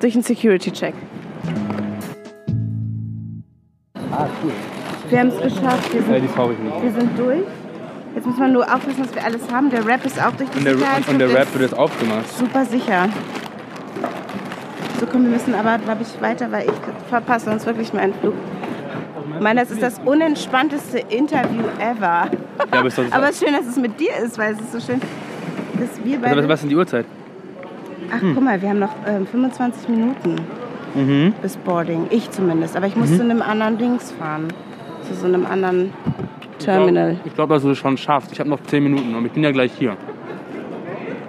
durch 0.00 0.14
einen 0.14 0.22
Security-Check. 0.22 0.94
Ah, 4.10 4.26
cool. 4.42 4.52
Wir 5.08 5.20
haben 5.20 5.28
es 5.28 5.40
geschafft. 5.42 5.94
Wir 5.94 6.02
sind, 6.02 6.22
die 6.22 6.26
brauche 6.28 6.52
ich 6.52 6.58
nicht. 6.58 6.82
wir 6.82 6.92
sind 6.92 7.18
durch. 7.18 7.42
Jetzt 8.14 8.26
muss 8.26 8.36
man 8.38 8.52
nur 8.52 8.64
aufpassen, 8.64 9.02
dass 9.02 9.14
wir 9.14 9.24
alles 9.24 9.40
haben. 9.50 9.70
Der 9.70 9.86
Rap 9.86 10.04
ist 10.04 10.18
auch 10.22 10.32
durch 10.32 10.48
die 10.50 10.58
Und 10.58 10.64
der, 10.64 10.76
Sicherheit- 10.78 11.08
und 11.08 11.18
der 11.18 11.28
Rap 11.32 11.52
wird 11.54 11.62
jetzt 11.70 11.78
aufgemacht. 11.78 12.28
super 12.36 12.64
sicher. 12.64 13.08
So 15.00 15.06
komm, 15.10 15.24
wir 15.24 15.30
müssen 15.30 15.54
aber, 15.54 15.78
glaube 15.78 16.02
ich, 16.02 16.20
weiter, 16.22 16.50
weil 16.52 16.64
ich 16.66 17.08
verpasse 17.08 17.46
sonst 17.46 17.66
wirklich 17.66 17.92
meinen 17.92 18.14
Flug. 18.14 18.34
Ich 19.36 19.40
meine, 19.42 19.60
das 19.60 19.70
ist 19.70 19.82
das 19.82 19.98
unentspannteste 20.04 20.98
Interview 20.98 21.64
ever. 21.80 22.28
Ja, 22.28 22.30
aber 22.70 22.86
ist 22.88 22.98
aber 23.10 23.28
es 23.30 23.36
ist 23.40 23.44
schön, 23.44 23.54
dass 23.54 23.66
es 23.66 23.76
mit 23.76 23.98
dir 23.98 24.14
ist, 24.24 24.38
weil 24.38 24.52
es 24.52 24.60
ist 24.60 24.72
so 24.72 24.80
schön, 24.80 25.00
dass 25.80 25.88
wir 26.04 26.14
Also, 26.18 26.22
beide... 26.22 26.36
was, 26.42 26.48
was 26.48 26.54
ist 26.54 26.62
denn 26.62 26.70
die 26.70 26.76
Uhrzeit? 26.76 27.06
Ach, 28.14 28.20
guck 28.20 28.42
mal, 28.44 28.60
wir 28.60 28.68
haben 28.68 28.78
noch 28.78 28.94
ähm, 29.06 29.26
25 29.26 29.88
Minuten 29.88 30.36
Mhm. 30.94 31.32
bis 31.40 31.56
Boarding. 31.56 32.06
Ich 32.10 32.30
zumindest. 32.30 32.76
Aber 32.76 32.86
ich 32.86 32.94
muss 32.96 33.16
zu 33.16 33.22
einem 33.22 33.40
anderen 33.40 33.78
Dings 33.78 34.12
fahren. 34.12 34.48
Zu 35.08 35.14
so 35.14 35.24
einem 35.26 35.46
anderen 35.46 35.90
Terminal. 36.64 37.16
Ich 37.24 37.34
glaube, 37.34 37.54
dass 37.54 37.62
du 37.62 37.70
es 37.70 37.78
schon 37.78 37.96
schaffst. 37.96 38.32
Ich 38.32 38.40
habe 38.40 38.48
noch 38.50 38.62
10 38.62 38.82
Minuten 38.82 39.14
und 39.14 39.24
ich 39.26 39.32
bin 39.32 39.42
ja 39.44 39.50
gleich 39.50 39.72
hier. 39.78 39.96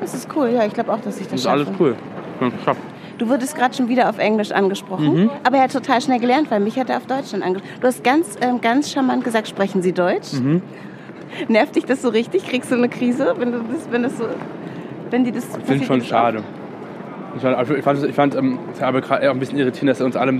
Das 0.02 0.14
ist 0.14 0.28
cool, 0.36 0.50
ja. 0.50 0.66
Ich 0.66 0.74
glaube 0.74 0.92
auch, 0.92 1.00
dass 1.02 1.16
ich 1.18 1.24
das 1.24 1.32
Das 1.32 1.40
ist 1.40 1.44
schaffe. 1.46 1.56
alles 1.56 1.68
cool. 1.80 1.96
Ich 2.34 2.40
bin 2.40 2.58
geschafft. 2.58 2.82
Du 3.20 3.30
wurdest 3.30 3.56
gerade 3.56 3.74
schon 3.76 3.88
wieder 3.90 4.10
auf 4.10 4.18
Englisch 4.18 4.52
angesprochen, 4.52 5.14
Mhm. 5.26 5.30
aber 5.44 5.58
er 5.58 5.64
hat 5.64 5.72
total 5.72 6.02
schnell 6.02 6.20
gelernt, 6.20 6.50
weil 6.50 6.60
mich 6.60 6.78
hat 6.80 6.90
er 6.90 6.98
auf 6.98 7.06
Deutsch 7.06 7.34
angesprochen. 7.34 7.62
Du 7.80 7.88
hast 7.88 8.04
ganz, 8.04 8.36
ähm, 8.42 8.60
ganz 8.60 8.92
charmant 8.92 9.24
gesagt, 9.24 9.48
sprechen 9.48 9.82
Sie 9.82 9.94
Deutsch? 9.94 10.34
Mhm. 10.34 10.62
Nervt 11.48 11.76
dich 11.76 11.86
das 11.86 12.02
so 12.02 12.10
richtig? 12.10 12.48
Kriegst 12.48 12.72
du 12.72 12.76
eine 12.76 12.90
Krise, 12.90 13.34
wenn 13.38 13.52
du 13.52 13.60
das, 13.60 13.88
wenn 13.92 14.04
das 14.04 14.18
so, 14.18 14.26
wenn 15.12 15.24
die 15.24 15.32
das? 15.32 15.46
Ich 15.58 15.64
finde 15.66 15.86
schon 15.86 16.02
schade. 16.02 16.44
Ich 17.36 17.42
fand, 17.42 17.70
ich 17.78 17.84
fand, 17.84 18.04
ich 18.04 18.16
fand 18.16 18.36
ähm, 18.36 18.60
es 18.74 18.82
aber 18.82 19.02
gerade 19.02 19.30
auch 19.30 19.34
ein 19.34 19.40
bisschen 19.40 19.58
irritierend, 19.58 19.90
dass 19.92 20.00
er 20.00 20.06
uns 20.08 20.16
alle, 20.16 20.34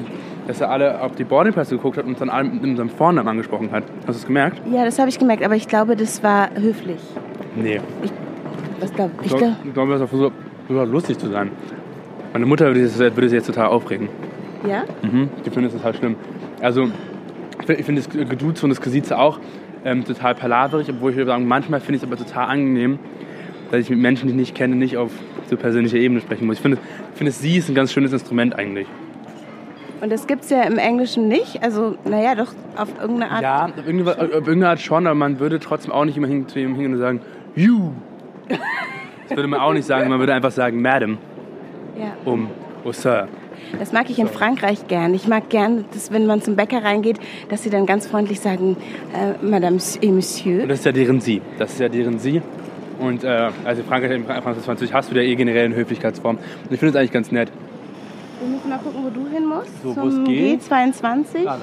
dass 0.48 0.62
er 0.62 0.70
alle 0.70 1.02
auf 1.02 1.14
die 1.16 1.24
Boardingpässe 1.24 1.76
geguckt 1.76 1.98
hat 1.98 2.06
und 2.06 2.12
uns 2.12 2.20
dann 2.20 2.30
alle 2.30 2.50
mit 2.50 2.64
unserem 2.64 2.90
Vornamen 2.90 3.28
angesprochen 3.28 3.72
hat. 3.72 3.84
Hast 4.08 4.08
du 4.08 4.22
es 4.22 4.26
gemerkt? 4.26 4.62
Ja, 4.72 4.84
das 4.86 5.00
habe 5.00 5.10
ich 5.10 5.20
gemerkt, 5.20 5.44
aber 5.44 5.56
ich 5.56 5.68
glaube, 5.68 5.96
das 5.96 6.24
war 6.24 6.50
höflich. 6.56 7.00
Nee. 7.56 7.80
Was 8.80 8.94
glaub, 8.94 9.12
Ich 9.22 9.32
ich 9.32 9.38
glaube, 9.38 9.56
glaub, 9.74 9.90
das 9.90 10.00
war 10.02 10.08
versucht, 10.08 10.34
versucht, 10.68 10.88
lustig 10.92 11.18
zu 11.18 11.30
sein. 11.30 11.52
Meine 12.34 12.46
Mutter 12.46 12.66
würde 12.66 12.88
sich, 12.88 13.00
würde 13.00 13.30
sich 13.30 13.38
jetzt 13.38 13.48
total 13.48 13.68
aufregen. 13.68 14.10
ja? 14.68 14.84
Mhm. 15.02 15.30
Die 15.46 15.50
findet 15.50 15.72
es 15.74 15.78
total 15.78 15.94
schlimm. 15.96 16.16
Also, 16.62 16.90
ich 17.60 17.66
finde 17.66 17.80
ich 17.80 17.86
find 17.86 17.98
das 18.00 18.10
Geduze 18.10 18.66
und 18.66 18.72
das 18.72 18.82
Gesieze 18.82 19.18
auch 19.18 19.40
ähm, 19.86 20.04
total 20.04 20.34
palaverig, 20.36 20.90
obwohl 20.90 21.12
ich 21.12 21.18
würde 21.18 21.32
sagen, 21.32 21.48
manchmal 21.48 21.80
finde 21.80 21.98
ich 21.98 22.04
es 22.04 22.08
aber 22.08 22.18
total 22.18 22.48
angenehm, 22.50 23.00
dass 23.72 23.82
ich 23.82 23.90
mit 23.90 24.00
Menschen, 24.00 24.28
die 24.28 24.32
ich 24.32 24.38
nicht 24.40 24.56
kenne, 24.56 24.76
nicht 24.76 24.98
auf 24.98 25.12
so 25.50 25.58
persönlicher 25.58 25.98
Ebene 25.98 26.20
sprechen 26.22 26.48
muss. 26.48 26.56
Ich 26.56 26.62
finde, 26.62 26.78
ich 27.12 27.18
finde, 27.18 27.32
sie 27.32 27.58
ist 27.58 27.70
ein 27.70 27.76
ganz 27.76 27.94
schönes 27.94 28.12
Instrument 28.14 28.58
eigentlich. 28.58 28.88
Und 30.04 30.12
das 30.12 30.28
gibt 30.28 30.44
es 30.44 30.50
ja 30.50 30.64
im 30.64 30.78
Englischen 30.78 31.30
nicht. 31.30 31.64
Also, 31.64 31.96
naja, 32.04 32.36
doch 32.36 32.52
auf 32.76 32.90
irgendeine 33.00 33.32
Art. 33.32 33.42
Ja, 33.42 33.66
auf 33.68 33.88
irgendeine, 33.88 34.68
Art 34.68 34.82
schon, 34.82 35.08
aber 35.08 35.16
man 35.16 35.40
würde 35.40 35.62
trotzdem 35.62 35.94
auch 35.94 36.04
nicht 36.04 36.18
immer 36.18 36.28
hin, 36.28 36.46
zu 36.46 36.60
ihm 36.60 36.76
hingehen 36.76 36.96
und 36.96 37.00
sagen, 37.00 37.22
you. 37.56 37.92
Das 38.50 39.38
würde 39.38 39.48
man 39.48 39.62
auch 39.62 39.72
nicht 39.72 39.86
sagen, 39.86 40.10
man 40.10 40.20
würde 40.20 40.34
einfach 40.34 40.52
sagen, 40.52 40.82
Madam, 40.82 41.18
Ja. 41.98 42.18
um, 42.26 42.50
oh 42.84 42.92
Sir. 42.92 43.30
Das 43.80 43.94
mag 43.94 44.10
ich 44.10 44.20
in 44.20 44.28
Frankreich 44.28 44.90
gern. 44.90 45.14
Ich 45.14 45.26
mag 45.30 45.48
gern, 45.50 45.86
dass 45.94 46.12
wenn 46.12 46.26
man 46.26 46.42
zum 46.42 46.58
Bäcker 46.58 46.84
reingeht, 46.84 47.18
dass 47.48 47.64
sie 47.64 47.70
dann 47.70 47.86
ganz 47.86 48.06
freundlich 48.06 48.42
sagen, 48.42 48.76
äh, 49.14 49.42
Madame 49.42 49.78
et 49.78 50.12
Monsieur. 50.12 50.64
Und 50.64 50.68
das 50.68 50.80
ist 50.80 50.86
ja 50.86 50.92
deren 50.92 51.22
Sie. 51.22 51.42
Das 51.58 51.72
ist 51.72 51.80
ja 51.80 51.88
deren 51.88 52.20
Sie. 52.20 52.42
Und 53.00 53.24
äh, 53.24 53.50
also 53.64 53.82
in 53.82 53.88
Frankreich, 53.88 54.12
in 54.12 54.26
Frankreich, 54.26 54.94
hast 54.94 55.12
du 55.12 55.16
ja 55.16 55.22
eh 55.22 55.36
generell 55.36 55.66
eine 55.66 55.76
Höflichkeitsform. 55.76 56.36
Und 56.36 56.72
ich 56.72 56.80
finde 56.80 56.90
es 56.90 56.96
eigentlich 56.98 57.14
ganz 57.14 57.32
nett. 57.32 57.50
Mal 58.74 58.80
gucken, 58.80 59.04
wo 59.04 59.10
du 59.12 59.28
hin 59.30 59.46
musst. 59.46 59.84
So, 59.84 59.94
zum 59.94 60.08
es 60.08 60.28
geht. 60.28 60.62
G22. 60.64 61.48
Ah. 61.48 61.58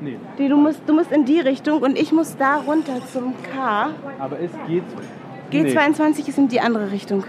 Nee. 0.00 0.16
Nee, 0.36 0.48
du, 0.48 0.56
musst, 0.56 0.80
du 0.86 0.92
musst 0.92 1.12
in 1.12 1.24
die 1.24 1.38
Richtung 1.38 1.82
und 1.82 1.96
ich 1.96 2.10
muss 2.10 2.36
da 2.36 2.56
runter 2.56 2.94
zum 3.12 3.32
K. 3.54 3.90
Aber 4.18 4.40
es 4.40 4.50
geht. 4.66 4.82
G22 5.52 6.28
ist 6.28 6.36
in 6.36 6.48
die 6.48 6.60
andere 6.60 6.90
Richtung. 6.90 7.22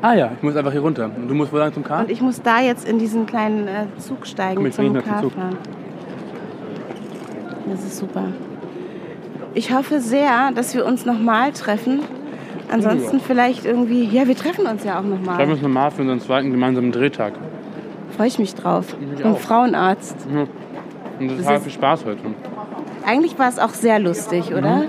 Ah 0.00 0.14
ja, 0.14 0.30
ich 0.36 0.42
muss 0.44 0.54
einfach 0.54 0.70
hier 0.70 0.80
runter. 0.80 1.06
Und 1.06 1.26
du 1.26 1.34
musst 1.34 1.52
wo 1.52 1.56
lang 1.56 1.72
zum 1.72 1.82
K? 1.82 2.00
Und 2.00 2.10
ich 2.10 2.20
muss 2.20 2.40
da 2.40 2.60
jetzt 2.60 2.88
in 2.88 3.00
diesen 3.00 3.26
kleinen 3.26 3.66
äh, 3.66 3.86
Zug 3.98 4.24
steigen 4.28 4.62
Komm, 4.62 4.70
zum 4.70 4.94
K 4.94 5.22
Zug. 5.22 5.32
fahren. 5.32 5.56
Das 7.68 7.84
ist 7.84 7.98
super. 7.98 8.26
Ich 9.54 9.74
hoffe 9.74 9.98
sehr, 9.98 10.52
dass 10.54 10.72
wir 10.76 10.86
uns 10.86 11.04
nochmal 11.04 11.50
treffen. 11.50 12.00
Ansonsten 12.70 13.18
vielleicht 13.18 13.64
irgendwie, 13.64 14.04
ja, 14.04 14.28
wir 14.28 14.36
treffen 14.36 14.66
uns 14.66 14.84
ja 14.84 15.00
auch 15.00 15.02
Schreiben 15.02 15.24
wir 15.24 15.32
nochmal. 15.32 15.50
uns 15.50 15.62
nochmal 15.62 15.90
für 15.90 16.02
unseren 16.02 16.20
zweiten 16.20 16.52
gemeinsamen 16.52 16.92
Drehtag. 16.92 17.32
Freue 18.18 18.26
ich 18.26 18.38
mich 18.40 18.52
drauf. 18.56 18.96
Ich 19.16 19.24
auch. 19.24 19.38
Frauenarzt. 19.38 20.16
Ja. 20.34 20.40
Und 21.20 21.28
das 21.30 21.38
Das 21.38 21.46
hat 21.46 21.62
viel 21.62 21.72
Spaß 21.72 22.04
heute. 22.04 22.18
Eigentlich 23.06 23.38
war 23.38 23.48
es 23.48 23.60
auch 23.60 23.70
sehr 23.70 24.00
lustig, 24.00 24.52
oder? 24.52 24.82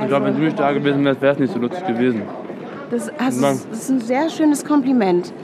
Ich 0.00 0.08
glaube, 0.08 0.24
wenn 0.26 0.34
du 0.36 0.40
nicht 0.40 0.58
da 0.58 0.72
gewesen 0.72 1.04
wärst, 1.04 1.20
wäre 1.20 1.34
es 1.34 1.38
nicht 1.38 1.52
so 1.52 1.58
lustig 1.58 1.86
gewesen. 1.86 2.22
Das, 2.90 3.10
also, 3.18 3.42
das 3.42 3.64
ist 3.70 3.90
ein 3.90 4.00
sehr 4.00 4.30
schönes 4.30 4.64
Kompliment. 4.64 5.34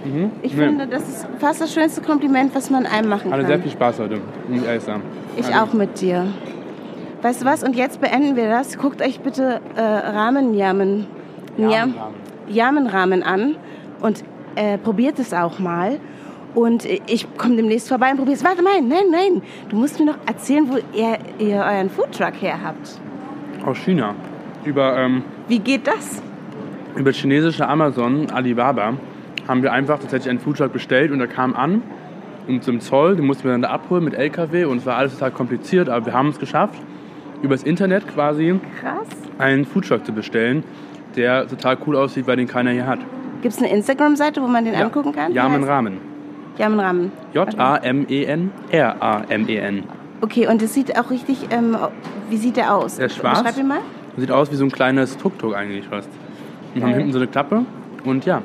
Ich 0.40 0.54
Nee. 0.54 0.64
finde, 0.68 0.86
das 0.86 1.02
ist 1.06 1.28
fast 1.38 1.60
das 1.60 1.72
schönste 1.74 2.00
Kompliment, 2.00 2.54
was 2.54 2.70
man 2.70 2.86
einem 2.86 3.10
machen 3.10 3.30
Hatte 3.30 3.42
sehr 3.44 3.56
kann. 3.56 3.62
viel 3.62 3.72
Spaß 3.72 3.98
heute, 4.00 4.16
muss 4.48 4.62
ich 4.62 4.66
ehrlich 4.66 4.82
sagen. 4.82 5.02
Ich 5.36 5.46
Also, 5.54 5.58
auch 5.60 5.72
mit 5.74 6.00
dir. 6.00 6.28
Weißt 7.20 7.42
du 7.42 7.44
was? 7.44 7.62
Und 7.62 7.76
jetzt 7.76 8.00
beenden 8.00 8.36
wir 8.36 8.48
das. 8.48 8.78
Guckt 8.78 9.02
euch 9.02 9.20
bitte 9.20 9.60
äh, 9.76 9.80
Rahmenjamen, 9.82 11.06
Njam- 11.58 11.92
Jamenrahmen 12.48 13.22
an 13.22 13.56
und 14.00 14.24
äh, 14.56 14.78
probiert 14.78 15.18
es 15.18 15.34
auch 15.34 15.58
mal. 15.58 15.98
Und 16.54 16.84
ich 16.84 17.26
komme 17.36 17.56
demnächst 17.56 17.88
vorbei 17.88 18.10
und 18.10 18.16
probiere 18.16 18.36
es. 18.36 18.44
Warte, 18.44 18.62
nein, 18.62 18.88
nein, 18.88 19.04
nein. 19.10 19.42
Du 19.68 19.76
musst 19.76 19.98
mir 20.00 20.06
noch 20.06 20.18
erzählen, 20.26 20.68
wo 20.68 20.78
ihr, 20.96 21.18
ihr 21.38 21.56
euren 21.58 21.88
Foodtruck 21.90 22.34
her 22.40 22.58
habt. 22.62 23.00
Aus 23.64 23.78
China. 23.78 24.14
Über, 24.64 24.96
ähm, 24.98 25.22
Wie 25.48 25.58
geht 25.58 25.86
das? 25.86 26.22
über 26.96 27.12
chinesische 27.12 27.66
Amazon, 27.68 28.28
Alibaba, 28.30 28.94
haben 29.46 29.62
wir 29.62 29.72
einfach 29.72 30.00
tatsächlich 30.00 30.28
einen 30.28 30.40
Foodtruck 30.40 30.72
bestellt 30.72 31.12
und 31.12 31.18
der 31.20 31.28
kam 31.28 31.54
an. 31.54 31.82
Und 32.48 32.64
zum 32.64 32.80
Zoll, 32.80 33.14
den 33.16 33.26
mussten 33.26 33.44
wir 33.44 33.52
dann 33.52 33.62
da 33.62 33.70
abholen 33.70 34.02
mit 34.04 34.14
LKW 34.14 34.64
und 34.64 34.78
es 34.78 34.86
war 34.86 34.96
alles 34.96 35.12
total 35.14 35.30
kompliziert, 35.30 35.88
aber 35.88 36.06
wir 36.06 36.12
haben 36.14 36.30
es 36.30 36.38
geschafft, 36.40 36.74
übers 37.42 37.62
Internet 37.62 38.08
quasi 38.08 38.58
Krass. 38.80 39.06
einen 39.38 39.64
Foodtruck 39.66 40.04
zu 40.04 40.12
bestellen, 40.12 40.64
der 41.16 41.46
total 41.46 41.78
cool 41.86 41.96
aussieht, 41.96 42.26
weil 42.26 42.36
den 42.36 42.48
keiner 42.48 42.72
hier 42.72 42.86
hat. 42.88 42.98
Gibt 43.40 43.54
es 43.54 43.60
eine 43.62 43.70
Instagram-Seite, 43.70 44.42
wo 44.42 44.48
man 44.48 44.64
den 44.64 44.74
angucken 44.74 45.12
kann? 45.12 45.32
Yamen 45.32 45.62
heißt- 45.64 45.68
Ramen. 45.68 46.09
J-A-M-E-N, 47.34 48.50
R-A-M-E-N. 48.70 49.84
Okay, 50.20 50.46
und 50.46 50.62
es 50.62 50.74
sieht 50.74 50.98
auch 50.98 51.10
richtig, 51.10 51.48
ähm, 51.50 51.76
wie 52.28 52.36
sieht 52.36 52.56
der 52.56 52.74
aus? 52.74 52.96
Der 52.96 53.06
ist 53.06 53.16
schwarz. 53.16 53.42
Beschreib 53.42 53.58
ihn 53.58 53.68
mal. 53.68 53.80
Sieht 54.16 54.30
aus 54.30 54.50
wie 54.52 54.56
so 54.56 54.64
ein 54.64 54.70
kleines 54.70 55.16
Tuk-Tuk 55.16 55.54
eigentlich 55.54 55.86
fast. 55.86 56.08
Und 56.74 56.82
haben 56.82 56.94
hinten 56.94 57.12
so 57.12 57.18
eine 57.18 57.26
Klappe. 57.26 57.64
Und 58.04 58.26
ja, 58.26 58.42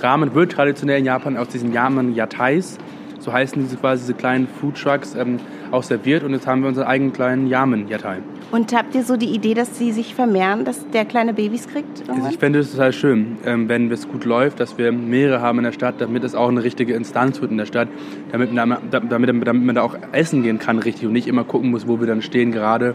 Ramen 0.00 0.34
wird 0.34 0.52
traditionell 0.52 0.98
in 0.98 1.04
Japan 1.04 1.36
aus 1.36 1.48
diesen 1.48 1.72
Yamen-Yatais, 1.72 2.78
so 3.20 3.32
heißen 3.32 3.62
diese 3.62 3.76
quasi 3.76 4.02
diese 4.02 4.14
kleinen 4.14 4.48
Foodtrucks, 4.48 5.14
ähm, 5.14 5.38
auch 5.74 5.82
serviert. 5.82 6.22
Und 6.22 6.32
jetzt 6.32 6.46
haben 6.46 6.62
wir 6.62 6.68
unseren 6.68 6.86
eigenen 6.86 7.12
kleinen 7.12 7.46
Yamen-Yatai. 7.46 8.18
Und 8.52 8.72
habt 8.74 8.94
ihr 8.94 9.02
so 9.02 9.16
die 9.16 9.34
Idee, 9.34 9.54
dass 9.54 9.76
sie 9.78 9.92
sich 9.92 10.14
vermehren, 10.14 10.64
dass 10.64 10.88
der 10.90 11.04
kleine 11.04 11.34
Babys 11.34 11.66
kriegt? 11.68 12.00
Irgendwann? 12.08 12.30
ich 12.30 12.38
fände 12.38 12.60
es 12.60 12.72
total 12.72 12.92
schön, 12.92 13.36
ähm, 13.44 13.68
wenn 13.68 13.90
es 13.90 14.08
gut 14.08 14.24
läuft, 14.24 14.60
dass 14.60 14.78
wir 14.78 14.92
mehrere 14.92 15.40
haben 15.40 15.58
in 15.58 15.64
der 15.64 15.72
Stadt, 15.72 15.96
damit 15.98 16.24
es 16.24 16.34
auch 16.34 16.48
eine 16.48 16.62
richtige 16.62 16.94
Instanz 16.94 17.40
wird 17.40 17.50
in 17.50 17.58
der 17.58 17.66
Stadt, 17.66 17.88
damit, 18.32 18.52
man- 18.52 18.78
damit, 18.90 19.10
damit 19.28 19.46
man 19.64 19.74
da 19.74 19.82
auch 19.82 19.96
essen 20.12 20.42
gehen 20.42 20.58
kann 20.58 20.78
richtig 20.78 21.06
und 21.06 21.12
nicht 21.12 21.26
immer 21.26 21.44
gucken 21.44 21.70
muss, 21.70 21.88
wo 21.88 21.98
wir 22.00 22.06
dann 22.06 22.22
stehen 22.22 22.52
gerade 22.52 22.94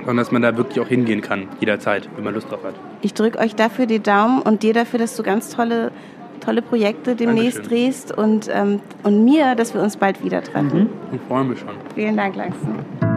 sondern 0.00 0.16
dass 0.16 0.32
man 0.32 0.40
da 0.40 0.56
wirklich 0.56 0.80
auch 0.80 0.88
hingehen 0.88 1.20
kann, 1.20 1.46
jederzeit, 1.60 2.08
wenn 2.16 2.24
man 2.24 2.32
Lust 2.32 2.50
drauf 2.50 2.64
hat. 2.64 2.72
Ich 3.02 3.12
drücke 3.12 3.38
euch 3.38 3.54
dafür 3.54 3.84
die 3.84 4.00
Daumen 4.00 4.40
und 4.40 4.62
dir 4.62 4.72
dafür, 4.72 4.98
dass 4.98 5.14
du 5.14 5.22
ganz 5.22 5.50
tolle, 5.54 5.92
tolle 6.40 6.62
Projekte 6.62 7.14
demnächst 7.14 7.58
Dankeschön. 7.58 7.84
drehst 7.84 8.18
und, 8.18 8.48
ähm, 8.52 8.80
und 9.02 9.24
mir, 9.24 9.54
dass 9.54 9.74
wir 9.74 9.82
uns 9.82 9.96
bald 9.96 10.24
wieder 10.24 10.42
treffen. 10.42 10.88
Ich 11.12 11.20
freue 11.28 11.44
mich 11.44 11.58
schon. 11.60 11.70
Vielen 11.94 12.16
Dank, 12.16 12.36
Langston. 12.36 13.09